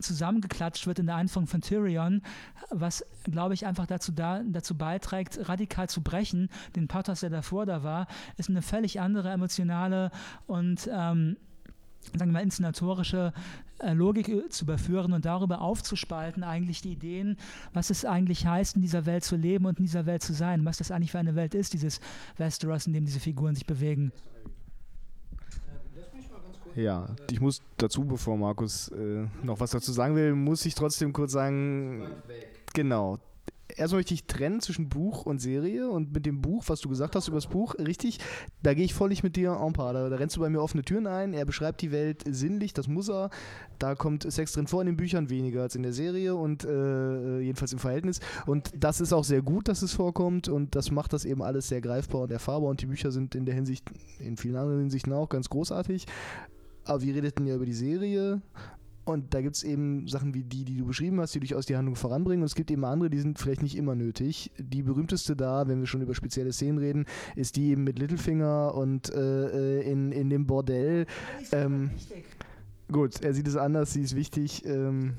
[0.00, 2.22] zusammengeklatscht wird in der Einführung von Tyrion,
[2.70, 6.48] was, glaube ich, einfach dazu, da, dazu beiträgt, radikal zu brechen.
[6.74, 8.06] Den Pathos, der davor da war,
[8.36, 10.10] ist eine völlig andere emotionale
[10.46, 11.36] und ähm,
[12.16, 13.32] sagen wir mal, inszenatorische
[13.78, 17.36] äh, Logik äh, zu überführen und darüber aufzuspalten, eigentlich die Ideen,
[17.72, 20.64] was es eigentlich heißt, in dieser Welt zu leben und in dieser Welt zu sein,
[20.64, 22.00] was das eigentlich für eine Welt ist, dieses
[22.36, 24.12] Westeros, in dem diese Figuren sich bewegen.
[26.76, 31.12] Ja, ich muss dazu, bevor Markus äh, noch was dazu sagen will, muss ich trotzdem
[31.12, 32.06] kurz sagen,
[32.72, 33.18] genau,
[33.76, 37.16] erstmal möchte ich trennen zwischen Buch und Serie und mit dem Buch, was du gesagt
[37.16, 38.18] hast über das Buch, richtig,
[38.62, 39.92] da gehe ich völlig mit dir en par.
[39.92, 41.32] Da, da, rennst du bei mir offene Türen ein.
[41.32, 43.30] Er beschreibt die Welt sinnlich, das muss er.
[43.78, 47.40] Da kommt Sex drin vor in den Büchern, weniger als in der Serie und äh,
[47.40, 48.20] jedenfalls im Verhältnis.
[48.46, 51.68] Und das ist auch sehr gut, dass es vorkommt und das macht das eben alles
[51.68, 53.84] sehr greifbar und erfahrbar und die Bücher sind in der Hinsicht,
[54.18, 56.06] in vielen anderen Hinsichten auch ganz großartig.
[56.84, 58.42] Aber wir redeten ja über die Serie
[59.04, 61.76] und da gibt es eben Sachen wie die, die du beschrieben hast, die durchaus die
[61.76, 62.42] Handlung voranbringen.
[62.42, 64.52] Und es gibt eben andere, die sind vielleicht nicht immer nötig.
[64.58, 68.74] Die berühmteste da, wenn wir schon über spezielle Szenen reden, ist die eben mit Littlefinger
[68.74, 71.06] und äh, äh in, in dem Bordell.
[71.50, 71.90] Ähm,
[72.92, 74.64] gut, er sieht es anders, sie ist wichtig.
[74.66, 75.14] Ähm,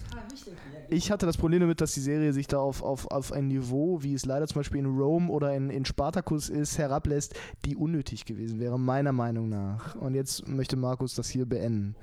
[0.89, 4.03] ich hatte das Problem damit, dass die Serie sich da auf, auf, auf ein Niveau,
[4.03, 7.33] wie es leider zum Beispiel in Rome oder in, in Spartacus ist, herablässt,
[7.65, 9.95] die unnötig gewesen wäre, meiner Meinung nach.
[9.95, 11.95] Und jetzt möchte Markus das hier beenden.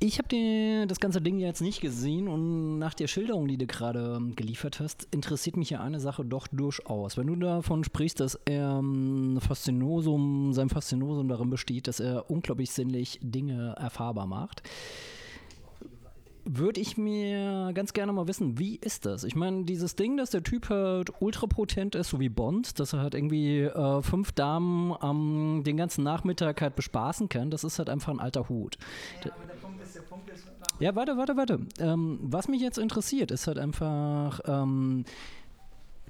[0.00, 4.16] Ich habe das ganze Ding jetzt nicht gesehen und nach der Schilderung, die du gerade
[4.16, 7.16] ähm, geliefert hast, interessiert mich ja eine Sache doch durchaus.
[7.16, 12.70] Wenn du davon sprichst, dass er ähm, Faszinosum, sein Faszinosum darin besteht, dass er unglaublich
[12.72, 14.62] sinnlich Dinge erfahrbar macht,
[16.44, 19.24] würde ich mir ganz gerne mal wissen, wie ist das?
[19.24, 23.00] Ich meine, dieses Ding, dass der Typ halt ultrapotent ist, so wie Bond, dass er
[23.00, 27.88] halt irgendwie äh, fünf Damen ähm, den ganzen Nachmittag halt bespaßen kann, das ist halt
[27.88, 28.76] einfach ein alter Hut.
[29.24, 30.44] Ja, aber der Punkt ist, der Punkt ist
[30.80, 31.60] ja, warte, warte, warte.
[31.78, 35.04] Ähm, was mich jetzt interessiert, ist halt einfach ähm,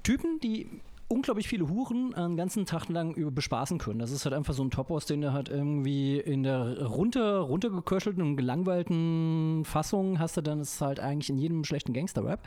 [0.03, 0.69] Typen, die
[1.09, 3.99] unglaublich viele Huren einen ganzen Tag lang über bespaßen können.
[3.99, 8.23] Das ist halt einfach so ein Topos, den du halt irgendwie in der runter, runtergeköchelten
[8.23, 12.41] und gelangweilten Fassung hast du dann ist halt eigentlich in jedem schlechten Gangster-Rap.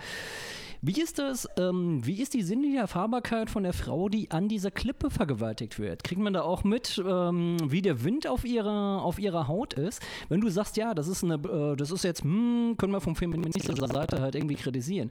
[0.82, 4.72] Wie ist das, ähm, wie ist die sinnliche Erfahrbarkeit von der Frau, die an dieser
[4.72, 6.04] Klippe vergewaltigt wird?
[6.04, 10.02] Kriegt man da auch mit, ähm, wie der Wind auf ihrer, auf ihrer Haut ist?
[10.30, 13.16] Wenn du sagst, ja, das ist eine, äh, das ist jetzt, hm, können wir vom
[13.16, 15.10] feministischen Seite halt irgendwie kritisieren.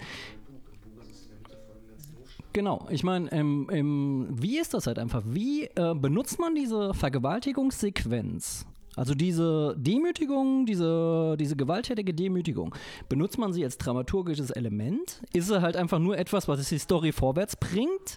[2.53, 5.23] Genau, ich meine, ähm, ähm, wie ist das halt einfach?
[5.27, 8.67] Wie äh, benutzt man diese Vergewaltigungssequenz?
[8.97, 12.75] Also diese Demütigung, diese, diese gewalttätige Demütigung,
[13.09, 15.23] benutzt man sie als dramaturgisches Element?
[15.35, 18.17] Ist es halt einfach nur etwas, was die Story vorwärts bringt?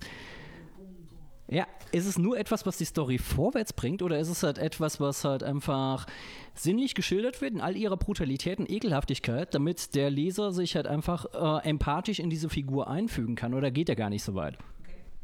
[1.52, 5.00] Ja, ist es nur etwas, was die Story vorwärts bringt, oder ist es halt etwas,
[5.00, 6.06] was halt einfach
[6.54, 11.26] sinnlich geschildert wird in all ihrer Brutalität und Ekelhaftigkeit, damit der Leser sich halt einfach
[11.34, 14.60] äh, empathisch in diese Figur einfügen kann, oder geht er gar nicht so weit?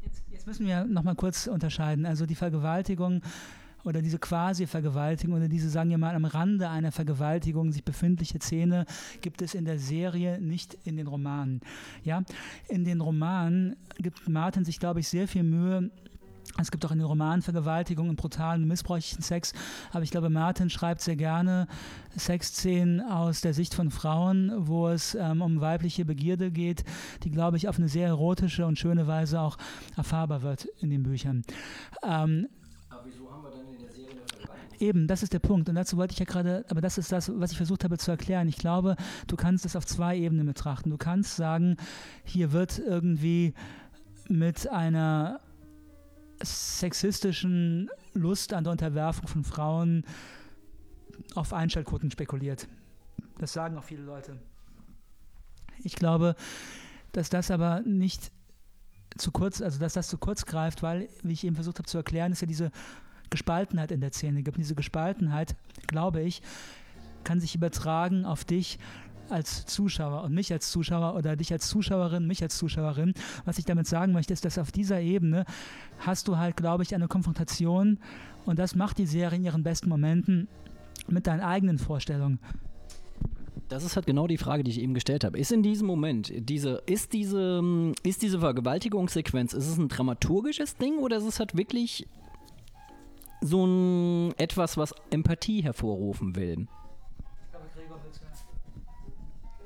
[0.01, 2.05] Jetzt, jetzt müssen wir nochmal kurz unterscheiden.
[2.05, 3.21] Also die Vergewaltigung
[3.85, 8.39] oder diese quasi Vergewaltigung oder diese, sagen wir mal, am Rande einer Vergewaltigung sich befindliche
[8.39, 8.85] Szene
[9.21, 11.61] gibt es in der Serie, nicht in den Romanen.
[12.03, 12.23] Ja,
[12.67, 15.91] in den Romanen gibt Martin sich, glaube ich, sehr viel Mühe,
[16.57, 19.53] es gibt auch in den Romanen Vergewaltigung und brutalen, missbräuchlichen Sex.
[19.91, 21.67] Aber ich glaube, Martin schreibt sehr gerne
[22.15, 26.85] Sexszenen aus der Sicht von Frauen, wo es ähm, um weibliche Begierde geht,
[27.23, 29.57] die, glaube ich, auf eine sehr erotische und schöne Weise auch
[29.97, 31.43] erfahrbar wird in den Büchern.
[32.03, 32.47] Ähm,
[32.89, 34.55] aber wieso haben wir dann in der Serie eine Vergewaltigung?
[34.79, 35.69] Eben, das ist der Punkt.
[35.69, 38.11] Und dazu wollte ich ja gerade, aber das ist das, was ich versucht habe zu
[38.11, 38.47] erklären.
[38.47, 38.95] Ich glaube,
[39.27, 40.89] du kannst es auf zwei Ebenen betrachten.
[40.89, 41.77] Du kannst sagen,
[42.23, 43.53] hier wird irgendwie
[44.27, 45.39] mit einer
[46.41, 50.03] sexistischen Lust an der Unterwerfung von Frauen
[51.33, 52.67] auf Einschaltquoten spekuliert.
[53.37, 54.37] Das sagen auch viele Leute.
[55.83, 56.35] Ich glaube,
[57.11, 58.31] dass das aber nicht
[59.17, 61.97] zu kurz, also dass das zu kurz greift, weil, wie ich eben versucht habe zu
[61.97, 62.71] erklären, ist ja diese
[63.35, 64.55] Gespaltenheit in der Szene gibt.
[64.55, 65.55] Und diese Gespaltenheit,
[65.87, 66.41] glaube ich,
[67.25, 68.79] kann sich übertragen auf dich
[69.29, 73.13] als Zuschauer und mich als Zuschauer oder dich als Zuschauerin, mich als Zuschauerin.
[73.43, 75.43] Was ich damit sagen möchte, ist, dass auf dieser Ebene
[75.99, 77.99] hast du halt, glaube ich, eine Konfrontation
[78.45, 80.47] und das macht die Serie in ihren besten Momenten
[81.07, 82.39] mit deinen eigenen Vorstellungen.
[83.67, 85.39] Das ist halt genau die Frage, die ich eben gestellt habe.
[85.39, 90.99] Ist in diesem Moment diese, ist diese, ist diese Vergewaltigungssequenz, ist es ein dramaturgisches Ding
[90.99, 92.07] oder ist es halt wirklich
[93.41, 96.67] so ein etwas, was Empathie hervorrufen will?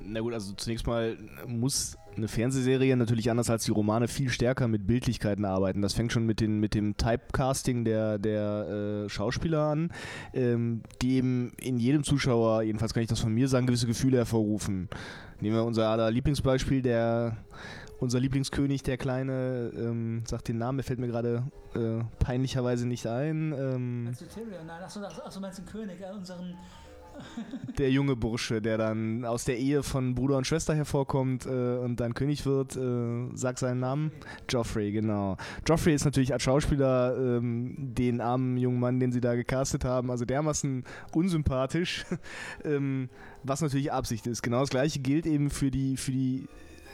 [0.02, 1.16] Na gut, also zunächst mal
[1.46, 5.82] muss eine Fernsehserie natürlich anders als die Romane viel stärker mit Bildlichkeiten arbeiten.
[5.82, 9.92] Das fängt schon mit, den, mit dem Typecasting der, der äh, Schauspieler an,
[10.34, 14.18] ähm, die eben in jedem Zuschauer, jedenfalls kann ich das von mir sagen, gewisse Gefühle
[14.18, 14.88] hervorrufen.
[15.40, 17.36] Nehmen wir unser aller Lieblingsbeispiel, der
[18.00, 21.44] unser Lieblingskönig, der Kleine, ähm, sagt den Namen, der fällt mir gerade
[21.74, 23.52] äh, peinlicherweise nicht ein.
[23.52, 24.66] Ähm, meinst du Tyrion?
[24.66, 26.56] Nein, achso, achso, meinst du den König, äh, unseren
[27.78, 32.00] der junge Bursche, der dann aus der Ehe von Bruder und Schwester hervorkommt äh, und
[32.00, 34.12] dann König wird, äh, sag seinen Namen.
[34.48, 35.36] Joffrey, genau.
[35.68, 40.10] Joffrey ist natürlich als Schauspieler ähm, den armen jungen Mann, den sie da gecastet haben,
[40.10, 42.06] also dermaßen unsympathisch,
[42.64, 43.10] ähm,
[43.42, 44.42] was natürlich Absicht ist.
[44.42, 46.48] Genau das gleiche gilt eben für die, für die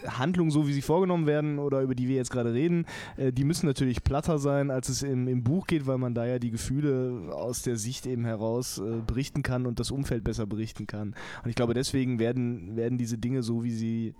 [0.07, 2.85] Handlungen, so wie sie vorgenommen werden oder über die wir jetzt gerade reden,
[3.17, 6.25] äh, die müssen natürlich platter sein, als es im, im, Buch geht, weil man da
[6.25, 10.45] ja die Gefühle aus der Sicht eben heraus äh, berichten kann und das Umfeld besser
[10.45, 11.15] berichten kann.
[11.43, 14.15] Und ich glaube, deswegen werden, werden diese Dinge so, wie sie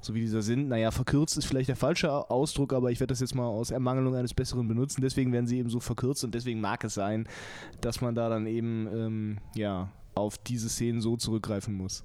[0.00, 3.20] so wie dieser sind, naja, verkürzt ist vielleicht der falsche Ausdruck, aber ich werde das
[3.20, 5.00] jetzt mal aus Ermangelung eines Besseren benutzen.
[5.00, 7.26] Deswegen werden sie eben so verkürzt und deswegen mag es sein,
[7.80, 12.04] dass man da dann eben, ähm, ja, auf diese Szenen so zurückgreifen muss.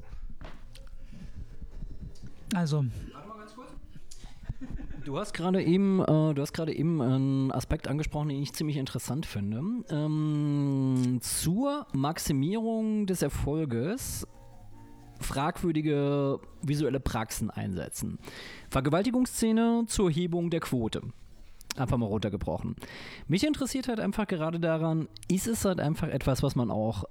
[2.53, 2.85] Also,
[5.03, 8.77] Du hast gerade eben, äh, du hast gerade eben einen Aspekt angesprochen, den ich ziemlich
[8.77, 9.61] interessant finde.
[9.89, 14.27] Ähm, zur Maximierung des Erfolges
[15.19, 18.19] fragwürdige visuelle Praxen einsetzen.
[18.69, 21.01] Vergewaltigungsszene zur Hebung der Quote.
[21.77, 22.75] Einfach mal runtergebrochen.
[23.27, 27.05] Mich interessiert halt einfach gerade daran, ist es halt einfach etwas, was man auch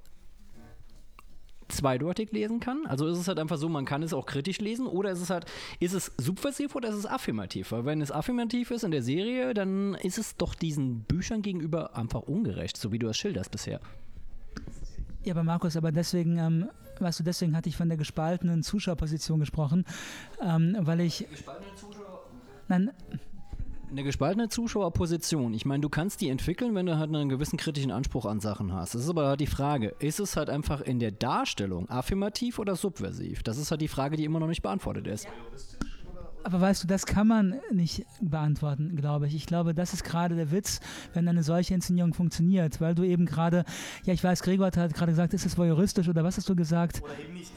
[1.71, 2.87] zweideutig lesen kann.
[2.87, 5.31] Also ist es halt einfach so, man kann es auch kritisch lesen oder ist es
[5.31, 5.47] halt,
[5.79, 7.73] ist es subversiv oder ist es affirmativ?
[7.73, 11.97] Weil wenn es affirmativ ist in der Serie, dann ist es doch diesen Büchern gegenüber
[11.97, 13.81] einfach ungerecht, so wie du es schilderst bisher.
[15.25, 19.39] Ja, aber Markus, aber deswegen, ähm, weißt du, deswegen hatte ich von der gespaltenen Zuschauerposition
[19.39, 19.85] gesprochen,
[20.43, 21.27] ähm, weil ich.
[21.31, 22.25] Gespaltene Zuschauer?
[22.69, 22.91] Nein,
[23.91, 25.53] eine gespaltene Zuschauerposition.
[25.55, 28.73] Ich meine, du kannst die entwickeln, wenn du halt einen gewissen kritischen Anspruch an Sachen
[28.73, 28.95] hast.
[28.95, 32.77] Das ist aber halt die Frage, ist es halt einfach in der Darstellung affirmativ oder
[32.77, 33.43] subversiv?
[33.43, 35.27] Das ist halt die Frage, die immer noch nicht beantwortet ist.
[36.43, 39.35] Aber weißt du, das kann man nicht beantworten, glaube ich.
[39.35, 40.81] Ich glaube, das ist gerade der Witz,
[41.13, 43.65] wenn eine solche Inszenierung funktioniert, weil du eben gerade,
[44.05, 47.03] ja, ich weiß, Gregor hat gerade gesagt, ist es voyeuristisch oder was hast du gesagt?
[47.03, 47.53] Oder eben nicht.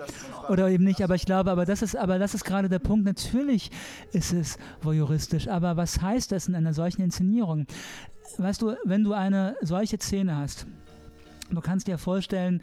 [0.49, 3.05] Oder eben nicht, aber ich glaube, aber das ist, aber das ist gerade der Punkt.
[3.05, 3.71] Natürlich
[4.11, 7.65] ist es voyeuristisch, aber was heißt das in einer solchen Inszenierung?
[8.37, 10.67] Weißt du, wenn du eine solche Szene hast,
[11.49, 12.61] du kannst dir vorstellen,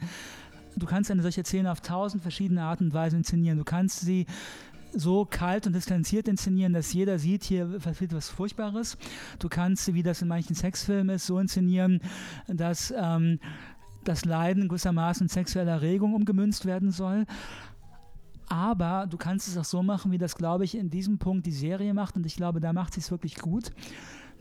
[0.75, 3.57] du kannst eine solche Szene auf tausend verschiedene Arten und Weisen inszenieren.
[3.57, 4.25] Du kannst sie
[4.93, 8.97] so kalt und distanziert inszenieren, dass jeder sieht, hier passiert was Furchtbares.
[9.39, 12.01] Du kannst, wie das in manchen Sexfilmen ist, so inszenieren,
[12.47, 13.39] dass ähm,
[14.03, 17.25] das Leiden gewissermaßen in sexuelle Erregung umgemünzt werden soll.
[18.47, 21.53] Aber du kannst es auch so machen, wie das, glaube ich, in diesem Punkt die
[21.53, 22.17] Serie macht.
[22.17, 23.71] Und ich glaube, da macht sie es wirklich gut.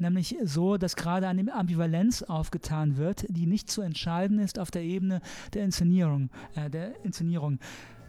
[0.00, 4.82] Nämlich so, dass gerade eine Ambivalenz aufgetan wird, die nicht zu entscheiden ist auf der
[4.82, 5.20] Ebene
[5.52, 6.30] der Inszenierung.
[6.56, 7.60] Äh, der Inszenierung.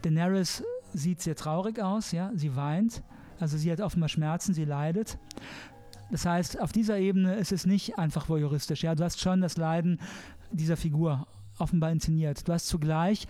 [0.01, 0.63] Daenerys
[0.93, 3.03] sieht sehr traurig aus, ja, sie weint,
[3.39, 5.17] also sie hat offenbar Schmerzen, sie leidet.
[6.11, 8.83] Das heißt, auf dieser Ebene ist es nicht einfach voyeuristisch.
[8.83, 9.99] Ja, du hast schon das Leiden
[10.51, 11.25] dieser Figur
[11.57, 12.47] offenbar inszeniert.
[12.47, 13.27] Du hast zugleich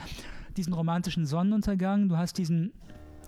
[0.58, 2.74] diesen romantischen Sonnenuntergang, du hast diesen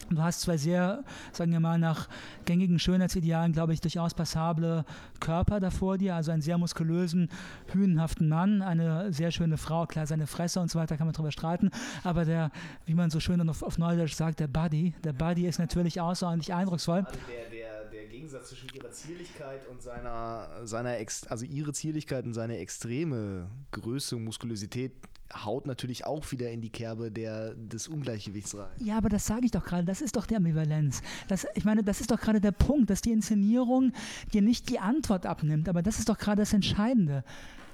[0.09, 2.07] Du hast zwei sehr, sagen wir mal, nach
[2.45, 4.85] gängigen Schönheitsidealen, glaube ich, durchaus passable
[5.19, 6.15] Körper da vor dir.
[6.15, 7.29] Also einen sehr muskulösen,
[7.71, 9.85] hünenhaften Mann, eine sehr schöne Frau.
[9.85, 11.71] Klar, seine Fresse und so weiter kann man drüber streiten.
[12.03, 12.51] Aber der,
[12.85, 16.53] wie man so schön auf, auf Neudeutsch sagt, der Buddy, der Buddy ist natürlich außerordentlich
[16.53, 17.05] eindrucksvoll.
[17.05, 22.25] Also der, der, der Gegensatz zwischen ihrer Zierlichkeit und seiner, seiner Ex also ihre Zierlichkeit
[22.25, 24.93] und seine extreme Größe Muskulosität
[25.33, 28.69] haut natürlich auch wieder in die Kerbe der, des Ungleichgewichts rein.
[28.79, 31.01] Ja, aber das sage ich doch gerade, das ist doch die Ambivalenz.
[31.27, 33.93] Das, ich meine, das ist doch gerade der Punkt, dass die Inszenierung
[34.33, 37.23] dir nicht die Antwort abnimmt, aber das ist doch gerade das Entscheidende.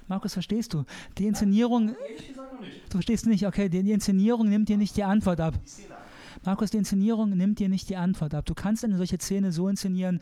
[0.07, 0.85] Markus, verstehst du?
[1.19, 1.95] Die Inszenierung.
[2.89, 5.53] Du verstehst nicht, okay, die, die Inszenierung nimmt dir nicht die Antwort ab.
[6.43, 8.45] Markus, die Inszenierung nimmt dir nicht die Antwort ab.
[8.45, 10.19] Du kannst eine solche Szene so inszenieren,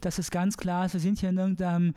[0.00, 1.94] dass es ganz klar ist, wir sind hier in irgendeinem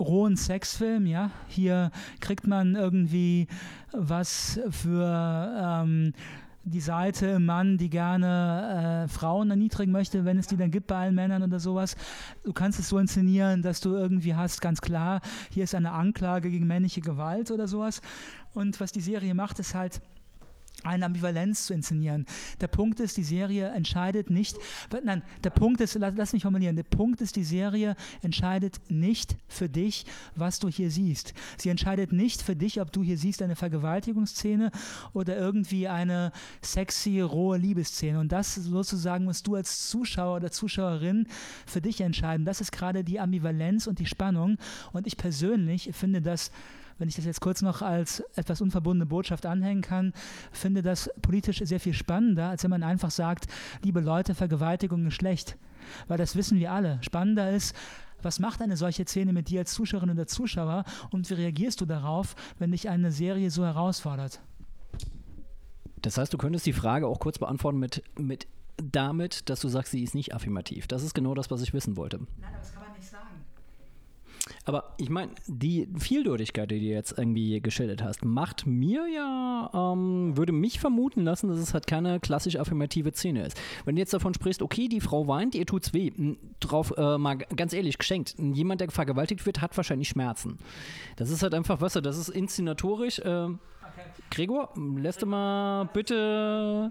[0.00, 1.30] rohen Sexfilm, ja.
[1.48, 1.90] Hier
[2.20, 3.46] kriegt man irgendwie
[3.92, 6.12] was für ähm,
[6.64, 10.88] die Seite im Mann, die gerne äh, Frauen erniedrigen möchte, wenn es die dann gibt
[10.88, 11.96] bei allen Männern oder sowas.
[12.44, 15.20] Du kannst es so inszenieren, dass du irgendwie hast, ganz klar,
[15.50, 18.02] hier ist eine Anklage gegen männliche Gewalt oder sowas.
[18.52, 20.00] Und was die Serie macht, ist halt,
[20.84, 22.26] eine Ambivalenz zu inszenieren.
[22.60, 24.56] Der Punkt ist, die Serie entscheidet nicht,
[25.04, 29.36] nein, der Punkt ist, lass, lass mich formulieren, der Punkt ist, die Serie entscheidet nicht
[29.48, 31.34] für dich, was du hier siehst.
[31.56, 34.70] Sie entscheidet nicht für dich, ob du hier siehst eine Vergewaltigungsszene
[35.12, 36.32] oder irgendwie eine
[36.62, 38.18] sexy, rohe Liebesszene.
[38.18, 41.26] Und das sozusagen musst du als Zuschauer oder Zuschauerin
[41.66, 42.44] für dich entscheiden.
[42.44, 44.58] Das ist gerade die Ambivalenz und die Spannung.
[44.92, 46.50] Und ich persönlich finde das
[47.00, 50.12] wenn ich das jetzt kurz noch als etwas unverbundene Botschaft anhängen kann,
[50.52, 53.46] finde das politisch sehr viel spannender, als wenn man einfach sagt,
[53.82, 55.56] liebe Leute, Vergewaltigung ist schlecht.
[56.08, 56.98] Weil das wissen wir alle.
[57.02, 57.74] Spannender ist,
[58.22, 61.86] was macht eine solche Szene mit dir als Zuschauerin oder Zuschauer und wie reagierst du
[61.86, 64.40] darauf, wenn dich eine Serie so herausfordert?
[66.02, 68.46] Das heißt, du könntest die Frage auch kurz beantworten mit, mit
[68.76, 70.86] damit, dass du sagst, sie ist nicht affirmativ.
[70.86, 72.18] Das ist genau das, was ich wissen wollte.
[72.18, 73.29] Nein, aber das kann man nicht sagen.
[74.66, 80.36] Aber ich meine, die Vieldeutigkeit, die du jetzt irgendwie geschildert hast, macht mir ja, ähm,
[80.36, 83.60] würde mich vermuten lassen, dass es halt keine klassisch affirmative Szene ist.
[83.84, 86.12] Wenn du jetzt davon sprichst, okay, die Frau weint, ihr tut's weh,
[86.60, 90.58] drauf äh, mal ganz ehrlich geschenkt, jemand, der vergewaltigt wird, hat wahrscheinlich Schmerzen.
[91.16, 93.18] Das ist halt einfach, weißt du, das ist inszenatorisch.
[93.20, 93.48] Äh,
[94.30, 96.90] Gregor, lässt du mal bitte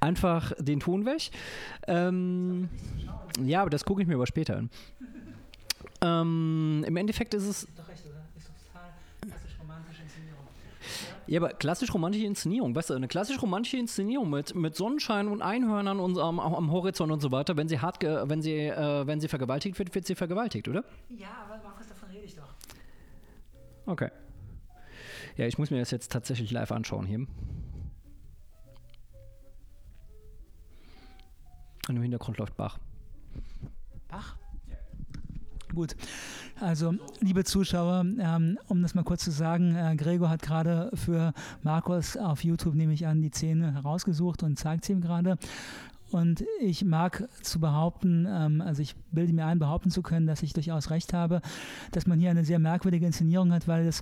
[0.00, 1.30] einfach den Ton weg.
[1.86, 2.68] Ähm,
[3.42, 4.70] ja, aber das gucke ich mir aber später an.
[6.04, 7.66] Ähm, Im Endeffekt ist es.
[7.76, 8.26] Doch recht, oder?
[8.36, 8.90] Ist total
[9.22, 10.46] klassisch romantische Inszenierung.
[11.26, 15.40] Ja, aber klassisch romantische Inszenierung, weißt du, eine klassisch romantische Inszenierung mit, mit Sonnenschein und
[15.40, 19.20] Einhörnern und am, am Horizont und so weiter, wenn sie hart, wenn sie, äh, wenn
[19.20, 20.84] sie vergewaltigt wird, wird sie vergewaltigt, oder?
[21.08, 22.52] Ja, aber Markus, davon rede ich doch.
[23.86, 24.10] Okay.
[25.38, 27.26] Ja, ich muss mir das jetzt tatsächlich live anschauen hier.
[31.88, 32.78] Und im Hintergrund läuft Bach.
[34.08, 34.36] Bach?
[35.74, 35.96] Gut,
[36.60, 41.32] also liebe Zuschauer, ähm, um das mal kurz zu sagen, äh, Gregor hat gerade für
[41.62, 45.36] Markus auf YouTube, nehme ich an, die Szene herausgesucht und zeigt sie ihm gerade.
[46.12, 50.44] Und ich mag zu behaupten, ähm, also ich bilde mir ein, behaupten zu können, dass
[50.44, 51.40] ich durchaus recht habe,
[51.90, 54.00] dass man hier eine sehr merkwürdige Inszenierung hat, weil es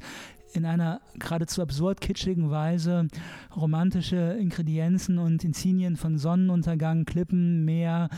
[0.53, 3.09] in einer geradezu absurd kitschigen Weise
[3.55, 8.09] romantische Ingredienzen und Insignien von Sonnenuntergang, Klippen, Meer,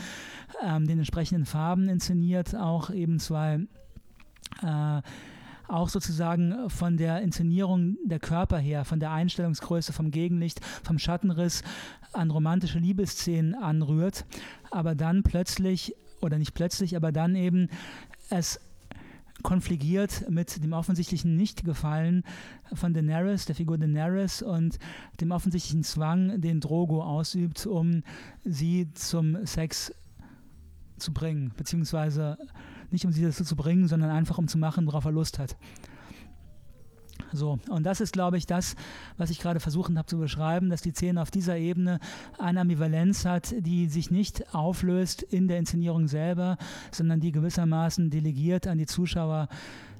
[0.63, 3.59] ähm, den entsprechenden Farben inszeniert, auch eben zwei
[4.61, 5.01] äh,
[5.67, 11.63] auch sozusagen von der Inszenierung der Körper her, von der Einstellungsgröße, vom Gegenlicht, vom Schattenriss
[12.13, 14.25] an romantische Liebesszenen anrührt,
[14.71, 17.69] aber dann plötzlich, oder nicht plötzlich, aber dann eben
[18.29, 18.59] es
[19.45, 22.23] konfligiert mit dem offensichtlichen Nichtgefallen
[22.73, 24.79] von Daenerys, der Figur Daenerys und
[25.21, 28.01] dem offensichtlichen Zwang, den Drogo ausübt, um
[28.43, 29.93] sie zum Sex
[30.97, 32.39] zu bringen, beziehungsweise
[32.89, 35.55] nicht um sie dazu zu bringen, sondern einfach um zu machen, worauf er Lust hat.
[37.33, 38.75] So, und das ist, glaube ich, das,
[39.17, 41.99] was ich gerade versucht habe zu beschreiben, dass die Szene auf dieser Ebene
[42.37, 46.57] eine Ambivalenz hat, die sich nicht auflöst in der Inszenierung selber,
[46.91, 49.47] sondern die gewissermaßen delegiert an die Zuschauer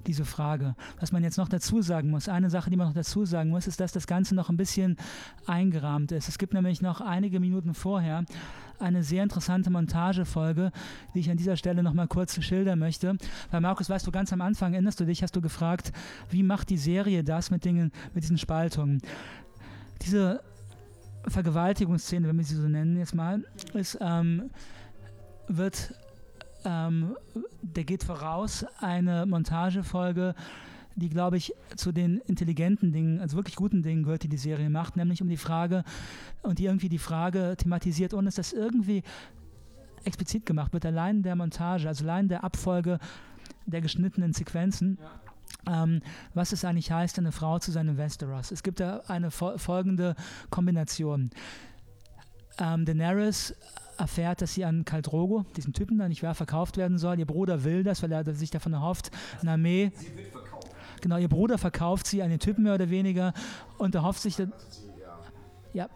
[0.07, 0.75] diese Frage.
[0.99, 3.67] Was man jetzt noch dazu sagen muss, eine Sache, die man noch dazu sagen muss,
[3.67, 4.97] ist, dass das Ganze noch ein bisschen
[5.45, 6.29] eingerahmt ist.
[6.29, 8.25] Es gibt nämlich noch einige Minuten vorher
[8.79, 10.71] eine sehr interessante Montagefolge,
[11.13, 13.17] die ich an dieser Stelle noch mal kurz schildern möchte.
[13.51, 15.91] Weil Markus, weißt du, ganz am Anfang erinnerst du dich, hast du gefragt,
[16.29, 19.01] wie macht die Serie das mit, Dingen, mit diesen Spaltungen?
[20.01, 20.41] Diese
[21.27, 24.49] Vergewaltigungsszene, wenn wir sie so nennen jetzt mal, ist, ähm,
[25.47, 25.93] wird,
[26.65, 27.15] ähm,
[27.61, 30.35] der geht voraus eine Montagefolge,
[30.95, 34.69] die, glaube ich, zu den intelligenten Dingen, also wirklich guten Dingen gehört, die die Serie
[34.69, 35.83] macht, nämlich um die Frage,
[36.41, 39.03] und die irgendwie die Frage thematisiert, ohne dass das irgendwie
[40.05, 42.99] explizit gemacht wird, allein der Montage, also allein der Abfolge
[43.65, 44.97] der geschnittenen Sequenzen.
[45.01, 45.83] Ja.
[45.83, 46.01] Ähm,
[46.33, 48.51] was es eigentlich heißt, eine Frau zu sein in Westeros.
[48.51, 50.15] Es gibt da eine fol folgende
[50.49, 51.31] Kombination.
[52.59, 53.55] Ähm, Daenerys
[53.97, 57.19] erfährt, dass sie an Kaldrogo, diesen Typen da nicht mehr verkauft werden soll.
[57.19, 59.11] Ihr Bruder will das, weil er sich davon erhofft,
[59.41, 59.91] eine Armee.
[59.95, 60.33] Sie wird
[61.01, 63.33] Genau, ihr Bruder verkauft sie an den Typen mehr oder weniger
[63.77, 64.37] und er hofft sich,
[65.73, 65.89] ja,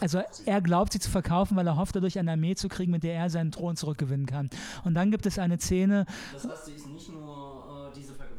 [0.00, 3.04] also er glaubt sie zu verkaufen, weil er hofft, dadurch eine Armee zu kriegen, mit
[3.04, 4.50] der er seinen Thron zurückgewinnen kann.
[4.84, 6.06] Und dann gibt es eine Szene.
[6.32, 7.21] Das heißt, sie ist nicht nur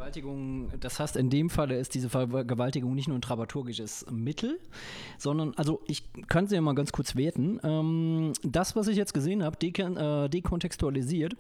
[0.04, 4.60] Vergewaltigung, das heißt, in dem Falle ist diese Vergewaltigung nicht nur ein dramaturgisches Mittel,
[5.18, 7.60] sondern, also ich kann sie ja mal ganz kurz werten.
[7.64, 11.36] Ähm, das, was ich jetzt gesehen habe, dekon äh, dekontextualisiert,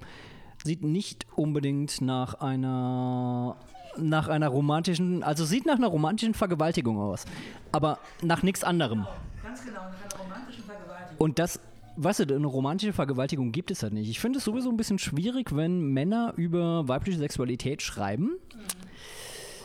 [0.63, 3.57] sieht nicht unbedingt nach einer
[3.97, 7.25] nach einer romantischen, also sieht nach einer romantischen Vergewaltigung aus,
[7.73, 9.05] aber nach nichts anderem.
[9.43, 11.17] Ganz genau, nach einer romantischen Vergewaltigung.
[11.17, 11.59] Und das,
[11.95, 14.09] weißt du, eine romantische Vergewaltigung gibt es halt nicht.
[14.09, 18.25] Ich finde es sowieso ein bisschen schwierig, wenn Männer über weibliche Sexualität schreiben.
[18.25, 18.59] Mhm.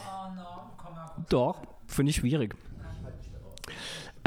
[0.00, 1.24] Oh, no.
[1.28, 2.54] Doch, finde ich schwierig.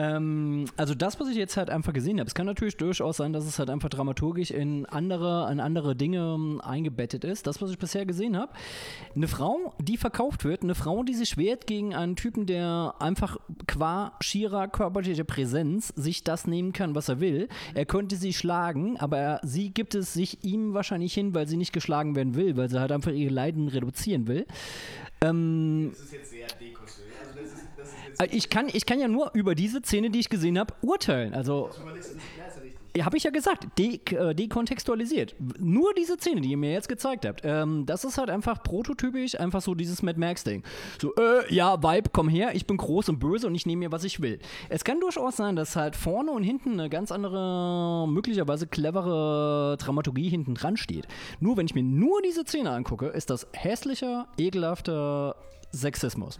[0.02, 3.34] Ähm, also das, was ich jetzt halt einfach gesehen habe, es kann natürlich durchaus sein,
[3.34, 7.46] dass es halt einfach dramaturgisch in andere, in andere Dinge ähm, eingebettet ist.
[7.46, 8.52] Das, was ich bisher gesehen habe,
[9.16, 13.38] eine Frau, die verkauft wird, eine Frau, die sich wehrt gegen einen Typen, der einfach
[13.68, 17.48] qua schierer körperlicher Präsenz sich das nehmen kann, was er will.
[17.76, 21.58] Er könnte sie schlagen, aber er, sie gibt es sich ihm wahrscheinlich hin, weil sie
[21.58, 24.48] nicht geschlagen werden will, weil sie halt einfach ihre Leiden reduzieren will.
[25.24, 26.41] Ähm, das ist jetzt sehr
[28.32, 31.34] ich kann, ich kann ja nur über diese Szene, die ich gesehen habe, urteilen.
[31.34, 31.70] Also.
[32.96, 35.34] Ja, habe ich ja gesagt, de äh, dekontextualisiert.
[35.60, 39.40] Nur diese Szene, die ihr mir jetzt gezeigt habt, ähm, das ist halt einfach prototypisch,
[39.40, 40.64] einfach so dieses Mad Max-Ding.
[41.00, 43.94] So, äh, ja, Vibe, komm her, ich bin groß und böse und ich nehme mir,
[43.94, 44.40] was ich will.
[44.68, 50.28] Es kann durchaus sein, dass halt vorne und hinten eine ganz andere, möglicherweise clevere Dramaturgie
[50.28, 51.08] hinten dran steht.
[51.40, 55.38] Nur wenn ich mir nur diese Szene angucke, ist das hässlicher, ekelhafter
[55.72, 56.40] Sexismus.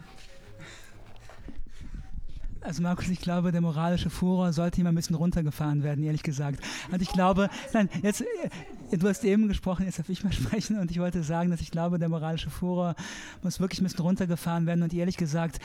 [2.64, 6.60] Also Markus, ich glaube, der moralische Furor sollte immer ein bisschen runtergefahren werden, ehrlich gesagt.
[6.92, 10.78] Und ich glaube, nein, jetzt, äh, du hast eben gesprochen, jetzt darf ich mal sprechen
[10.78, 12.94] und ich wollte sagen, dass ich glaube, der moralische Furor
[13.42, 15.58] muss wirklich ein bisschen runtergefahren werden und ehrlich gesagt,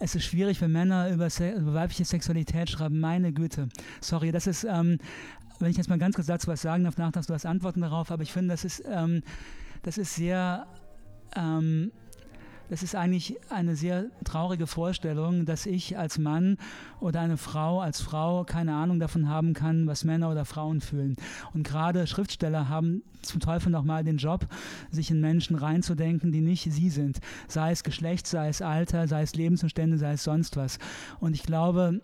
[0.00, 2.98] es ist schwierig, wenn Männer über, über weibliche Sexualität schreiben.
[2.98, 3.68] Meine Güte.
[4.00, 4.98] Sorry, das ist, ähm,
[5.60, 8.10] wenn ich jetzt mal ganz kurz dazu was sagen darf, nachher du hast Antworten darauf,
[8.10, 9.22] aber ich finde, das ist, ähm,
[9.84, 10.66] das ist sehr,
[11.36, 11.92] ähm,
[12.72, 16.56] das ist eigentlich eine sehr traurige Vorstellung, dass ich als Mann
[17.00, 21.16] oder eine Frau als Frau keine Ahnung davon haben kann, was Männer oder Frauen fühlen.
[21.52, 24.46] Und gerade Schriftsteller haben zum Teufel nochmal den Job,
[24.90, 27.20] sich in Menschen reinzudenken, die nicht sie sind.
[27.46, 30.78] Sei es Geschlecht, sei es Alter, sei es Lebensumstände, sei es sonst was.
[31.20, 32.00] Und ich glaube,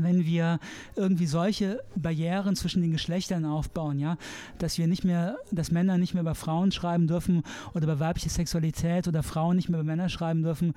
[0.00, 0.58] wenn wir
[0.94, 4.16] irgendwie solche Barrieren zwischen den Geschlechtern aufbauen, ja,
[4.58, 7.42] dass wir nicht mehr, dass Männer nicht mehr über Frauen schreiben dürfen
[7.74, 10.74] oder über weibliche Sexualität oder Frauen nicht mehr über Männer schreiben dürfen,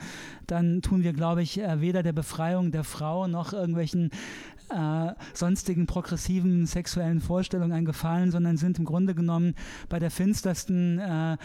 [0.47, 4.11] dann tun wir, glaube ich, äh, weder der Befreiung der Frau noch irgendwelchen
[4.69, 9.55] äh, sonstigen progressiven sexuellen Vorstellungen einen Gefallen, sondern sind im Grunde genommen
[9.89, 11.37] bei der finstersten äh,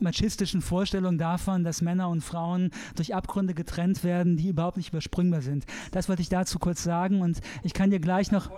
[0.00, 5.42] machistischen Vorstellung davon, dass Männer und Frauen durch Abgründe getrennt werden, die überhaupt nicht übersprungbar
[5.42, 5.64] sind.
[5.92, 8.50] Das wollte ich dazu kurz sagen und ich kann dir gleich noch.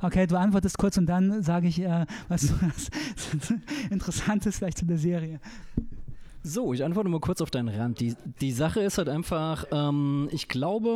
[0.00, 2.90] Okay, du antwortest kurz und dann sage ich, äh, was, was
[3.90, 5.40] Interessantes vielleicht zu der Serie.
[6.48, 8.00] So, ich antworte mal kurz auf deinen Rand.
[8.00, 10.88] Die, die Sache ist halt einfach, ähm, ich glaube,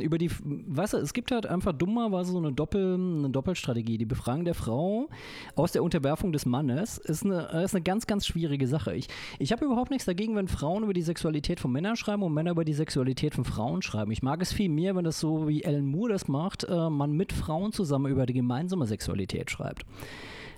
[0.00, 3.98] über die, weißt du, es gibt halt einfach dummerweise so eine, Doppel, eine Doppelstrategie.
[3.98, 5.10] Die Befragung der Frau
[5.54, 8.94] aus der Unterwerfung des Mannes ist eine, ist eine ganz, ganz schwierige Sache.
[8.94, 9.08] Ich,
[9.38, 12.52] ich habe überhaupt nichts dagegen, wenn Frauen über die Sexualität von Männern schreiben und Männer
[12.52, 14.12] über die Sexualität von Frauen schreiben.
[14.12, 17.12] Ich mag es viel mehr, wenn das so wie Alan Moore das macht, äh, man
[17.12, 19.84] mit Frauen zusammen über die gemeinsame Sexualität schreibt.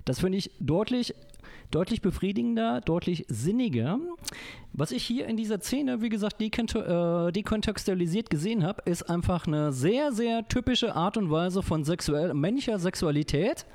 [0.05, 1.15] Das finde ich deutlich
[1.71, 3.99] deutlich befriedigender, deutlich sinniger.
[4.73, 9.73] Was ich hier in dieser Szene, wie gesagt, äh, dekontextualisiert gesehen habe, ist einfach eine
[9.73, 13.67] sehr, sehr typische Art und Weise von sexuell, männlicher Sexualität.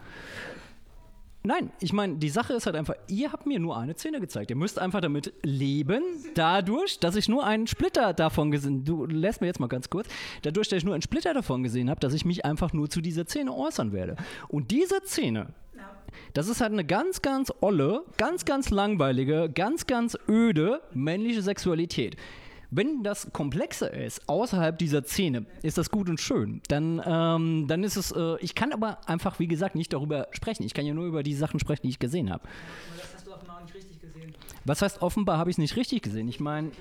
[1.46, 4.50] Nein, ich meine, die Sache ist halt einfach, ihr habt mir nur eine Szene gezeigt.
[4.50, 6.02] Ihr müsst einfach damit leben,
[6.36, 10.08] dadurch, dass ich nur einen Splitter davon gesehen Du lässt mir jetzt mal ganz kurz.
[10.44, 13.02] Dadurch, dass ich nur einen Splitter davon gesehen habe, dass ich mich einfach nur zu
[13.02, 14.16] dieser Szene äußern werde.
[14.48, 15.54] Und diese Szene
[16.34, 22.18] das ist halt eine ganz, ganz olle, ganz, ganz langweilige, ganz, ganz öde männliche Sexualität.
[22.76, 26.60] Wenn das komplexer ist, außerhalb dieser Szene, ist das gut und schön.
[26.70, 30.64] Dann, ähm, dann ist es, äh, ich kann aber einfach, wie gesagt, nicht darüber sprechen.
[30.64, 32.44] Ich kann ja nur über die Sachen sprechen, die ich gesehen habe.
[32.98, 34.34] Das hast du offenbar nicht richtig gesehen.
[34.66, 36.28] Was heißt, offenbar habe ich es nicht richtig gesehen?
[36.28, 36.72] Ich meine,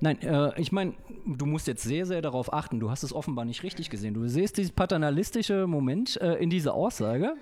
[0.00, 0.94] nein, äh, ich meine,
[1.26, 2.80] du musst jetzt sehr, sehr darauf achten.
[2.80, 4.14] Du hast es offenbar nicht richtig gesehen.
[4.14, 7.34] Du siehst dieses paternalistische Moment äh, in dieser Aussage.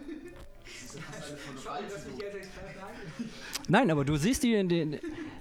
[3.69, 4.99] Nein, aber du siehst die, die,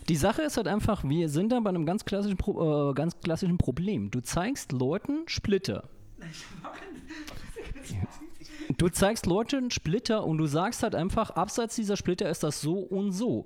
[0.07, 3.19] die Sache ist halt einfach, wir sind da bei einem ganz klassischen, Pro, äh, ganz
[3.19, 4.11] klassischen Problem.
[4.11, 5.89] Du zeigst Leuten Splitter.
[8.77, 12.79] Du zeigst Leuten Splitter und du sagst halt einfach, abseits dieser Splitter ist das so
[12.79, 13.45] und so.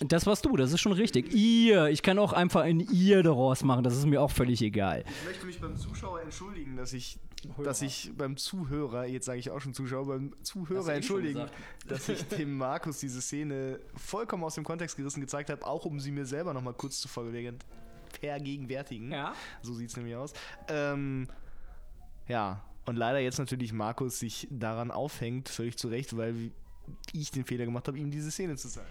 [0.00, 1.32] Das warst du, das ist schon richtig.
[1.34, 5.04] Ihr, ich kann auch einfach ein ihr daraus machen, das ist mir auch völlig egal.
[5.08, 7.18] Ich möchte mich beim Zuschauer entschuldigen, dass ich,
[7.62, 11.46] dass ich beim Zuhörer, jetzt sage ich auch schon Zuschauer, beim Zuhörer entschuldigen,
[11.86, 16.00] dass ich dem Markus diese Szene vollkommen aus dem Kontext gerissen gezeigt habe, auch um
[16.00, 19.12] sie mir selber nochmal kurz zu vergegenwärtigen.
[19.12, 19.34] Ja.
[19.62, 20.32] So sieht es nämlich aus.
[20.68, 21.28] Ähm,
[22.26, 26.52] ja, und leider jetzt natürlich Markus sich daran aufhängt, völlig zu Recht, weil
[27.12, 28.88] ich den Fehler gemacht habe, ihm diese Szene zu zeigen.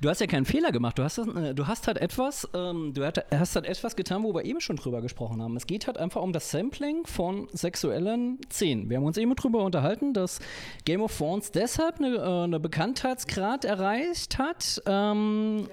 [0.00, 0.96] Du hast ja keinen Fehler gemacht.
[0.98, 4.32] Du hast, äh, du hast halt etwas, ähm, du hat, hast halt etwas getan, wo
[4.32, 5.56] wir eben schon drüber gesprochen haben.
[5.56, 8.88] Es geht halt einfach um das Sampling von sexuellen Szenen.
[8.88, 10.38] Wir haben uns eben drüber unterhalten, dass
[10.84, 14.80] Game of Thrones deshalb eine, äh, eine Bekanntheitsgrad erreicht hat.
[14.86, 15.68] Ähm,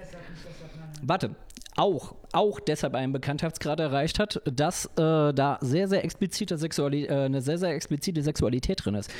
[1.02, 1.36] warte,
[1.76, 7.26] auch, auch deshalb einen Bekanntheitsgrad erreicht hat, dass äh, da sehr, sehr explizite Sexuali äh,
[7.26, 9.10] eine sehr, sehr explizite Sexualität drin ist.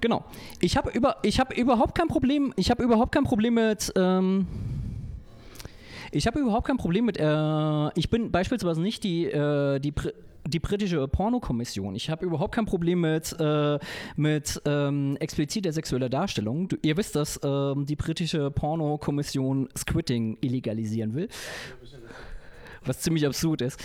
[0.00, 0.24] Genau.
[0.60, 2.52] Ich habe über, ich überhaupt kein Problem.
[2.56, 3.92] Ich habe überhaupt kein Problem mit.
[3.96, 4.46] Ähm,
[6.12, 7.18] ich habe überhaupt kein Problem mit.
[7.18, 9.92] Äh, ich bin beispielsweise nicht die äh, die
[10.48, 11.94] die britische Pornokommission.
[11.94, 13.78] Ich habe überhaupt kein Problem mit, äh,
[14.16, 16.68] mit ähm, expliziter sexueller Darstellung.
[16.68, 21.28] Du, ihr wisst, dass ähm, die britische Pornokommission Squitting illegalisieren will.
[22.84, 23.80] Was ziemlich absurd ist.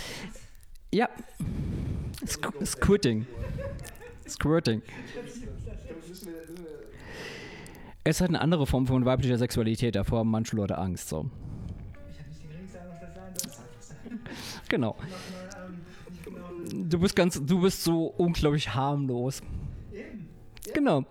[0.92, 1.08] Ja.
[2.26, 3.26] Squ Squitting.
[4.28, 4.82] Squirting.
[8.04, 11.08] Es hat eine andere Form von weiblicher Sexualität, davor haben manche Leute Angst.
[11.08, 11.30] So.
[12.10, 14.18] Ich habe nicht die geringste Ahnung, was das sein soll.
[14.68, 14.96] Genau.
[16.72, 19.42] Du bist ganz, du bist so unglaublich harmlos.
[20.74, 21.04] Genau.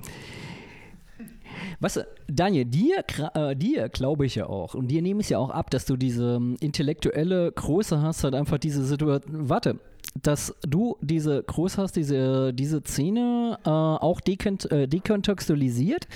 [1.80, 3.04] Weißt du, Daniel, dir,
[3.34, 5.98] äh, dir glaube ich ja auch, und dir nehme ich ja auch ab, dass du
[5.98, 9.50] diese ähm, intellektuelle Größe hast, halt einfach diese Situation.
[9.50, 9.80] Warte,
[10.22, 16.08] dass du diese Größe hast, diese, diese Szene äh, auch dekont äh, dekontextualisiert,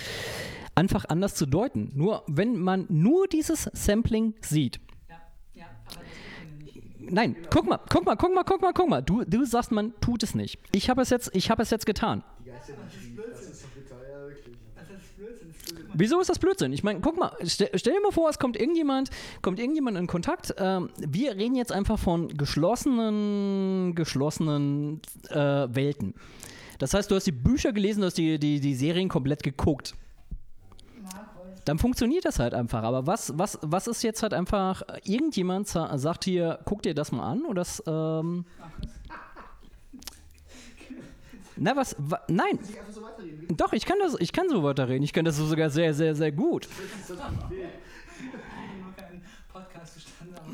[0.75, 1.91] einfach anders zu deuten.
[1.95, 4.79] Nur wenn man nur dieses Sampling sieht,
[5.09, 5.15] Ja,
[5.53, 6.01] ja, aber.
[6.99, 9.01] Nein, guck mal, guck mal, guck mal, guck mal, guck mal.
[9.01, 10.59] Du, du sagst, man tut es nicht.
[10.71, 12.23] Ich habe es jetzt, ich habe es jetzt getan.
[12.45, 13.15] Das ist
[15.17, 15.49] Blödsinn.
[15.93, 16.73] Wieso ist das Blödsinn?
[16.73, 19.09] Ich meine, guck mal, stell, stell dir mal vor, es kommt irgendjemand,
[19.41, 20.53] kommt irgendjemand in Kontakt.
[20.57, 26.13] Ähm, wir reden jetzt einfach von geschlossenen, geschlossenen äh, Welten.
[26.79, 29.95] Das heißt, du hast die Bücher gelesen, du hast die, die, die Serien komplett geguckt.
[31.65, 32.83] Dann funktioniert das halt einfach.
[32.83, 37.11] Aber was, was, was ist jetzt halt einfach, irgendjemand sa- sagt hier, guck dir das
[37.11, 38.45] mal an und das, ähm,
[41.57, 42.59] Na, was, wa, nein.
[43.55, 45.03] Doch, ich kann das, ich kann so weiterreden.
[45.03, 46.67] Ich kann das so sogar sehr, sehr, sehr gut.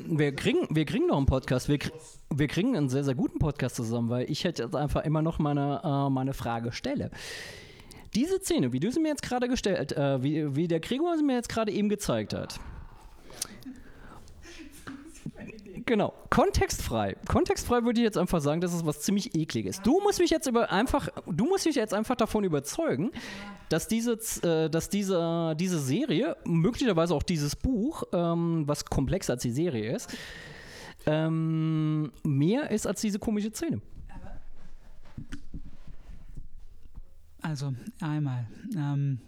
[0.07, 1.69] Wir kriegen, wir kriegen noch einen Podcast.
[1.69, 1.79] Wir,
[2.29, 5.39] wir kriegen einen sehr, sehr guten Podcast zusammen, weil ich halt jetzt einfach immer noch
[5.39, 7.09] meine, äh, meine Frage stelle.
[8.13, 11.23] Diese Szene, wie du sie mir jetzt gerade gestellt, äh, wie, wie der Gregor sie
[11.23, 12.59] mir jetzt gerade eben gezeigt hat.
[15.85, 17.15] Genau, kontextfrei.
[17.27, 19.81] Kontextfrei würde ich jetzt einfach sagen, das ist was ziemlich ekliges.
[19.81, 23.11] Du musst mich jetzt über einfach, du musst mich jetzt einfach davon überzeugen,
[23.69, 24.13] dass diese,
[24.43, 29.95] äh, dass diese, diese Serie, möglicherweise auch dieses Buch, ähm, was komplexer als die Serie
[29.95, 30.15] ist,
[31.05, 33.81] ähm, mehr ist als diese komische Szene.
[37.41, 39.19] Also einmal, ähm,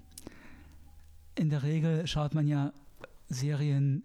[1.36, 2.72] in der Regel schaut man ja
[3.30, 4.04] Serien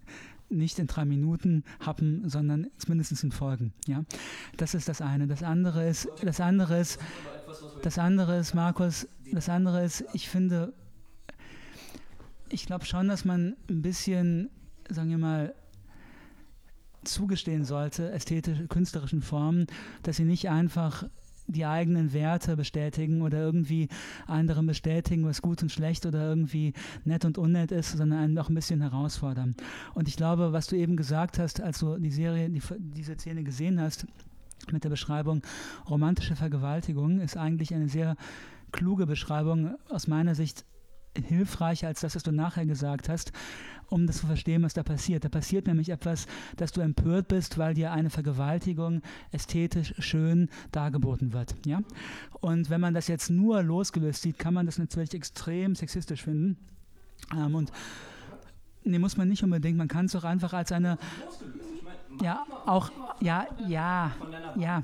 [0.50, 3.74] nicht in drei Minuten happen, sondern mindestens in Folgen.
[3.86, 4.04] Ja,
[4.56, 5.26] das ist das eine.
[5.26, 6.98] Das andere ist, das andere ist,
[7.82, 10.72] das andere ist, Markus, das andere ist, ich finde,
[12.48, 14.48] ich glaube schon, dass man ein bisschen,
[14.88, 15.54] sagen wir mal,
[17.04, 19.66] zugestehen sollte, ästhetische, künstlerischen Formen,
[20.02, 21.08] dass sie nicht einfach
[21.48, 23.88] die eigenen Werte bestätigen oder irgendwie
[24.26, 28.48] anderen bestätigen, was gut und schlecht oder irgendwie nett und unnett ist, sondern einen auch
[28.48, 29.56] ein bisschen herausfordern.
[29.94, 33.42] Und ich glaube, was du eben gesagt hast, als du die Serie, die, diese Szene
[33.42, 34.06] gesehen hast,
[34.70, 35.42] mit der Beschreibung
[35.88, 38.16] romantische Vergewaltigung, ist eigentlich eine sehr
[38.70, 40.64] kluge Beschreibung aus meiner Sicht
[41.16, 43.32] hilfreicher als das, was du nachher gesagt hast,
[43.90, 45.24] um das zu verstehen, was da passiert.
[45.24, 49.02] Da passiert nämlich etwas, dass du empört bist, weil dir eine Vergewaltigung
[49.32, 51.54] ästhetisch schön dargeboten wird.
[51.66, 51.80] Ja?
[52.40, 56.56] Und wenn man das jetzt nur losgelöst sieht, kann man das natürlich extrem sexistisch finden.
[57.34, 57.72] Ähm, und
[58.84, 59.78] nee, muss man nicht unbedingt.
[59.78, 60.98] Man kann es auch einfach als eine
[62.22, 62.90] ja, auch,
[63.20, 64.12] ja, ja,
[64.56, 64.82] ja.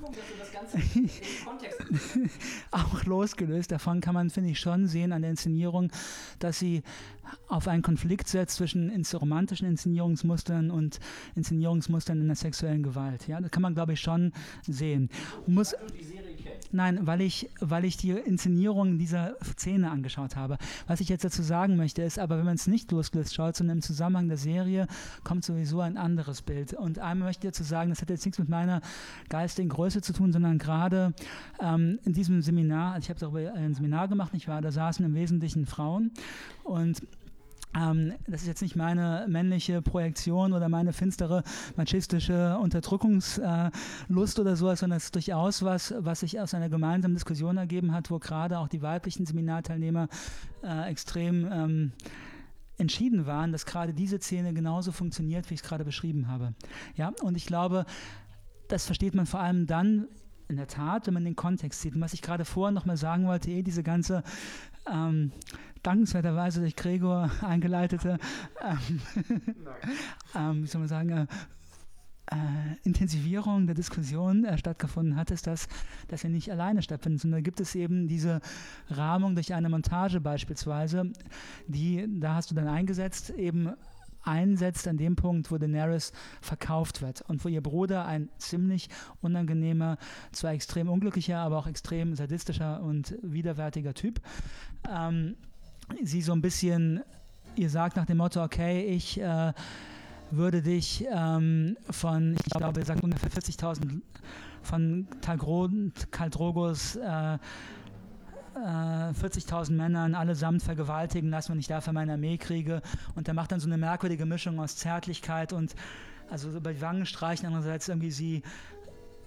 [2.70, 5.90] auch losgelöst davon kann man, finde ich, schon sehen an der Inszenierung,
[6.38, 6.82] dass sie
[7.48, 10.98] auf einen Konflikt setzt zwischen romantischen Inszenierungsmustern und
[11.34, 13.26] Inszenierungsmustern in der sexuellen Gewalt.
[13.28, 14.32] Ja, das kann man, glaube ich, schon
[14.66, 15.08] sehen.
[15.46, 15.74] Muss,
[16.74, 20.58] Nein, weil ich, weil ich die Inszenierung dieser Szene angeschaut habe.
[20.88, 23.76] Was ich jetzt dazu sagen möchte, ist aber, wenn man es nicht losgelöst schaut, sondern
[23.76, 24.88] im Zusammenhang der Serie,
[25.22, 26.74] kommt sowieso ein anderes Bild.
[26.74, 28.80] Und einmal möchte ich dazu sagen, das hat jetzt nichts mit meiner
[29.28, 31.14] geistigen Größe zu tun, sondern gerade
[31.60, 35.06] ähm, in diesem Seminar, also ich habe darüber ein Seminar gemacht, ich war, da saßen
[35.06, 36.10] im Wesentlichen Frauen
[36.64, 37.02] und
[37.76, 41.42] ähm, das ist jetzt nicht meine männliche Projektion oder meine finstere
[41.76, 47.14] machistische Unterdrückungslust äh, oder sowas, sondern es ist durchaus was, was sich aus einer gemeinsamen
[47.14, 50.08] Diskussion ergeben hat, wo gerade auch die weiblichen Seminarteilnehmer
[50.62, 51.92] äh, extrem ähm,
[52.78, 56.54] entschieden waren, dass gerade diese Szene genauso funktioniert, wie ich es gerade beschrieben habe.
[56.96, 57.86] Ja, und ich glaube,
[58.68, 60.08] das versteht man vor allem dann,
[60.48, 61.94] in der Tat, wenn man den Kontext sieht.
[61.94, 64.22] Und was ich gerade vorher nochmal sagen wollte, eh diese ganze
[64.90, 65.32] ähm,
[65.86, 68.18] dankenswerterweise durch Gregor eingeleitete,
[68.62, 69.00] ähm,
[70.34, 71.26] ähm, wie soll man sagen, äh,
[72.30, 72.36] äh,
[72.84, 75.68] Intensivierung der Diskussion äh, stattgefunden hat, ist das,
[76.08, 78.40] dass er nicht alleine stattfindet, sondern da gibt es eben diese
[78.88, 81.12] Rahmung durch eine Montage beispielsweise,
[81.66, 83.74] die, da hast du dann eingesetzt, eben
[84.22, 88.88] einsetzt an dem Punkt, wo Daenerys verkauft wird und wo ihr Bruder ein ziemlich
[89.20, 89.98] unangenehmer,
[90.32, 94.20] zwar extrem unglücklicher, aber auch extrem sadistischer und widerwärtiger Typ,
[94.90, 95.36] ähm,
[96.02, 97.02] sie so ein bisschen,
[97.56, 99.52] ihr sagt nach dem Motto, okay, ich äh,
[100.30, 104.00] würde dich ähm, von, ich glaube, ihr sagt ungefähr 40.000
[104.62, 107.38] von Karl Drogos äh,
[108.56, 112.82] 40.000 äh, Männern allesamt vergewaltigen lassen, wenn ich dafür meine Armee kriege.
[113.14, 115.74] Und er macht dann so eine merkwürdige Mischung aus Zärtlichkeit und
[116.30, 118.42] also über die Wangen streichen, andererseits irgendwie sie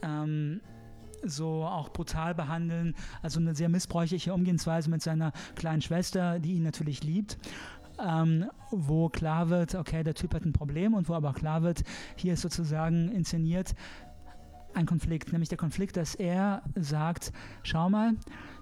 [0.01, 0.61] ähm,
[1.23, 2.95] so auch brutal behandeln.
[3.21, 7.37] Also eine sehr missbräuchliche Umgehensweise mit seiner kleinen Schwester, die ihn natürlich liebt.
[7.99, 11.83] Ähm, wo klar wird, okay, der Typ hat ein Problem und wo aber klar wird,
[12.15, 13.73] hier ist sozusagen inszeniert
[14.77, 17.31] ein Konflikt, nämlich der Konflikt, dass er sagt,
[17.63, 18.13] schau mal,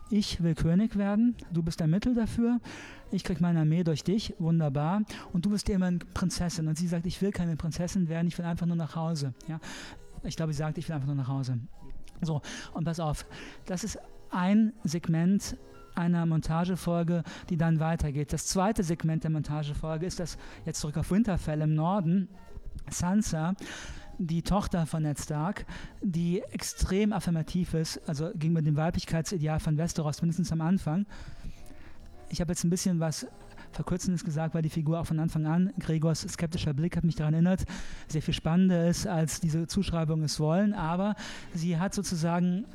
[0.09, 2.59] ich will König werden, du bist der Mittel dafür,
[3.11, 5.01] ich kriege meine Armee durch dich, wunderbar,
[5.33, 6.67] und du bist immer eine Prinzessin.
[6.67, 9.33] Und sie sagt, ich will keine Prinzessin werden, ich will einfach nur nach Hause.
[9.47, 9.59] Ja?
[10.23, 11.59] Ich glaube, sie sagt, ich will einfach nur nach Hause.
[12.21, 12.41] So,
[12.73, 13.25] und pass auf,
[13.65, 13.99] das ist
[14.31, 15.57] ein Segment
[15.95, 18.33] einer Montagefolge, die dann weitergeht.
[18.33, 22.29] Das zweite Segment der Montagefolge ist das, jetzt zurück auf Winterfell im Norden,
[22.89, 23.55] Sansa
[24.17, 25.65] die Tochter von Ned Stark,
[26.01, 31.05] die extrem affirmativ ist, also gegenüber dem Weiblichkeitsideal von Westeros, mindestens am Anfang.
[32.29, 33.27] Ich habe jetzt ein bisschen was
[33.75, 37.33] Verkürzendes gesagt, weil die Figur auch von Anfang an, Gregors skeptischer Blick hat mich daran
[37.33, 37.65] erinnert,
[38.07, 41.15] sehr viel spannender ist, als diese Zuschreibungen es wollen, aber
[41.53, 42.65] sie hat sozusagen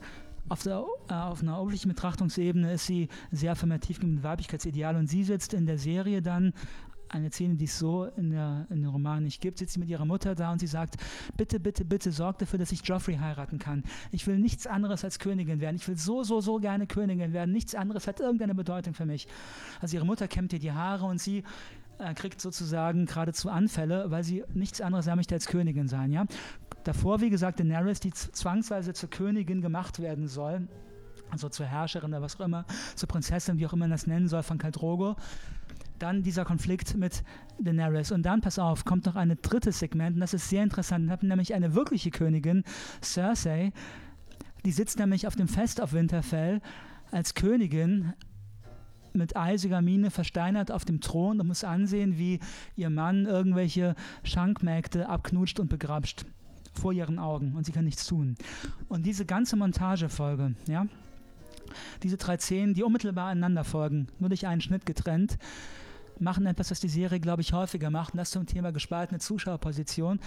[0.49, 5.25] auf, der, äh, auf einer oberflächlichen Betrachtungsebene ist sie sehr affirmativ mit Weiblichkeitsideal und sie
[5.25, 6.53] sitzt in der Serie dann
[7.11, 9.89] eine Szene, die es so in, der, in dem Roman nicht gibt, sitzt sie mit
[9.89, 10.97] ihrer Mutter da und sie sagt,
[11.37, 13.83] bitte, bitte, bitte sorg dafür, dass ich Joffrey heiraten kann.
[14.13, 15.77] Ich will nichts anderes als Königin werden.
[15.77, 17.53] Ich will so, so, so gerne Königin werden.
[17.53, 19.27] Nichts anderes hat irgendeine Bedeutung für mich.
[19.81, 21.43] Also ihre Mutter kämmt ihr die Haare und sie
[21.99, 26.13] äh, kriegt sozusagen geradezu Anfälle, weil sie nichts anderes sagen möchte als Königin sein.
[26.13, 26.27] Ja?
[26.85, 30.69] Davor, wie gesagt, Daenerys, die zwangsweise zur Königin gemacht werden soll,
[31.31, 32.65] also zur Herrscherin oder was auch immer,
[32.95, 34.73] zur Prinzessin, wie auch immer man das nennen soll, von Khal
[36.01, 37.23] Dann dieser Konflikt mit
[37.59, 38.11] Daenerys.
[38.11, 41.07] Und dann, pass auf, kommt noch ein drittes Segment, und das ist sehr interessant.
[41.07, 42.65] Wir haben nämlich eine wirkliche Königin,
[43.03, 43.73] Cersei,
[44.65, 46.61] die sitzt nämlich auf dem Fest auf Winterfell
[47.11, 48.13] als Königin
[49.13, 52.39] mit eisiger Miene versteinert auf dem Thron und muss ansehen, wie
[52.77, 56.25] ihr Mann irgendwelche Schankmägde abknutscht und begrapscht
[56.73, 58.37] vor ihren Augen und sie kann nichts tun.
[58.89, 60.87] Und diese ganze Montagefolge, ja,
[62.03, 65.39] diese drei Szenen, die unmittelbar aneinander folgen, nur durch einen Schnitt getrennt,
[66.21, 70.21] machen etwas, was die Serie, glaube ich, häufiger macht, und das zum Thema gespaltene Zuschauerposition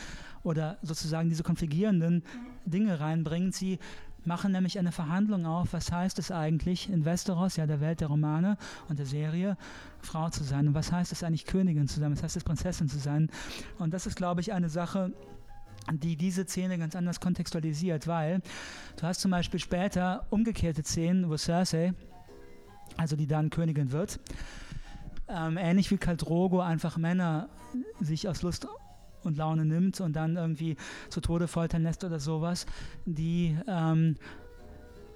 [0.44, 2.24] oder sozusagen diese konfligierenden
[2.66, 3.52] Dinge reinbringen.
[3.52, 3.80] Sie
[4.26, 8.08] machen nämlich eine Verhandlung auf, was heißt es eigentlich in Westeros, ja der Welt der
[8.08, 8.58] Romane
[8.90, 9.58] und der Serie,
[10.00, 12.88] Frau zu sein und was heißt es eigentlich Königin zu sein, was heißt es Prinzessin
[12.88, 13.30] zu sein.
[13.80, 15.14] Und das ist, glaube ich, eine Sache,
[15.92, 18.42] die diese Szene ganz anders kontextualisiert, weil
[18.96, 21.94] du hast zum Beispiel später umgekehrte Szenen, wo Cersei,
[22.96, 24.20] also die dann Königin wird,
[25.34, 27.50] ähm, ähnlich wie Kaldrogo einfach Männer
[28.00, 28.68] sich aus Lust
[29.24, 30.76] und Laune nimmt und dann irgendwie
[31.10, 32.66] zu Tode foltern lässt oder sowas,
[33.06, 34.16] die ähm,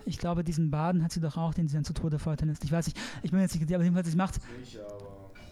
[0.08, 2.64] ich glaube, diesen Baden hat sie doch auch, den sie dann zu Tode foltern lässt.
[2.64, 4.36] Ich weiß nicht, ich bin jetzt nicht, aber jedenfalls, sie macht.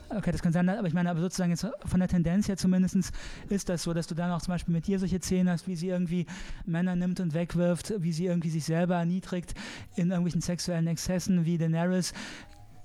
[0.10, 3.12] Okay, das kann sein, aber ich meine, aber sozusagen jetzt von der Tendenz her zumindest
[3.50, 5.76] ist das so, dass du dann auch zum Beispiel mit ihr solche Szenen hast, wie
[5.76, 6.26] sie irgendwie
[6.66, 9.56] Männer nimmt und wegwirft, wie sie irgendwie sich selber erniedrigt
[9.96, 12.14] in irgendwelchen sexuellen Exzessen, wie Daenerys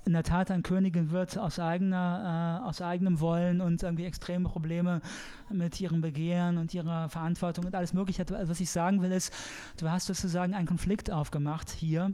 [0.05, 4.49] in der Tat dann Königin wird aus eigener, äh, aus eigenem Wollen und irgendwie extreme
[4.49, 5.01] Probleme
[5.49, 8.25] mit ihrem Begehren und ihrer Verantwortung und alles Mögliche.
[8.33, 9.33] Also was ich sagen will, ist,
[9.79, 12.13] du hast sozusagen einen Konflikt aufgemacht hier,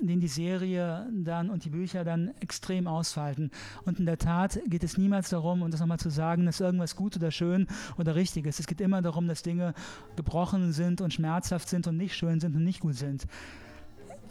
[0.00, 3.50] den die Serie dann und die Bücher dann extrem ausfalten.
[3.84, 6.96] Und in der Tat geht es niemals darum, um das nochmal zu sagen, dass irgendwas
[6.96, 7.66] gut oder schön
[7.98, 8.58] oder richtig ist.
[8.58, 9.74] Es geht immer darum, dass Dinge
[10.16, 13.26] gebrochen sind und schmerzhaft sind und nicht schön sind und nicht gut sind.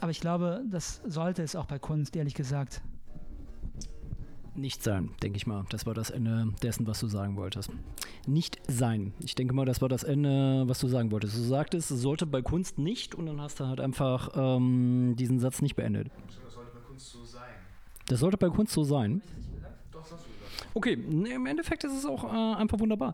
[0.02, 2.82] Aber ich glaube, das sollte es auch bei Kunst, ehrlich gesagt.
[4.56, 5.64] Nicht sein, denke ich mal.
[5.70, 7.70] Das war das Ende dessen, was du sagen wolltest.
[8.26, 9.14] Nicht sein.
[9.20, 11.36] Ich denke mal, das war das Ende, was du sagen wolltest.
[11.36, 15.38] Du sagtest, es sollte bei Kunst nicht und dann hast du halt einfach ähm, diesen
[15.38, 16.10] Satz nicht beendet.
[16.26, 17.54] Das sollte bei Kunst so sein.
[18.06, 19.22] Das sollte bei Kunst so sein.
[20.74, 23.12] Okay, im Endeffekt ist es auch äh, einfach wunderbar.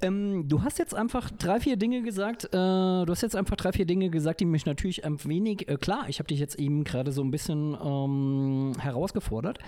[0.00, 2.46] Ähm, du hast jetzt einfach drei, vier Dinge gesagt.
[2.46, 5.76] Äh, du hast jetzt einfach drei, vier Dinge gesagt, die mich natürlich ein wenig, äh,
[5.76, 9.58] klar, ich habe dich jetzt eben gerade so ein bisschen ähm, herausgefordert.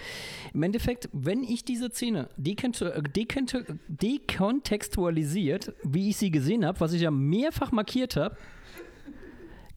[0.53, 3.03] Im Endeffekt, wenn ich diese Szene äh,
[3.89, 8.37] dekontextualisiert, wie ich sie gesehen habe, was ich ja mehrfach markiert habe,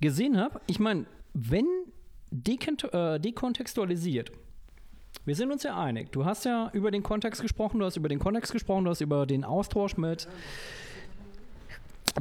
[0.01, 1.67] gesehen habe, ich meine, wenn
[2.31, 4.31] äh, dekontextualisiert,
[5.25, 6.11] wir sind uns ja einig.
[6.11, 9.01] Du hast ja über den Kontext gesprochen, du hast über den Kontext gesprochen, du hast
[9.01, 10.27] über den Austausch mit.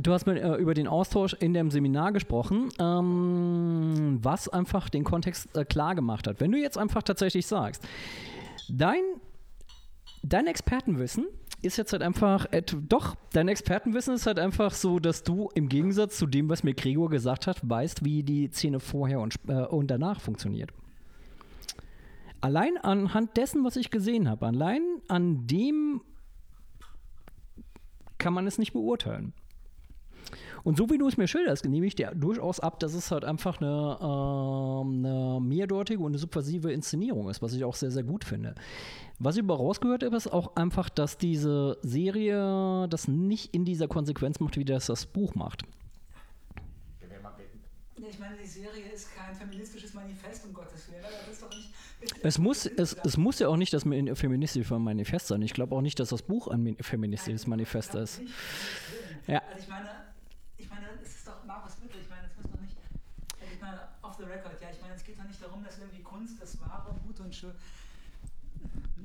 [0.01, 5.05] Du hast mit, äh, über den Austausch in dem Seminar gesprochen, ähm, was einfach den
[5.05, 6.41] Kontext äh, klar gemacht hat.
[6.41, 7.87] Wenn du jetzt einfach tatsächlich sagst,
[8.70, 9.03] dein,
[10.23, 11.27] dein Expertenwissen
[11.61, 15.69] ist jetzt halt einfach, äh, doch, dein Expertenwissen ist halt einfach so, dass du im
[15.69, 19.65] Gegensatz zu dem, was mir Gregor gesagt hat, weißt, wie die Szene vorher und, äh,
[19.65, 20.73] und danach funktioniert
[22.43, 26.02] allein anhand dessen, was ich gesehen habe, allein an dem
[28.19, 29.32] kann man es nicht beurteilen.
[30.64, 33.24] Und so wie du es mir schilderst, nehme ich dir durchaus ab, dass es halt
[33.24, 38.05] einfach eine, äh, eine mehrdeutige und eine subversive Inszenierung ist, was ich auch sehr, sehr
[38.05, 38.55] gut finde.
[39.19, 43.89] Was ich aber rausgehört habe, ist auch einfach, dass diese Serie das nicht in dieser
[43.89, 45.64] Konsequenz macht, wie das das Buch macht.
[48.09, 51.02] Ich meine, die Serie ist kein feministisches Manifest, um Gottes Willen.
[51.02, 51.73] Das ist doch nicht
[52.23, 55.43] es muss, es, es muss ja auch nicht das feministische Manifest sein.
[55.43, 58.20] Ich glaube auch nicht, dass das Buch ein feministisches Manifest ist.
[59.27, 59.43] Ja.
[59.49, 59.89] Also ich meine,
[60.57, 62.77] ich meine, es ist doch Markus Mittel, ich meine, es muss doch nicht,
[63.41, 65.79] also ich meine, off the record, ja, ich meine, es geht doch nicht darum, dass
[65.79, 67.53] irgendwie Kunst das Wahre, Gute und Schön.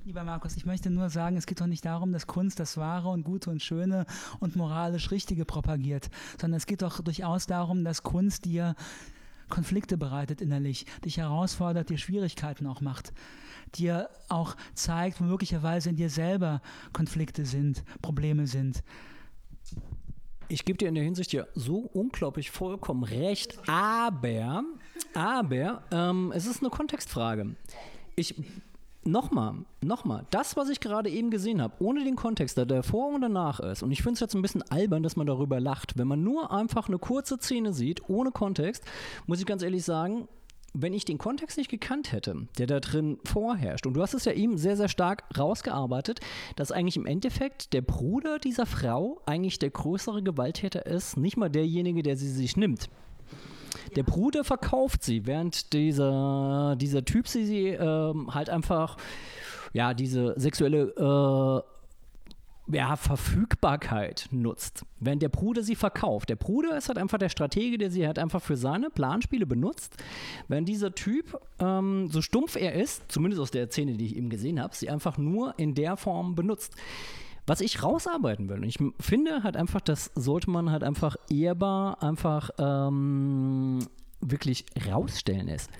[0.05, 3.09] Lieber Markus, ich möchte nur sagen, es geht doch nicht darum, dass Kunst das Wahre
[3.09, 4.05] und Gute und Schöne
[4.39, 6.09] und moralisch Richtige propagiert,
[6.39, 8.75] sondern es geht doch durchaus darum, dass Kunst dir
[9.49, 13.13] Konflikte bereitet innerlich, dich herausfordert, dir Schwierigkeiten auch macht,
[13.75, 16.61] dir auch zeigt, wo möglicherweise in dir selber
[16.93, 18.83] Konflikte sind, Probleme sind.
[20.49, 24.63] Ich gebe dir in der Hinsicht ja so unglaublich vollkommen recht, aber,
[25.13, 27.55] aber ähm, es ist eine Kontextfrage.
[28.15, 28.35] Ich
[29.07, 33.21] nochmal, nochmal, das, was ich gerade eben gesehen habe, ohne den Kontext, der davor und
[33.21, 36.07] danach ist, und ich finde es jetzt ein bisschen albern, dass man darüber lacht, wenn
[36.07, 38.83] man nur einfach eine kurze Szene sieht, ohne Kontext,
[39.25, 40.27] muss ich ganz ehrlich sagen,
[40.73, 44.25] wenn ich den Kontext nicht gekannt hätte, der da drin vorherrscht, und du hast es
[44.25, 46.19] ja eben sehr, sehr stark rausgearbeitet,
[46.55, 51.49] dass eigentlich im Endeffekt der Bruder dieser Frau eigentlich der größere Gewalttäter ist, nicht mal
[51.49, 52.89] derjenige, der sie sich nimmt.
[53.95, 58.97] Der Bruder verkauft sie, während dieser, dieser Typ sie, sie ähm, halt einfach,
[59.73, 61.77] ja, diese sexuelle äh,
[62.69, 66.29] ja, Verfügbarkeit nutzt, während der Bruder sie verkauft.
[66.29, 69.95] Der Bruder ist halt einfach der Stratege, der sie halt einfach für seine Planspiele benutzt.
[70.47, 74.29] Während dieser Typ, ähm, so stumpf er ist, zumindest aus der Szene, die ich eben
[74.29, 76.75] gesehen habe, sie einfach nur in der Form benutzt.
[77.47, 82.03] Was ich rausarbeiten will, und ich finde halt einfach, das sollte man halt einfach ehrbar
[82.03, 83.79] einfach ähm,
[84.19, 85.71] wirklich rausstellen ist.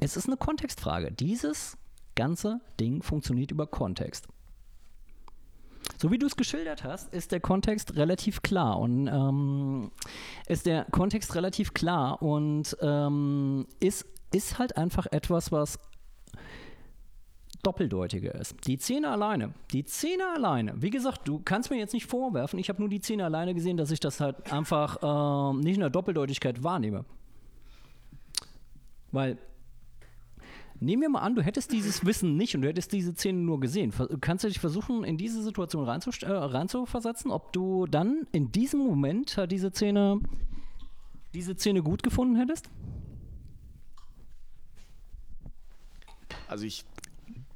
[0.00, 1.12] Es ist eine Kontextfrage.
[1.12, 1.76] Dieses
[2.14, 4.28] ganze Ding funktioniert über Kontext.
[5.98, 9.90] So wie du es geschildert hast, ist der Kontext relativ klar und ähm,
[10.46, 15.78] ist der Kontext relativ klar und ähm, ist, ist halt einfach etwas, was
[17.62, 18.56] doppeldeutiger ist.
[18.66, 22.68] Die Szene alleine, die Szene alleine, wie gesagt, du kannst mir jetzt nicht vorwerfen, ich
[22.68, 25.90] habe nur die Szene alleine gesehen, dass ich das halt einfach äh, nicht in der
[25.90, 27.04] Doppeldeutigkeit wahrnehme.
[29.12, 29.38] Weil
[30.82, 33.60] Nehmen wir mal an, du hättest dieses Wissen nicht und du hättest diese Szene nur
[33.60, 33.92] gesehen.
[34.22, 39.38] Kannst du dich versuchen, in diese Situation äh, reinzuversetzen, ob du dann in diesem Moment
[39.50, 40.20] diese Szene,
[41.34, 42.70] diese Szene gut gefunden hättest?
[46.48, 46.84] Also ich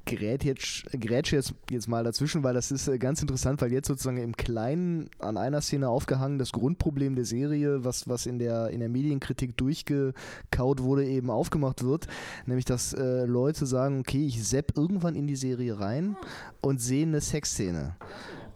[0.05, 3.87] gerät jetzt, grätsche jetzt, jetzt mal dazwischen, weil das ist äh, ganz interessant, weil jetzt
[3.87, 8.69] sozusagen im Kleinen an einer Szene aufgehangen das Grundproblem der Serie, was, was in, der,
[8.69, 12.07] in der Medienkritik durchgekaut wurde, eben aufgemacht wird.
[12.45, 16.15] Nämlich, dass äh, Leute sagen, okay, ich sepp irgendwann in die Serie rein
[16.61, 17.95] und sehe eine Sexszene.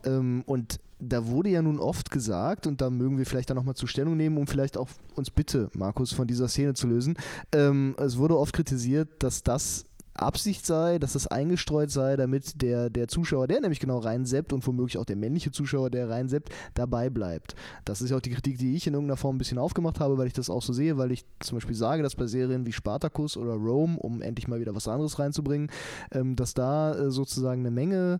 [0.05, 3.75] Ähm, und da wurde ja nun oft gesagt, und da mögen wir vielleicht dann nochmal
[3.75, 7.15] zur Stellung nehmen, um vielleicht auch uns bitte, Markus, von dieser Szene zu lösen.
[7.53, 9.85] Ähm, es wurde oft kritisiert, dass das
[10.21, 14.65] Absicht sei, dass das eingestreut sei, damit der, der Zuschauer, der nämlich genau reinseppt und
[14.65, 17.55] womöglich auch der männliche Zuschauer, der reinseppt, dabei bleibt.
[17.85, 20.17] Das ist ja auch die Kritik, die ich in irgendeiner Form ein bisschen aufgemacht habe,
[20.17, 22.71] weil ich das auch so sehe, weil ich zum Beispiel sage, dass bei Serien wie
[22.71, 25.69] Spartacus oder Rome, um endlich mal wieder was anderes reinzubringen,
[26.11, 28.19] ähm, dass da äh, sozusagen eine Menge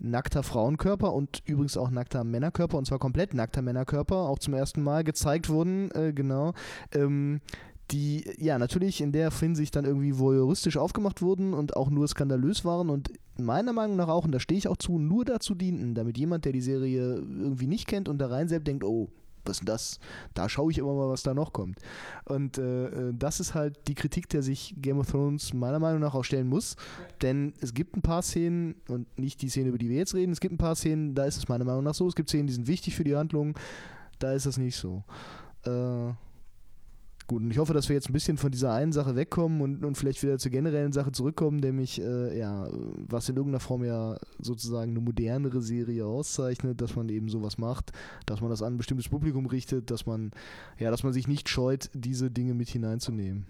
[0.00, 4.82] nackter Frauenkörper und übrigens auch nackter Männerkörper und zwar komplett nackter Männerkörper auch zum ersten
[4.82, 6.54] Mal gezeigt wurden, äh, genau.
[6.92, 7.40] Ähm,
[7.90, 12.64] die ja natürlich in der Hinsicht dann irgendwie voyeuristisch aufgemacht wurden und auch nur skandalös
[12.64, 15.94] waren und meiner Meinung nach auch, und da stehe ich auch zu, nur dazu dienten,
[15.94, 19.08] damit jemand, der die Serie irgendwie nicht kennt und da rein selbst denkt, oh,
[19.44, 20.00] was ist denn das?
[20.34, 21.78] Da schaue ich immer mal, was da noch kommt.
[22.24, 26.00] Und äh, äh, das ist halt die Kritik, der sich Game of Thrones meiner Meinung
[26.00, 26.76] nach auch stellen muss.
[27.22, 30.32] Denn es gibt ein paar Szenen, und nicht die Szene, über die wir jetzt reden,
[30.32, 32.06] es gibt ein paar Szenen, da ist es meiner Meinung nach so.
[32.06, 33.56] Es gibt Szenen, die sind wichtig für die Handlung,
[34.18, 35.04] da ist das nicht so.
[35.64, 36.12] Äh,
[37.28, 39.84] Gut, und ich hoffe, dass wir jetzt ein bisschen von dieser einen Sache wegkommen und,
[39.84, 42.66] und vielleicht wieder zur generellen Sache zurückkommen, nämlich, äh, ja,
[43.06, 47.92] was in irgendeiner Form ja sozusagen eine modernere Serie auszeichnet, dass man eben sowas macht,
[48.24, 50.30] dass man das an ein bestimmtes Publikum richtet, dass man,
[50.78, 53.46] ja, dass man sich nicht scheut, diese Dinge mit hineinzunehmen.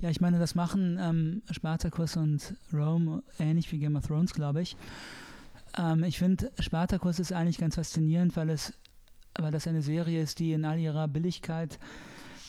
[0.00, 4.62] Ja, ich meine, das machen ähm, Spartacus und Rome ähnlich wie Game of Thrones, glaube
[4.62, 4.74] ich.
[5.76, 8.72] Ähm, ich finde, Spartacus ist eigentlich ganz faszinierend, weil es,
[9.38, 11.78] weil das eine Serie ist, die in all ihrer Billigkeit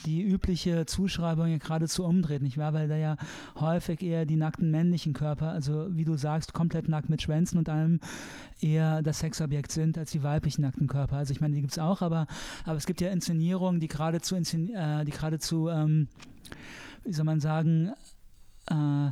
[0.05, 2.73] die übliche Zuschreibung geradezu umdreht, nicht wahr?
[2.73, 3.17] Weil da ja
[3.59, 7.69] häufig eher die nackten männlichen Körper, also wie du sagst, komplett nackt mit Schwänzen und
[7.69, 7.99] allem,
[8.61, 11.17] eher das Sexobjekt sind als die weiblichen nackten Körper.
[11.17, 12.27] Also ich meine, die gibt es auch, aber,
[12.65, 16.07] aber es gibt ja Inszenierungen, die geradezu, äh, die geradezu ähm,
[17.05, 17.93] wie soll man sagen,
[18.67, 19.11] äh,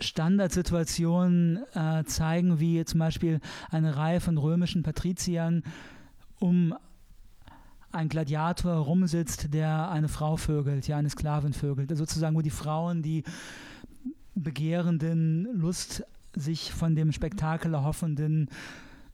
[0.00, 3.40] Standardsituationen äh, zeigen, wie zum Beispiel
[3.70, 5.64] eine Reihe von römischen Patriziern
[6.38, 6.74] um
[7.90, 11.90] ein Gladiator rumsitzt, der eine Frau vögelt, ja, eine Sklavin vögelt.
[11.90, 13.24] Also sozusagen, wo die Frauen, die
[14.34, 16.04] begehrenden, Lust
[16.34, 18.48] sich von dem Spektakel erhoffenden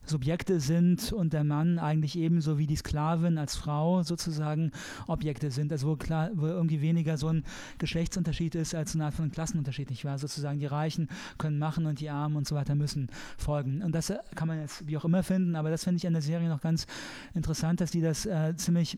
[0.05, 4.71] Subjekte sind und der Mann eigentlich ebenso wie die Sklavin als Frau sozusagen
[5.07, 5.71] Objekte sind.
[5.71, 7.43] Also wo, klar, wo irgendwie weniger so ein
[7.77, 10.17] Geschlechtsunterschied ist als eine Art von Klassenunterschied, nicht wahr?
[10.17, 13.81] Sozusagen die Reichen können machen und die Armen und so weiter müssen folgen.
[13.81, 16.21] Und das kann man jetzt wie auch immer finden, aber das finde ich an der
[16.21, 16.87] Serie noch ganz
[17.33, 18.97] interessant, dass die das äh, ziemlich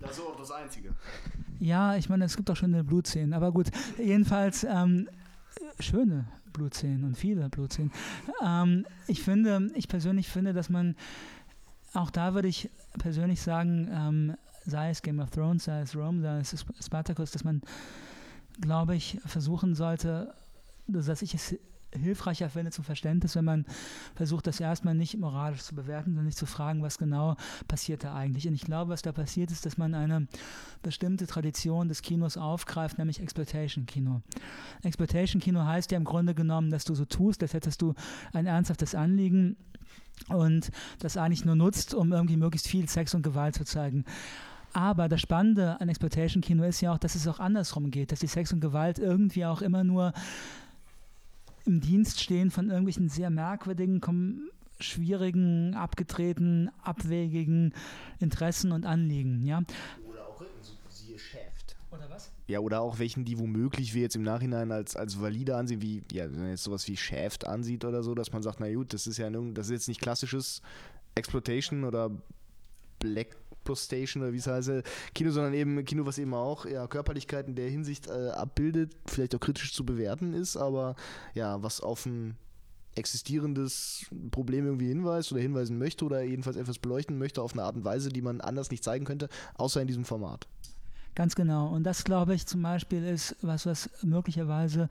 [0.00, 0.90] das ist auch das Einzige.
[1.60, 3.68] Ja, ich meine, es gibt auch schöne Blutszenen, aber gut,
[3.98, 5.08] jedenfalls ähm,
[5.78, 7.92] schöne Blutszenen und viele Blutszenen.
[8.44, 10.96] Ähm, ich finde, ich persönlich finde, dass man,
[11.94, 16.22] auch da würde ich persönlich sagen, ähm, sei es Game of Thrones, sei es Rome,
[16.22, 17.62] sei es Spartacus, dass man,
[18.60, 20.34] glaube ich, versuchen sollte,
[20.86, 21.56] dass ich es
[21.92, 23.66] hilfreicher finde zum Verständnis, wenn man
[24.14, 27.36] versucht, das erstmal nicht moralisch zu bewerten, sondern sich zu fragen, was genau
[27.68, 28.48] passiert da eigentlich.
[28.48, 30.26] Und ich glaube, was da passiert ist, dass man eine
[30.82, 34.22] bestimmte Tradition des Kinos aufgreift, nämlich Exploitation-Kino.
[34.82, 37.94] Exploitation-Kino heißt ja im Grunde genommen, dass du so tust, als hättest du
[38.32, 39.56] ein ernsthaftes Anliegen
[40.28, 40.70] und
[41.00, 44.04] das eigentlich nur nutzt, um irgendwie möglichst viel Sex und Gewalt zu zeigen.
[44.74, 48.26] Aber das Spannende an Exploitation-Kino ist ja auch, dass es auch andersrum geht, dass die
[48.26, 50.12] Sex und Gewalt irgendwie auch immer nur
[51.64, 57.74] im Dienst stehen von irgendwelchen sehr merkwürdigen, schwierigen, abgedrehten, abwegigen
[58.18, 59.44] Interessen und Anliegen.
[59.46, 59.62] Ja?
[60.08, 60.42] Oder auch
[60.88, 61.76] siehe Shaft.
[61.90, 62.32] Oder was?
[62.48, 66.02] Ja, oder auch welchen, die womöglich wir jetzt im Nachhinein als, als valide ansehen, wie,
[66.12, 68.92] ja, wenn man jetzt sowas wie Shaft ansieht oder so, dass man sagt, na gut,
[68.92, 70.62] das ist ja das ist jetzt nicht klassisches
[71.14, 72.10] Exploitation oder
[72.98, 73.36] Black
[73.74, 74.70] Station oder wie es heißt,
[75.14, 79.34] Kino, sondern eben Kino, was eben auch ja, Körperlichkeit in der Hinsicht äh, abbildet, vielleicht
[79.34, 80.96] auch kritisch zu bewerten ist, aber
[81.34, 82.36] ja, was auf ein
[82.94, 87.76] existierendes Problem irgendwie hinweist oder hinweisen möchte oder jedenfalls etwas beleuchten möchte auf eine Art
[87.76, 90.46] und Weise, die man anders nicht zeigen könnte, außer in diesem Format.
[91.14, 91.68] Ganz genau.
[91.68, 94.88] Und das, glaube ich, zum Beispiel ist was, was möglicherweise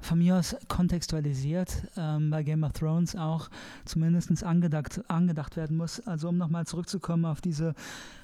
[0.00, 3.48] von mir aus kontextualisiert ähm, bei Game of Thrones auch
[3.84, 6.00] zumindest angedacht, angedacht werden muss.
[6.06, 7.74] Also um nochmal zurückzukommen auf diese,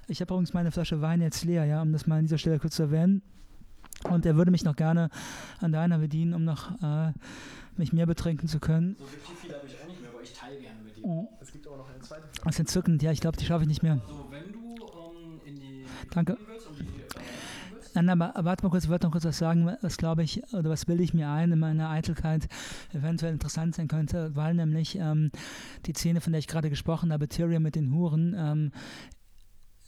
[0.08, 2.58] ich habe übrigens meine Flasche Wein jetzt leer, ja, um das mal an dieser Stelle
[2.58, 3.22] kurz zu erwähnen.
[4.04, 5.10] Und er würde mich noch gerne
[5.60, 7.12] an deiner bedienen, um noch äh,
[7.76, 8.96] mich mehr betrinken zu können.
[8.98, 11.04] So richtig viel habe ich auch nicht mehr, aber ich teile gerne mit dir.
[11.04, 11.28] Oh.
[11.40, 12.44] Es gibt auch noch eine zweite Flasche.
[12.44, 14.00] Das ist entzückend, ja, ich glaube, die schaffe ich nicht mehr.
[14.02, 16.36] Also wenn du ähm, in die Danke.
[16.46, 17.01] Willst, um die
[17.94, 20.70] Nein, aber warte mal kurz, ich wollte noch kurz was sagen, was glaube ich, oder
[20.70, 22.48] was bilde ich mir ein in meiner Eitelkeit
[22.92, 25.30] eventuell interessant sein könnte, weil nämlich ähm,
[25.84, 28.72] die Szene, von der ich gerade gesprochen habe, Tyrion mit den Huren, ähm,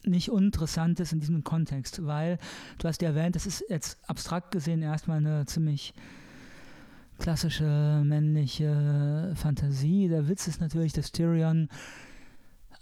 [0.06, 2.38] nicht uninteressant ist in diesem Kontext, weil
[2.78, 5.94] du hast ja erwähnt, das ist jetzt abstrakt gesehen erstmal eine ziemlich
[7.18, 10.08] klassische männliche Fantasie.
[10.08, 11.68] Der Witz ist natürlich, dass Tyrion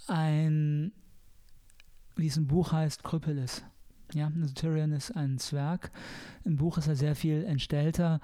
[0.08, 0.92] ein,
[2.16, 3.64] wie es im Buch heißt, Krüppel ist.
[4.14, 5.90] Ja, also Tyrion ist ein Zwerg.
[6.44, 8.20] Im Buch ist er sehr viel entstellter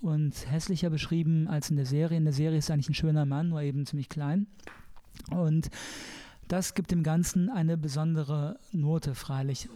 [0.00, 2.16] und hässlicher beschrieben als in der Serie.
[2.16, 4.46] In der Serie ist er eigentlich ein schöner Mann, nur eben ziemlich klein.
[5.30, 5.70] Und
[6.46, 9.68] das gibt dem Ganzen eine besondere Note, freilich.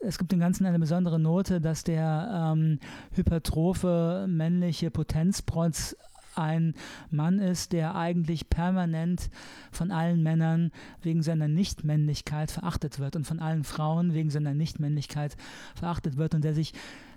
[0.00, 2.80] Es gibt dem Ganzen eine besondere Note, dass der ähm,
[3.12, 5.94] hypertrophe männliche Potenzprotz
[6.34, 6.74] ein
[7.10, 9.30] Mann ist, der eigentlich permanent
[9.70, 10.70] von allen Männern
[11.02, 15.36] wegen seiner Nichtmännlichkeit verachtet wird und von allen Frauen wegen seiner Nichtmännlichkeit
[15.74, 16.72] verachtet wird und der sich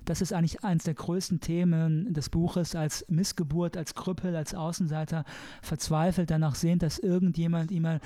[0.05, 5.25] das ist eigentlich eines der größten Themen des Buches, als Missgeburt, als Krüppel, als Außenseiter
[5.61, 7.99] verzweifelt danach sehnt, dass irgendjemand ihn mal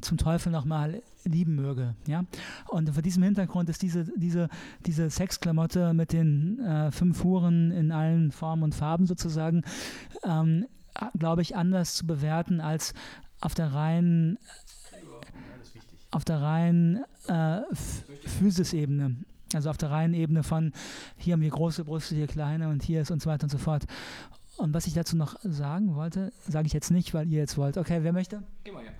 [0.00, 1.94] zum Teufel nochmal lieben möge.
[2.06, 2.24] Ja?
[2.68, 4.48] Und vor diesem Hintergrund ist diese, diese,
[4.86, 9.62] diese Sexklamotte mit den äh, fünf Huren in allen Formen und Farben sozusagen,
[10.24, 10.66] ähm,
[11.18, 12.94] glaube ich, anders zu bewerten als
[13.40, 14.38] auf der reinen
[16.12, 17.60] auf der reinen äh,
[18.26, 19.16] Physis-Ebene.
[19.54, 20.72] Also auf der reinen Ebene von
[21.16, 23.58] hier haben wir große Brüste, hier kleine und hier ist und so weiter und so
[23.58, 23.84] fort.
[24.56, 27.78] Und was ich dazu noch sagen wollte, sage ich jetzt nicht, weil ihr jetzt wollt.
[27.78, 28.42] Okay, wer möchte?
[28.64, 28.90] Geh mal, ja.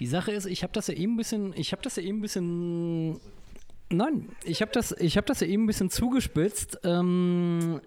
[0.00, 2.18] Die Sache ist, ich habe das ja eben ein bisschen, ich habe das ja eben
[2.18, 3.20] ein bisschen,
[3.90, 6.80] nein, ich habe das, ich habe das ja eben ein bisschen zugespitzt.
[6.82, 7.80] Ähm,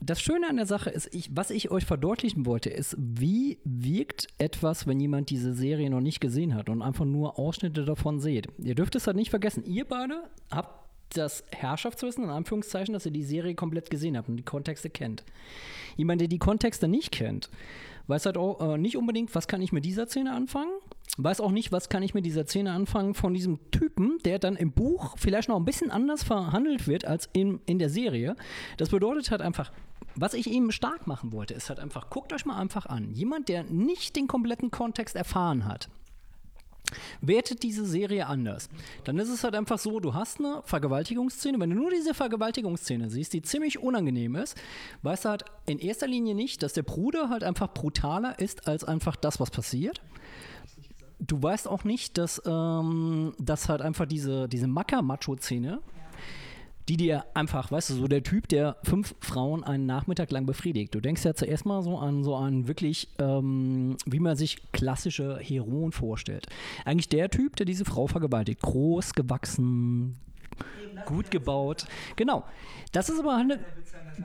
[0.00, 4.28] das Schöne an der Sache ist, ich, was ich euch verdeutlichen wollte, ist, wie wirkt
[4.38, 8.48] etwas, wenn jemand diese Serie noch nicht gesehen hat und einfach nur Ausschnitte davon seht.
[8.58, 9.64] Ihr dürft es halt nicht vergessen.
[9.64, 14.36] Ihr beide habt das Herrschaftswissen, in Anführungszeichen, dass ihr die Serie komplett gesehen habt und
[14.36, 15.24] die Kontexte kennt.
[15.96, 17.48] Jemand, der die Kontexte nicht kennt,
[18.08, 20.72] weiß halt auch äh, nicht unbedingt, was kann ich mit dieser Szene anfangen,
[21.18, 24.56] weiß auch nicht, was kann ich mit dieser Szene anfangen von diesem Typen, der dann
[24.56, 28.36] im Buch vielleicht noch ein bisschen anders verhandelt wird als in, in der Serie.
[28.76, 29.72] Das bedeutet halt einfach,
[30.14, 33.12] was ich eben stark machen wollte, ist halt einfach, guckt euch mal einfach an.
[33.12, 35.88] Jemand, der nicht den kompletten Kontext erfahren hat,
[37.20, 38.68] wertet diese Serie anders.
[39.04, 43.10] Dann ist es halt einfach so, du hast eine Vergewaltigungsszene, wenn du nur diese Vergewaltigungsszene
[43.10, 44.56] siehst, die ziemlich unangenehm ist,
[45.02, 48.84] weißt du halt in erster Linie nicht, dass der Bruder halt einfach brutaler ist als
[48.84, 50.00] einfach das, was passiert.
[51.18, 55.80] Du weißt auch nicht, dass, ähm, dass halt einfach diese, diese Macker-Macho-Szene
[56.88, 60.94] die dir einfach, weißt du, so der Typ, der fünf Frauen einen Nachmittag lang befriedigt.
[60.94, 65.38] Du denkst ja zuerst mal so an so einen wirklich, ähm, wie man sich klassische
[65.38, 66.46] Heroen vorstellt.
[66.84, 68.62] Eigentlich der Typ, der diese Frau vergewaltigt.
[68.62, 70.16] Groß, gewachsen,
[71.06, 71.86] gut gebaut.
[72.14, 72.44] Genau.
[72.92, 73.58] Das ist aber eine,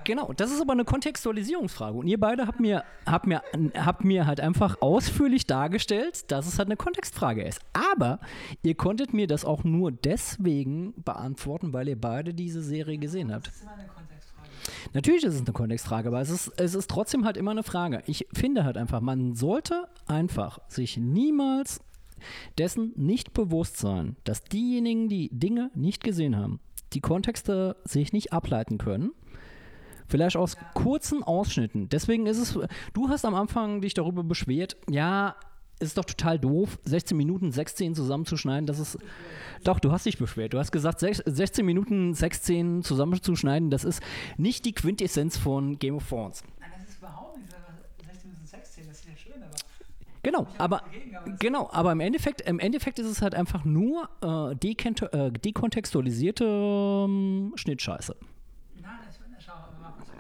[0.04, 1.98] genau, das ist aber eine Kontextualisierungsfrage.
[1.98, 3.42] Und ihr beide habt mir, habt mir,
[3.76, 7.60] habt mir halt einfach ausführlich dargestellt, dass es halt eine Kontextfrage ist.
[7.74, 8.20] Aber
[8.64, 13.48] ihr konntet mir das auch nur deswegen beantworten, weil ihr beide diese Serie gesehen habt.
[13.48, 14.50] Das ist immer eine Kontextfrage.
[14.94, 18.04] Natürlich ist es eine Kontextfrage, aber es ist, es ist trotzdem halt immer eine Frage.
[18.06, 21.82] Ich finde halt einfach, man sollte einfach sich niemals
[22.58, 26.60] dessen nicht bewusst sein, dass diejenigen, die Dinge nicht gesehen haben,
[26.94, 29.12] die Kontexte sich nicht ableiten können.
[30.12, 31.90] Vielleicht aus kurzen Ausschnitten.
[31.90, 32.60] Deswegen ist es,
[32.94, 35.36] du hast am Anfang dich darüber beschwert, ja,
[35.80, 38.68] ist doch total doof, 16 Minuten, 16 zusammenzuschneiden.
[38.68, 39.00] Das ist,
[39.64, 40.54] doch, du hast dich beschwert.
[40.54, 44.02] Du hast gesagt, sech- 16 Minuten, 16 zusammenzuschneiden, das ist
[44.38, 46.44] nicht die Quintessenz von Game of Thrones.
[46.60, 47.48] Nein, das ist überhaupt nicht.
[48.06, 49.56] 16 bis 16, das ist ja schön, aber.
[50.24, 54.08] Genau, aber dagegen, aber genau, aber im Endeffekt, im Endeffekt ist es halt einfach nur
[54.22, 58.16] äh, äh, dekontextualisierte ähm, Schnittscheiße.
[58.82, 58.92] Nein,
[59.40, 60.12] ich schau, aber mach mal so.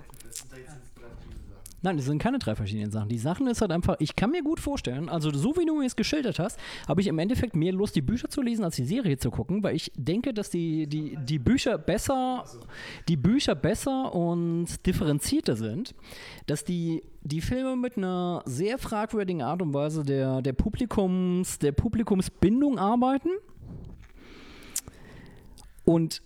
[1.83, 3.09] Nein, das sind keine drei verschiedenen Sachen.
[3.09, 5.85] Die Sachen ist halt einfach, ich kann mir gut vorstellen, also so wie du mir
[5.85, 8.85] es geschildert hast, habe ich im Endeffekt mehr Lust, die Bücher zu lesen, als die
[8.85, 12.45] Serie zu gucken, weil ich denke, dass die, die, die Bücher besser,
[13.07, 15.95] die Bücher besser und differenzierter sind,
[16.45, 21.71] dass die, die Filme mit einer sehr fragwürdigen Art und Weise der, der Publikums, der
[21.71, 23.29] Publikumsbindung arbeiten.
[25.83, 26.21] Und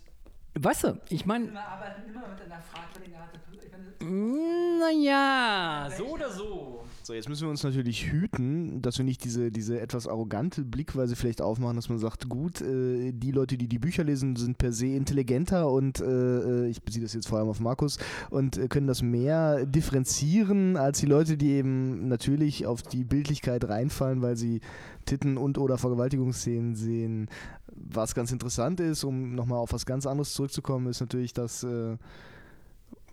[0.56, 3.30] weißt du, ich meine, Wir arbeiten immer mit einer fragwürdigen Art.
[3.36, 3.55] Ich meine,
[4.02, 6.86] naja, so oder so.
[7.06, 11.16] So, jetzt müssen wir uns natürlich hüten, dass wir nicht diese, diese etwas arrogante Blickweise
[11.16, 14.72] vielleicht aufmachen, dass man sagt, gut, äh, die Leute, die die Bücher lesen, sind per
[14.72, 18.00] se intelligenter und äh, ich beziehe das jetzt vor allem auf Markus
[18.32, 23.70] und äh, können das mehr differenzieren als die Leute, die eben natürlich auf die Bildlichkeit
[23.70, 24.62] reinfallen, weil sie
[25.06, 27.30] Titten und oder Vergewaltigungsszenen sehen.
[27.68, 31.98] Was ganz interessant ist, um nochmal auf was ganz anderes zurückzukommen, ist natürlich, dass äh,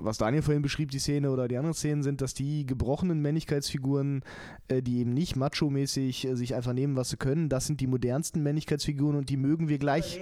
[0.05, 4.23] was Daniel vorhin beschrieb, die Szene oder die anderen Szenen sind, dass die gebrochenen Männlichkeitsfiguren,
[4.69, 7.87] äh, die eben nicht macho-mäßig äh, sich einfach nehmen, was sie können, das sind die
[7.87, 10.20] modernsten Männlichkeitsfiguren und die mögen wir gleich,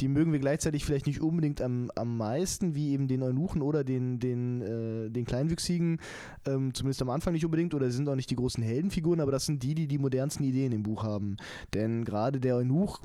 [0.00, 3.84] die mögen wir gleichzeitig vielleicht nicht unbedingt am, am meisten, wie eben den Eunuchen oder
[3.84, 6.00] den, den, äh, den Kleinwüchsigen,
[6.46, 9.46] ähm, zumindest am Anfang nicht unbedingt, oder sind auch nicht die großen Heldenfiguren, aber das
[9.46, 11.36] sind die, die die modernsten Ideen im Buch haben.
[11.74, 13.00] Denn gerade der Eunuch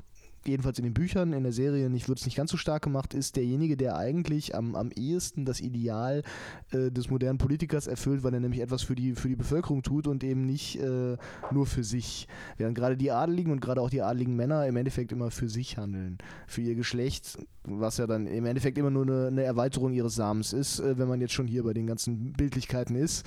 [0.48, 3.14] jedenfalls in den Büchern, in der Serie nicht, wird es nicht ganz so stark gemacht,
[3.14, 6.22] ist derjenige, der eigentlich am, am ehesten das Ideal
[6.70, 10.06] äh, des modernen Politikers erfüllt, weil er nämlich etwas für die, für die Bevölkerung tut
[10.06, 11.16] und eben nicht äh,
[11.50, 12.28] nur für sich.
[12.56, 15.76] Während gerade die Adeligen und gerade auch die adeligen Männer im Endeffekt immer für sich
[15.76, 20.14] handeln, für ihr Geschlecht, was ja dann im Endeffekt immer nur eine, eine Erweiterung ihres
[20.14, 23.26] Samens ist, äh, wenn man jetzt schon hier bei den ganzen Bildlichkeiten ist.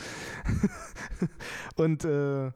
[1.75, 2.51] und äh,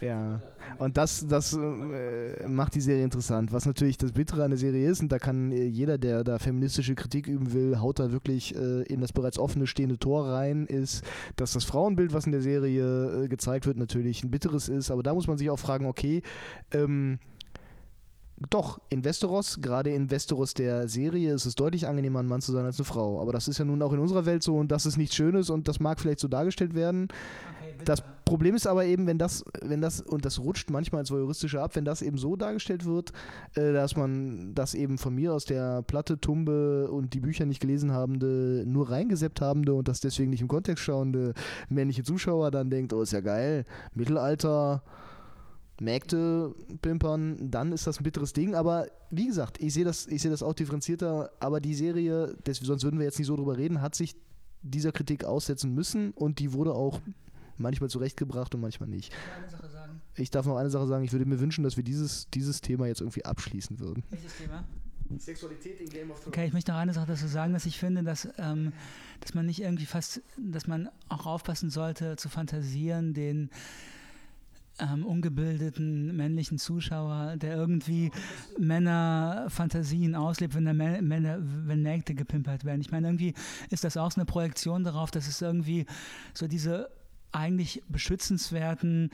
[0.00, 0.40] ja,
[0.78, 3.52] und das, das äh, macht die Serie interessant.
[3.52, 6.38] Was natürlich das Bittere an der Serie ist, und da kann äh, jeder, der da
[6.38, 10.66] feministische Kritik üben will, haut da wirklich äh, in das bereits offene stehende Tor rein,
[10.66, 11.04] ist,
[11.36, 14.90] dass das Frauenbild, was in der Serie äh, gezeigt wird, natürlich ein bitteres ist.
[14.90, 16.22] Aber da muss man sich auch fragen, okay,
[16.72, 17.18] ähm,
[18.50, 22.52] doch, in Westeros, gerade in Westeros der Serie, ist es deutlich angenehmer, ein Mann zu
[22.52, 23.20] sein als eine Frau.
[23.20, 25.48] Aber das ist ja nun auch in unserer Welt so und das ist nichts Schönes
[25.48, 27.08] und das mag vielleicht so dargestellt werden.
[27.84, 31.62] Das Problem ist aber eben, wenn das, wenn das, und das rutscht manchmal ins Voyeuristische
[31.62, 33.12] ab, wenn das eben so dargestellt wird,
[33.54, 37.60] äh, dass man das eben von mir aus der Platte, Tumbe und die Bücher nicht
[37.60, 41.34] gelesen habende, nur reingeseppt habende und das deswegen nicht im Kontext schauende
[41.68, 44.82] männliche Zuschauer dann denkt, oh, ist ja geil, Mittelalter,
[45.80, 48.54] Mägde pimpern, dann ist das ein bitteres Ding.
[48.54, 51.30] Aber wie gesagt, ich sehe das, sehe das auch differenzierter.
[51.38, 54.16] Aber die Serie, das, sonst würden wir jetzt nicht so drüber reden, hat sich
[54.62, 57.00] dieser Kritik aussetzen müssen und die wurde auch
[57.58, 59.12] manchmal zurechtgebracht und manchmal nicht.
[59.12, 60.00] Ich will eine Sache sagen.
[60.14, 62.86] Ich darf noch eine Sache sagen, ich würde mir wünschen, dass wir dieses, dieses Thema
[62.86, 64.02] jetzt irgendwie abschließen würden.
[64.10, 64.64] Welches Thema?
[65.18, 66.26] Sexualität in Game of Thrones.
[66.28, 68.72] Okay, ich möchte noch eine Sache dazu sagen, dass ich finde, dass, ähm,
[69.20, 73.50] dass man nicht irgendwie fast, dass man auch aufpassen sollte, zu fantasieren, den
[74.80, 78.10] ähm, ungebildeten männlichen Zuschauer, der irgendwie
[78.58, 82.80] Männerfantasien auslebt, wenn, der Mä- Männer, wenn Mägde gepimpert werden.
[82.80, 83.34] Ich meine, irgendwie
[83.70, 85.86] ist das auch so eine Projektion darauf, dass es irgendwie
[86.34, 86.90] so diese
[87.36, 89.10] eigentlich beschützenswerten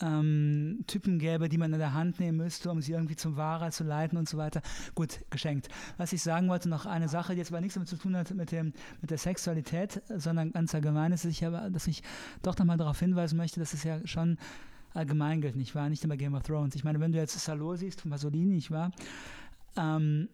[0.00, 3.70] ähm, Typen gäbe, die man in der Hand nehmen müsste, um sie irgendwie zum Wahrer
[3.70, 4.62] zu leiten und so weiter.
[4.94, 5.68] Gut, geschenkt.
[5.96, 8.32] Was ich sagen wollte, noch eine Sache, die jetzt aber nichts damit zu tun hat
[8.32, 12.02] mit, dem, mit der Sexualität, sondern ganz allgemein ist, ich, aber, dass ich
[12.42, 14.38] doch nochmal darauf hinweisen möchte, dass es ja schon
[14.94, 15.88] allgemein gilt, nicht wahr?
[15.88, 16.74] Nicht immer Game of Thrones.
[16.74, 18.90] Ich meine, wenn du jetzt Salo siehst von Pasolini, nicht wahr?
[19.76, 20.28] Ähm,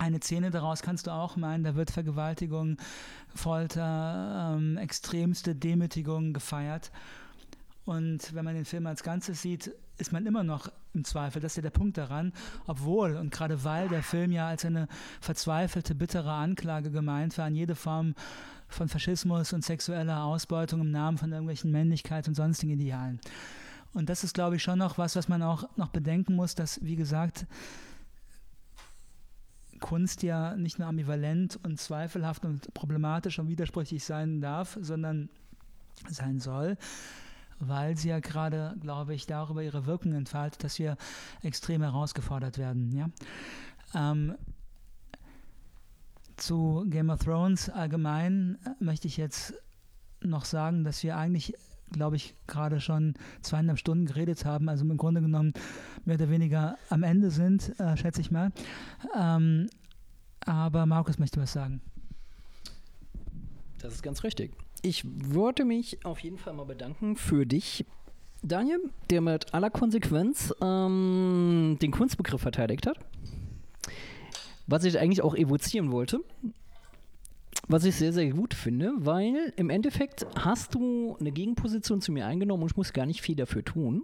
[0.00, 2.78] eine Szene daraus kannst du auch meinen, da wird Vergewaltigung,
[3.34, 6.90] Folter, ähm, extremste Demütigung gefeiert.
[7.84, 11.42] Und wenn man den Film als Ganzes sieht, ist man immer noch im Zweifel.
[11.42, 12.32] Das ist ja der Punkt daran.
[12.66, 14.88] Obwohl und gerade weil der Film ja als eine
[15.20, 18.14] verzweifelte, bittere Anklage gemeint war an jede Form
[18.68, 23.20] von Faschismus und sexueller Ausbeutung im Namen von irgendwelchen Männlichkeit und sonstigen Idealen.
[23.92, 26.82] Und das ist, glaube ich, schon noch was, was man auch noch bedenken muss, dass,
[26.82, 27.46] wie gesagt,
[29.80, 35.28] Kunst ja nicht nur ambivalent und zweifelhaft und problematisch und widersprüchlich sein darf, sondern
[36.08, 36.76] sein soll,
[37.58, 40.96] weil sie ja gerade, glaube ich, darüber ihre Wirkung entfaltet, dass wir
[41.42, 42.92] extrem herausgefordert werden.
[42.92, 43.10] Ja?
[43.94, 44.36] Ähm,
[46.36, 49.54] zu Game of Thrones allgemein möchte ich jetzt
[50.22, 51.54] noch sagen, dass wir eigentlich,
[51.92, 55.52] glaube ich, gerade schon zweieinhalb Stunden geredet haben, also im Grunde genommen
[56.04, 58.52] mehr oder weniger am Ende sind, äh, schätze ich mal.
[59.16, 59.68] Ähm,
[60.46, 61.80] aber Markus möchte was sagen.
[63.78, 64.52] Das ist ganz richtig.
[64.82, 67.84] Ich würde mich auf jeden Fall mal bedanken für dich,
[68.42, 72.98] Daniel, der mit aller Konsequenz ähm, den Kunstbegriff verteidigt hat.
[74.66, 76.20] Was ich eigentlich auch evozieren wollte.
[77.68, 82.26] Was ich sehr, sehr gut finde, weil im Endeffekt hast du eine Gegenposition zu mir
[82.26, 84.02] eingenommen und ich muss gar nicht viel dafür tun.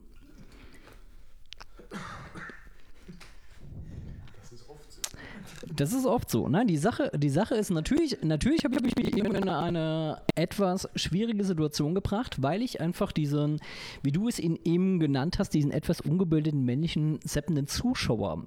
[5.75, 6.49] Das ist oft so.
[6.49, 6.65] Ne?
[6.65, 11.45] Die, Sache, die Sache ist natürlich, natürlich habe ich mich eben in eine etwas schwierige
[11.45, 13.61] Situation gebracht, weil ich einfach diesen,
[14.03, 18.47] wie du es ihn eben genannt hast, diesen etwas ungebildeten männlichen seppenden Zuschauer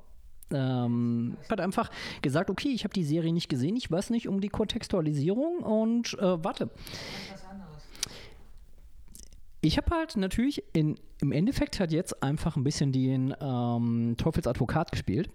[0.51, 1.89] ähm, hat einfach
[2.21, 6.13] gesagt, okay, ich habe die Serie nicht gesehen, ich weiß nicht um die Kontextualisierung und
[6.19, 6.69] äh, warte.
[9.61, 14.91] Ich habe halt natürlich in, im Endeffekt hat jetzt einfach ein bisschen den ähm, Teufelsadvokat
[14.91, 15.30] gespielt.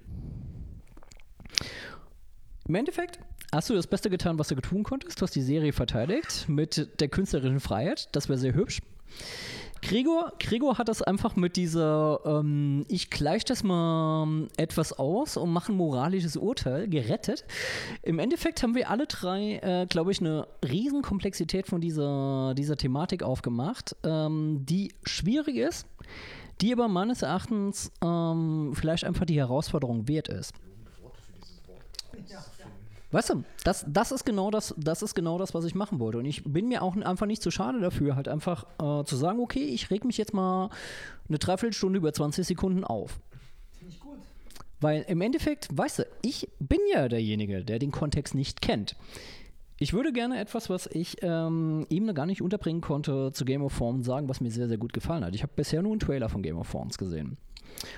[2.66, 3.18] Im Endeffekt
[3.52, 5.20] hast du das Beste getan, was du tun konntest.
[5.20, 8.08] Du hast die Serie verteidigt mit der künstlerischen Freiheit.
[8.12, 8.80] Das wäre sehr hübsch.
[9.86, 15.52] Gregor, Gregor hat das einfach mit dieser, ähm, ich gleiche das mal etwas aus und
[15.52, 17.44] mache ein moralisches Urteil gerettet.
[18.02, 23.22] Im Endeffekt haben wir alle drei, äh, glaube ich, eine Riesenkomplexität von dieser, dieser Thematik
[23.22, 25.86] aufgemacht, ähm, die schwierig ist,
[26.62, 30.54] die aber meines Erachtens ähm, vielleicht einfach die Herausforderung wert ist.
[33.14, 36.18] Weißt du, das, das, ist genau das, das ist genau das, was ich machen wollte.
[36.18, 39.38] Und ich bin mir auch einfach nicht zu schade dafür, halt einfach äh, zu sagen,
[39.38, 40.68] okay, ich reg mich jetzt mal
[41.28, 43.20] eine Dreiviertelstunde über 20 Sekunden auf.
[43.78, 44.18] Finde ich gut.
[44.80, 48.96] Weil im Endeffekt, weißt du, ich bin ja derjenige, der den Kontext nicht kennt.
[49.78, 53.78] Ich würde gerne etwas, was ich ähm, eben gar nicht unterbringen konnte, zu Game of
[53.78, 55.36] Thrones sagen, was mir sehr, sehr gut gefallen hat.
[55.36, 57.38] Ich habe bisher nur einen Trailer von Game of Thrones gesehen.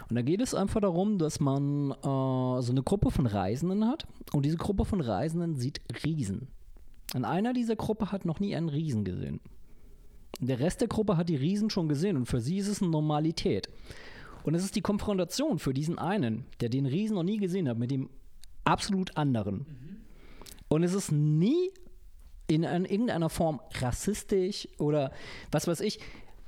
[0.09, 4.07] Und da geht es einfach darum, dass man äh, so eine Gruppe von Reisenden hat
[4.32, 6.48] und diese Gruppe von Reisenden sieht Riesen.
[7.15, 9.40] Und einer dieser Gruppe hat noch nie einen Riesen gesehen.
[10.40, 12.90] Der Rest der Gruppe hat die Riesen schon gesehen und für sie ist es eine
[12.90, 13.69] Normalität.
[14.44, 17.78] Und es ist die Konfrontation für diesen einen, der den Riesen noch nie gesehen hat,
[17.78, 18.11] mit dem
[18.65, 19.59] absolut anderen.
[19.59, 19.97] Mhm.
[20.69, 21.70] Und es ist nie
[22.48, 25.12] in, in irgendeiner Form rassistisch oder
[25.51, 25.98] was weiß ich.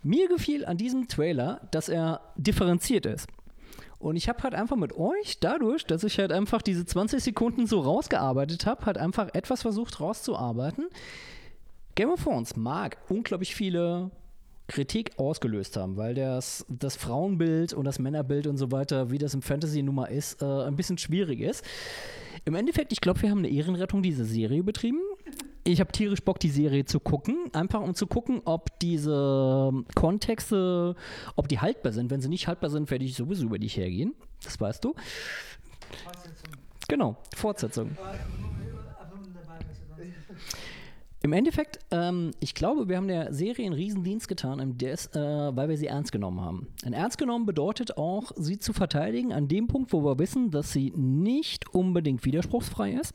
[0.03, 3.29] Mir gefiel an diesem Trailer, dass er differenziert ist.
[3.99, 7.67] Und ich habe halt einfach mit euch, dadurch, dass ich halt einfach diese 20 Sekunden
[7.67, 10.87] so rausgearbeitet habe, halt einfach etwas versucht rauszuarbeiten.
[11.97, 14.13] Game of Thrones mag unglaublich viele
[14.69, 19.35] Kritik ausgelöst haben, weil das, das Frauenbild und das Männerbild und so weiter, wie das
[19.35, 21.65] im Fantasy nummer ist, äh, ein bisschen schwierig ist.
[22.45, 25.01] Im Endeffekt, ich glaube, wir haben eine Ehrenrettung dieser Serie betrieben
[25.69, 30.97] ich habe tierisch Bock, die Serie zu gucken, einfach um zu gucken, ob diese Kontexte,
[31.37, 32.11] ob die haltbar sind.
[32.11, 34.15] Wenn sie nicht haltbar sind, werde ich sowieso über dich hergehen.
[34.43, 34.95] Das weißt du.
[36.05, 36.53] Fortsetzung.
[36.89, 37.91] Genau, Fortsetzung.
[41.21, 45.69] Im Endeffekt, ähm, ich glaube, wir haben der Serie einen Riesendienst getan, des, äh, weil
[45.69, 46.69] wir sie ernst genommen haben.
[46.85, 50.73] Ein ernst genommen bedeutet auch, sie zu verteidigen an dem Punkt, wo wir wissen, dass
[50.73, 53.13] sie nicht unbedingt widerspruchsfrei ist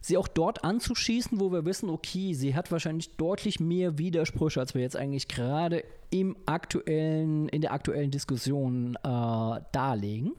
[0.00, 4.74] sie auch dort anzuschießen, wo wir wissen, okay, sie hat wahrscheinlich deutlich mehr Widersprüche, als
[4.74, 10.32] wir jetzt eigentlich gerade im aktuellen, in der aktuellen Diskussion äh, darlegen.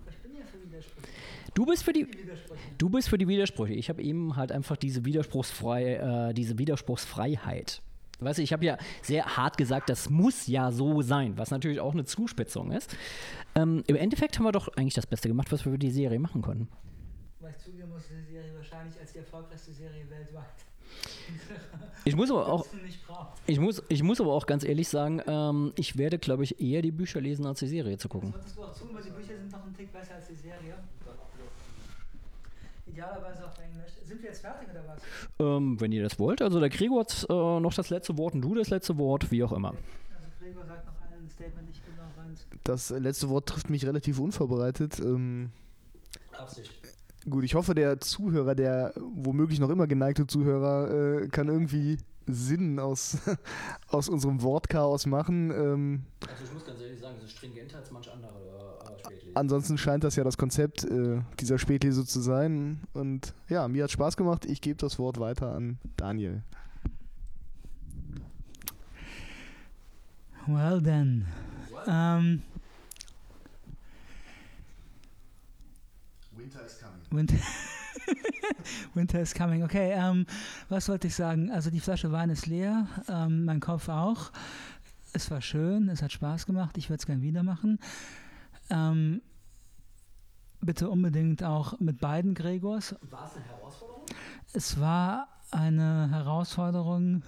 [1.54, 2.08] Du bist für die,
[2.78, 3.74] du bist für die Widersprüche.
[3.74, 7.82] Ich habe eben halt einfach diese Widerspruchsfrei, äh, diese Widerspruchsfreiheit.
[8.20, 11.80] Weißt du, ich habe ja sehr hart gesagt, das muss ja so sein, was natürlich
[11.80, 12.96] auch eine Zuspitzung ist.
[13.56, 16.20] Ähm, Im Endeffekt haben wir doch eigentlich das Beste gemacht, was wir für die Serie
[16.20, 16.68] machen konnten
[17.42, 18.31] weil ich zugeben muss, die
[18.82, 20.46] Serie wahrscheinlich als die erfolgreichste Serie weltweit.
[22.04, 22.66] Ich muss aber auch,
[23.46, 26.82] ich muss, ich muss aber auch ganz ehrlich sagen, ähm, ich werde, glaube ich, eher
[26.82, 28.34] die Bücher lesen, als die Serie zu gucken.
[28.34, 30.74] Das du auch tun, weil die Bücher sind noch einen Tick besser als die Serie.
[32.88, 33.92] Idealerweise auf Englisch.
[34.04, 35.02] Sind wir jetzt fertig oder was?
[35.40, 36.42] Ähm, wenn ihr das wollt.
[36.42, 39.44] Also der Gregor hat äh, noch das letzte Wort und du das letzte Wort, wie
[39.44, 39.70] auch immer.
[39.70, 42.36] Also Gregor sagt noch ein Statement, ich bin noch rein.
[42.64, 45.00] Das letzte Wort trifft mich relativ unvorbereitet.
[45.00, 45.52] Ähm,
[46.36, 46.81] Absicht.
[47.30, 52.80] Gut, ich hoffe, der Zuhörer, der womöglich noch immer geneigte Zuhörer, äh, kann irgendwie Sinn
[52.80, 53.18] aus,
[53.88, 55.52] aus unserem Wortchaos machen.
[55.52, 58.32] Ähm, Also ich muss ganz ehrlich sagen, es ist stringenter als manch andere
[58.96, 59.36] äh, Spätlese.
[59.36, 62.82] ansonsten scheint das ja das Konzept äh, dieser Spätlese zu sein.
[62.94, 64.46] Und ja, mir hat Spaß gemacht.
[64.46, 66.44] Ich gebe das Wort weiter an Daniel.
[70.48, 71.28] Well then.
[71.88, 72.42] Ähm,
[76.36, 76.91] Winter is coming.
[77.12, 77.36] Winter,
[78.94, 79.64] Winter is coming.
[79.64, 80.26] Okay, ähm,
[80.70, 81.52] was wollte ich sagen?
[81.52, 84.32] Also die Flasche Wein ist leer, ähm, mein Kopf auch.
[85.14, 86.78] Es war schön, es hat Spaß gemacht.
[86.78, 87.80] Ich würde es gern wieder machen.
[88.70, 89.22] Ähm,
[90.62, 92.96] bitte unbedingt auch mit beiden Gregors.
[93.10, 94.06] War es eine Herausforderung?
[94.54, 97.24] Es war eine Herausforderung.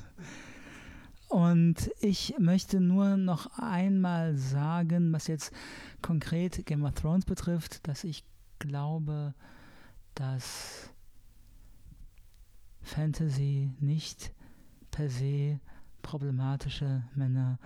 [1.27, 5.51] Und ich möchte nur noch einmal sagen, was jetzt
[6.01, 8.23] konkret Game of Thrones betrifft, dass ich
[8.59, 9.33] glaube,
[10.15, 10.89] dass
[12.81, 14.31] Fantasy nicht
[14.91, 15.59] per se
[16.01, 17.57] problematische Männer-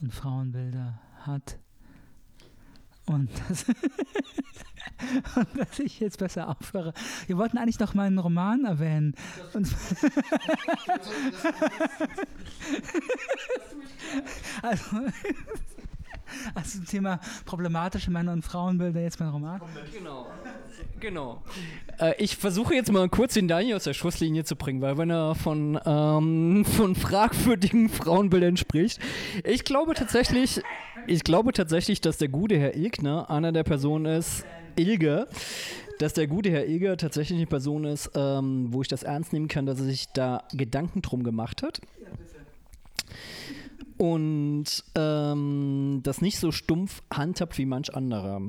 [0.00, 1.58] und Frauenbilder hat.
[3.06, 3.66] Und dass,
[5.36, 6.92] und dass ich jetzt besser aufhöre.
[7.26, 9.14] Wir wollten eigentlich noch meinen Roman erwähnen.
[14.62, 14.84] Also,
[16.54, 19.60] also zum Thema problematische Männer- und Frauenbilder jetzt mein Roman.
[19.92, 20.26] Genau.
[21.00, 21.42] Genau.
[21.98, 25.10] Äh, ich versuche jetzt mal kurz den Daniel aus der Schusslinie zu bringen, weil wenn
[25.10, 29.00] er von, ähm, von fragwürdigen Frauenbildern spricht,
[29.44, 30.62] ich glaube tatsächlich,
[31.06, 34.44] ich glaube tatsächlich, dass der gute Herr Ilgner einer der Personen ist,
[34.76, 35.28] Ilge,
[35.98, 39.48] dass der gute Herr Ilger tatsächlich eine Person ist, ähm, wo ich das ernst nehmen
[39.48, 41.80] kann, dass er sich da Gedanken drum gemacht hat.
[44.02, 44.64] Und
[44.96, 48.42] ähm, das nicht so stumpf handhabt wie manch anderer.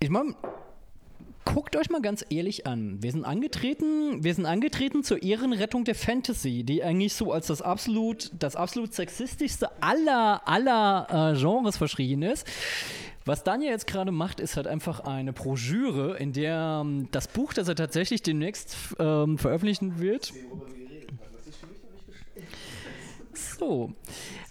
[0.00, 0.34] Ich meine,
[1.44, 3.00] guckt euch mal ganz ehrlich an.
[3.00, 7.62] Wir sind angetreten, wir sind angetreten zur Ehrenrettung der Fantasy, die eigentlich so als das
[7.62, 12.48] absolut, das absolut sexistischste aller, aller äh, Genres verschrien ist.
[13.24, 17.52] Was Daniel jetzt gerade macht, ist halt einfach eine Broschüre, in der ähm, das Buch,
[17.52, 20.32] das er tatsächlich demnächst ähm, veröffentlichen wird.
[23.58, 23.92] So,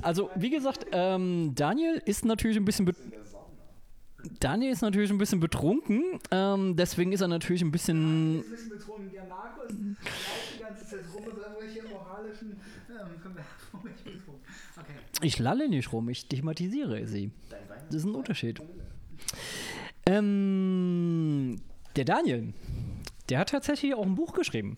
[0.02, 2.94] also wie gesagt, ähm, Daniel ist natürlich ein bisschen
[4.40, 8.40] Daniel ist natürlich ein bisschen betrunken, ähm, deswegen ist er natürlich ein bisschen.
[8.40, 9.12] ein bisschen betrunken.
[9.12, 12.60] Der Markus die ganze Zeit rum mit irgendwelchen moralischen.
[14.78, 14.92] Okay.
[15.22, 17.32] Ich lalle nicht rum, ich thematisiere sie.
[17.88, 18.62] Das ist ein Unterschied.
[20.06, 21.62] Ähm,
[21.96, 22.54] der Daniel,
[23.30, 24.78] der hat tatsächlich auch ein Buch geschrieben.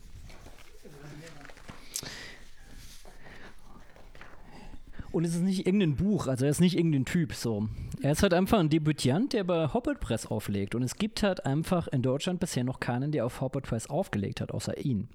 [5.11, 7.67] Und es ist nicht irgendein Buch, also er ist nicht irgendein Typ so.
[8.01, 10.75] Er ist halt einfach ein Debütant, der bei Hobbit Press auflegt.
[10.75, 14.39] Und es gibt halt einfach in Deutschland bisher noch keinen, der auf Hobbit Press aufgelegt
[14.39, 15.09] hat, außer ihn.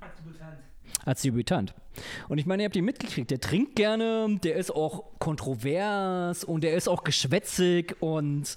[0.00, 0.73] Als.
[1.04, 1.74] Als Debütant.
[2.28, 6.64] Und ich meine, ihr habt ihn mitgekriegt, der trinkt gerne, der ist auch kontrovers und
[6.64, 8.54] der ist auch geschwätzig und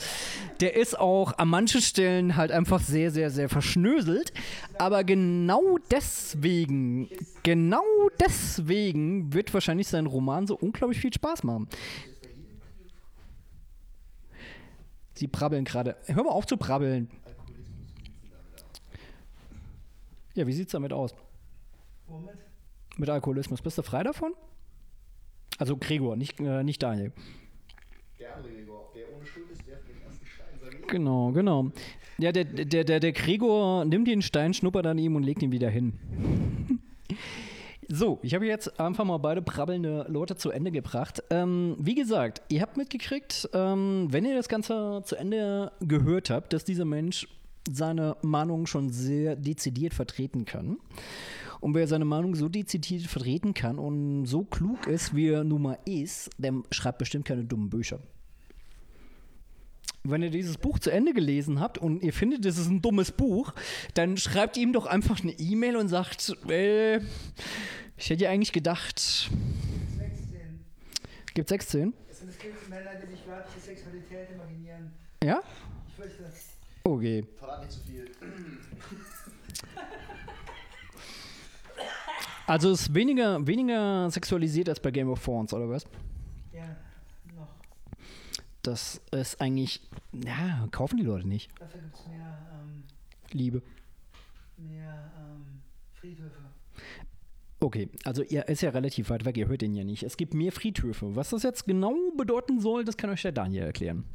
[0.60, 4.34] der ist auch an manchen Stellen halt einfach sehr, sehr, sehr verschnöselt.
[4.78, 7.10] Aber genau deswegen,
[7.44, 7.84] genau
[8.20, 11.68] deswegen wird wahrscheinlich sein Roman so unglaublich viel Spaß machen.
[15.16, 15.96] Sie brabbeln gerade.
[16.06, 17.10] Hör mal auf zu brabbeln.
[20.36, 21.16] Ja, wie sieht's damit aus?
[22.08, 22.38] Womit?
[22.98, 23.62] Mit Alkoholismus.
[23.62, 24.34] Bist du frei davon?
[25.58, 27.12] Also Gregor, nicht, äh, nicht Daniel.
[28.20, 31.72] Der andere Gregor, der ohne Schuld ist, der den ersten Stein sein Genau, genau.
[32.18, 35.52] Ja, der, der, der, der Gregor nimmt den Stein, schnuppert an ihm und legt ihn
[35.52, 35.94] wieder hin.
[37.90, 41.24] So, ich habe jetzt einfach mal beide brabbelnde Leute zu Ende gebracht.
[41.30, 46.52] Ähm, wie gesagt, ihr habt mitgekriegt, ähm, wenn ihr das Ganze zu Ende gehört habt,
[46.52, 47.30] dass dieser Mensch
[47.72, 50.80] seine Meinung schon sehr dezidiert vertreten kann.
[51.60, 55.64] Und wer seine Meinung so dezidiert vertreten kann und so klug ist, wie er nun
[55.64, 58.00] mal ist, der schreibt bestimmt keine dummen Bücher.
[60.04, 63.12] Wenn ihr dieses Buch zu Ende gelesen habt und ihr findet, das ist ein dummes
[63.12, 63.54] Buch,
[63.94, 66.98] dann schreibt ihm doch einfach eine E-Mail und sagt, äh,
[67.98, 69.30] ich hätte ja eigentlich gedacht, 16.
[71.34, 71.94] gibt 16?
[72.10, 72.30] Es sind
[72.70, 74.92] Männer, die sich weibliche Sexualität imaginieren.
[75.24, 75.42] Ja?
[75.88, 76.32] Ich fürchte.
[76.84, 77.26] Okay.
[77.38, 78.10] Verrat nicht zu viel.
[82.48, 85.86] Also ist weniger, weniger sexualisiert als bei Game of Thrones, oder was?
[86.54, 86.78] Ja,
[87.36, 87.50] noch.
[88.64, 89.82] Das ist eigentlich,
[90.14, 91.52] ja, kaufen die Leute nicht.
[91.60, 92.84] Dafür gibt es mehr, ähm,
[93.34, 93.62] Liebe.
[94.58, 95.62] mehr ähm,
[95.94, 96.38] Friedhöfe.
[97.60, 100.04] Okay, also er ist ja relativ weit weg, ihr hört ihn ja nicht.
[100.04, 101.18] Es gibt mehr Friedhöfe.
[101.18, 104.06] Was das jetzt genau bedeuten soll, das kann euch der Daniel erklären.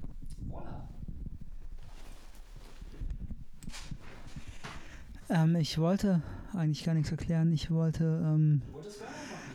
[5.29, 6.23] Ähm, ich wollte
[6.55, 7.53] eigentlich gar nichts erklären.
[7.53, 8.63] Ich wollte, ähm,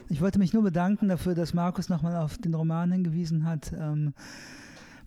[0.10, 3.74] ich wollte mich nur bedanken dafür, dass Markus nochmal auf den Roman hingewiesen hat.
[3.74, 4.14] Ähm,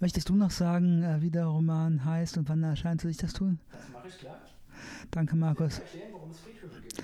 [0.00, 3.00] möchtest du noch sagen, äh, wie der Roman heißt und wann erscheint?
[3.00, 3.58] Soll ich das tun?
[3.72, 4.32] Das mache ich gleich.
[5.10, 5.78] Danke, Markus.
[5.78, 7.02] Erklären, warum es Friedhöfe gibt.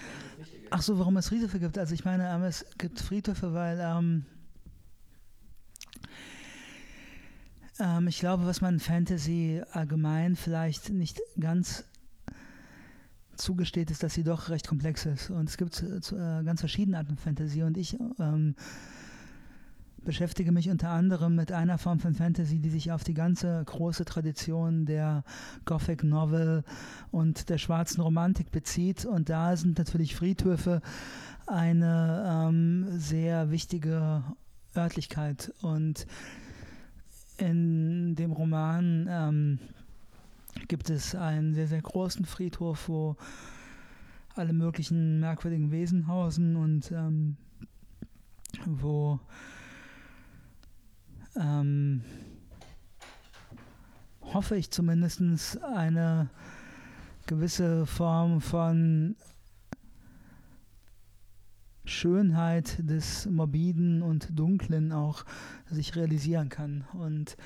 [0.71, 1.79] Ach so, warum es Friedhöfe gibt.
[1.79, 4.25] Also ich meine, ähm, es gibt Friedhöfe, weil ähm,
[7.79, 11.85] ähm, ich glaube, was man Fantasy allgemein vielleicht nicht ganz
[13.37, 15.31] zugesteht, ist, dass sie doch recht komplex ist.
[15.31, 17.63] Und es gibt äh, äh, ganz verschiedene Arten von Fantasy.
[17.63, 18.55] Und ich ähm,
[20.05, 24.05] beschäftige mich unter anderem mit einer Form von Fantasy, die sich auf die ganze große
[24.05, 25.25] Tradition der
[25.65, 26.65] Gothic Novel
[27.11, 29.05] und der schwarzen Romantik bezieht.
[29.05, 30.81] Und da sind natürlich Friedhöfe
[31.47, 34.23] eine ähm, sehr wichtige
[34.77, 35.53] Örtlichkeit.
[35.61, 36.07] Und
[37.39, 39.59] in dem Roman ähm,
[40.69, 43.17] gibt es einen sehr, sehr großen Friedhof, wo
[44.35, 47.37] alle möglichen merkwürdigen Wesen hausen und ähm,
[48.65, 49.19] wo
[51.37, 52.03] ähm,
[54.23, 56.29] hoffe ich zumindest eine
[57.27, 59.17] gewisse Form von
[61.85, 65.25] Schönheit des Morbiden und Dunklen auch
[65.71, 66.85] sich realisieren kann.
[66.93, 67.37] Und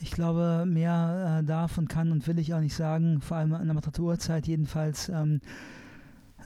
[0.00, 3.54] ich glaube, mehr äh, darf und kann und will ich auch nicht sagen, vor allem
[3.54, 5.08] an der Maturenzeit jedenfalls.
[5.08, 5.40] Ähm,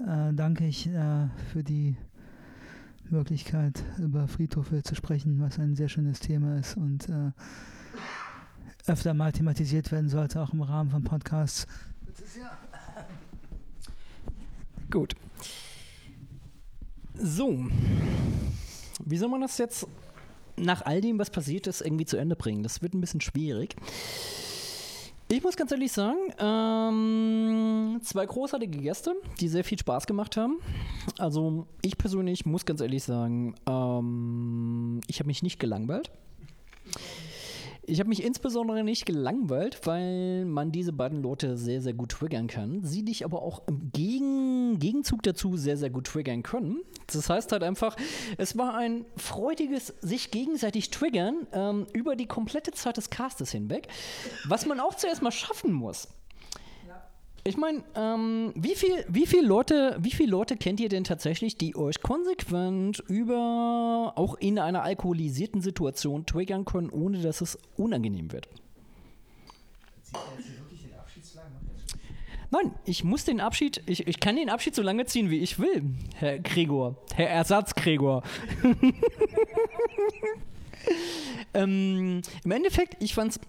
[0.00, 1.96] äh, danke ich äh, für die
[3.10, 7.32] Möglichkeit, über Friedhöfe zu sprechen, was ein sehr schönes Thema ist und äh,
[8.86, 11.66] öfter mal thematisiert werden sollte, auch im Rahmen von Podcasts.
[14.90, 15.14] Gut.
[17.14, 17.66] So.
[19.04, 19.86] Wie soll man das jetzt
[20.56, 22.62] nach all dem, was passiert ist, irgendwie zu Ende bringen?
[22.62, 23.76] Das wird ein bisschen schwierig.
[25.32, 30.58] Ich muss ganz ehrlich sagen, ähm, zwei großartige Gäste, die sehr viel Spaß gemacht haben.
[31.16, 36.10] Also ich persönlich muss ganz ehrlich sagen, ähm, ich habe mich nicht gelangweilt.
[37.84, 42.46] Ich habe mich insbesondere nicht gelangweilt, weil man diese beiden Leute sehr, sehr gut triggern
[42.46, 42.84] kann.
[42.84, 46.82] Sie dich aber auch im Gegen Gegenzug dazu sehr, sehr gut triggern können.
[47.06, 47.96] Das heißt halt einfach,
[48.38, 53.88] es war ein freudiges sich gegenseitig triggern ähm, über die komplette Zeit des Castes hinweg,
[54.46, 56.08] was man auch zuerst mal schaffen muss.
[57.44, 61.56] Ich meine, ähm, wie viel, wie viele Leute, wie viele Leute kennt ihr denn tatsächlich,
[61.56, 68.30] die euch konsequent über auch in einer alkoholisierten Situation triggern können, ohne dass es unangenehm
[68.30, 68.48] wird?
[72.52, 75.58] Nein, ich muss den Abschied, ich, ich kann den Abschied so lange ziehen, wie ich
[75.58, 75.84] will,
[76.16, 78.22] Herr Gregor, Herr Ersatz Gregor.
[81.54, 83.40] ähm, Im Endeffekt, ich fand's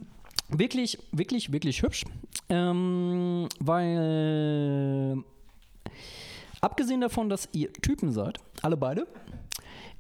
[0.48, 2.06] wirklich, wirklich, wirklich hübsch,
[2.48, 5.22] ähm, weil
[6.62, 9.06] abgesehen davon, dass ihr Typen seid, alle beide,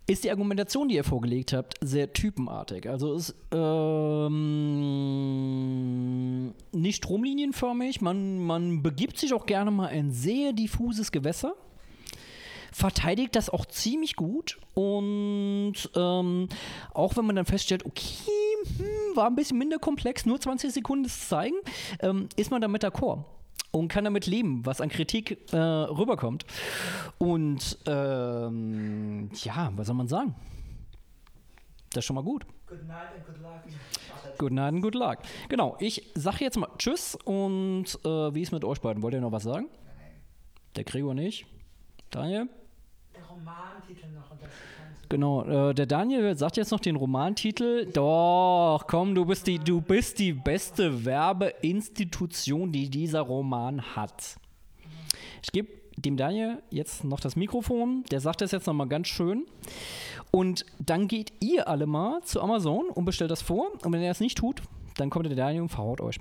[0.05, 2.89] ist die Argumentation, die ihr vorgelegt habt, sehr typenartig.
[2.89, 4.33] Also ist ähm,
[6.71, 11.53] nicht stromlinienförmig, man, man begibt sich auch gerne mal in sehr diffuses Gewässer
[12.73, 16.49] verteidigt das auch ziemlich gut und ähm,
[16.93, 18.31] auch wenn man dann feststellt, okay,
[18.77, 21.55] hm, war ein bisschen minder komplex, nur 20 Sekunden das zeigen,
[21.99, 23.25] ähm, ist man damit d'accord
[23.73, 26.45] und kann damit leben, was an Kritik äh, rüberkommt.
[27.17, 30.35] Und ähm, ja, was soll man sagen?
[31.89, 32.45] Das ist schon mal gut.
[32.67, 34.37] Good night and good luck.
[34.37, 35.17] Good night and good luck.
[35.49, 39.01] Genau, ich sage jetzt mal Tschüss und äh, wie ist mit euch beiden?
[39.01, 39.67] Wollt ihr noch was sagen?
[40.75, 41.45] Der Gregor nicht.
[42.09, 42.47] Daniel?
[43.15, 44.29] Der Romantitel noch.
[44.29, 44.49] Das
[45.13, 47.85] Genau, äh, der Daniel sagt jetzt noch den Romantitel.
[47.85, 54.37] Doch, komm, du bist die, du bist die beste Werbeinstitution, die dieser Roman hat.
[55.43, 55.67] Ich gebe
[55.97, 58.03] dem Daniel jetzt noch das Mikrofon.
[58.09, 59.45] Der sagt das jetzt nochmal ganz schön.
[60.31, 63.67] Und dann geht ihr alle mal zu Amazon und bestellt das vor.
[63.85, 64.63] Und wenn er das nicht tut,
[64.97, 66.19] dann kommt der Daniel und verhaut euch.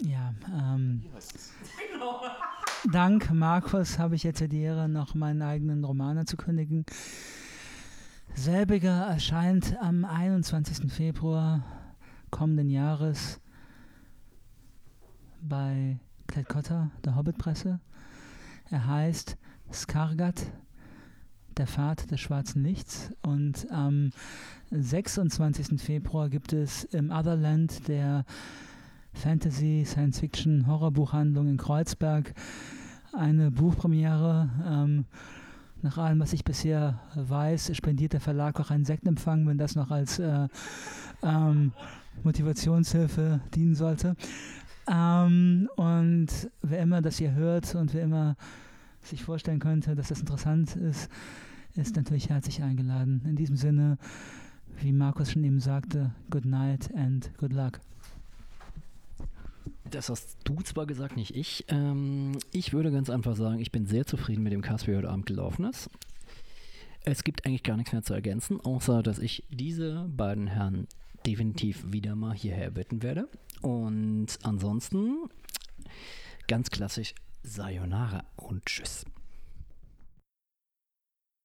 [0.00, 1.02] Ja, ähm,
[2.92, 6.84] dank Markus habe ich jetzt die Ehre, noch meinen eigenen Roman anzukündigen.
[8.34, 10.92] Selbiger erscheint am 21.
[10.92, 11.64] Februar
[12.30, 13.40] kommenden Jahres
[15.40, 15.98] bei
[16.28, 17.80] Klett-Cotta, der Hobbit-Presse.
[18.70, 19.36] Er heißt
[19.72, 20.46] Skargat,
[21.56, 23.12] der Pfad des schwarzen Lichts.
[23.22, 24.10] Und am
[24.70, 25.80] 26.
[25.80, 28.24] Februar gibt es im Otherland der
[29.16, 32.34] Fantasy, Science-Fiction, Horrorbuchhandlung in Kreuzberg.
[33.12, 34.48] Eine Buchpremiere.
[34.64, 35.06] Ähm,
[35.82, 39.90] nach allem, was ich bisher weiß, spendiert der Verlag auch einen Sektempfang, wenn das noch
[39.90, 40.48] als äh,
[41.22, 41.72] ähm,
[42.24, 44.16] Motivationshilfe dienen sollte.
[44.88, 46.28] Ähm, und
[46.62, 48.36] wer immer das hier hört und wer immer
[49.02, 51.08] sich vorstellen könnte, dass das interessant ist,
[51.74, 53.22] ist natürlich herzlich eingeladen.
[53.24, 53.98] In diesem Sinne,
[54.80, 57.80] wie Markus schon eben sagte, good night and good luck.
[59.90, 61.64] Das hast du zwar gesagt, nicht ich.
[61.68, 65.08] Ähm, ich würde ganz einfach sagen, ich bin sehr zufrieden mit dem Cast, wie heute
[65.08, 65.90] Abend gelaufen ist.
[67.04, 70.88] Es gibt eigentlich gar nichts mehr zu ergänzen, außer dass ich diese beiden Herren
[71.24, 73.28] definitiv wieder mal hierher bitten werde.
[73.62, 75.28] Und ansonsten
[76.48, 79.04] ganz klassisch Sayonara und Tschüss.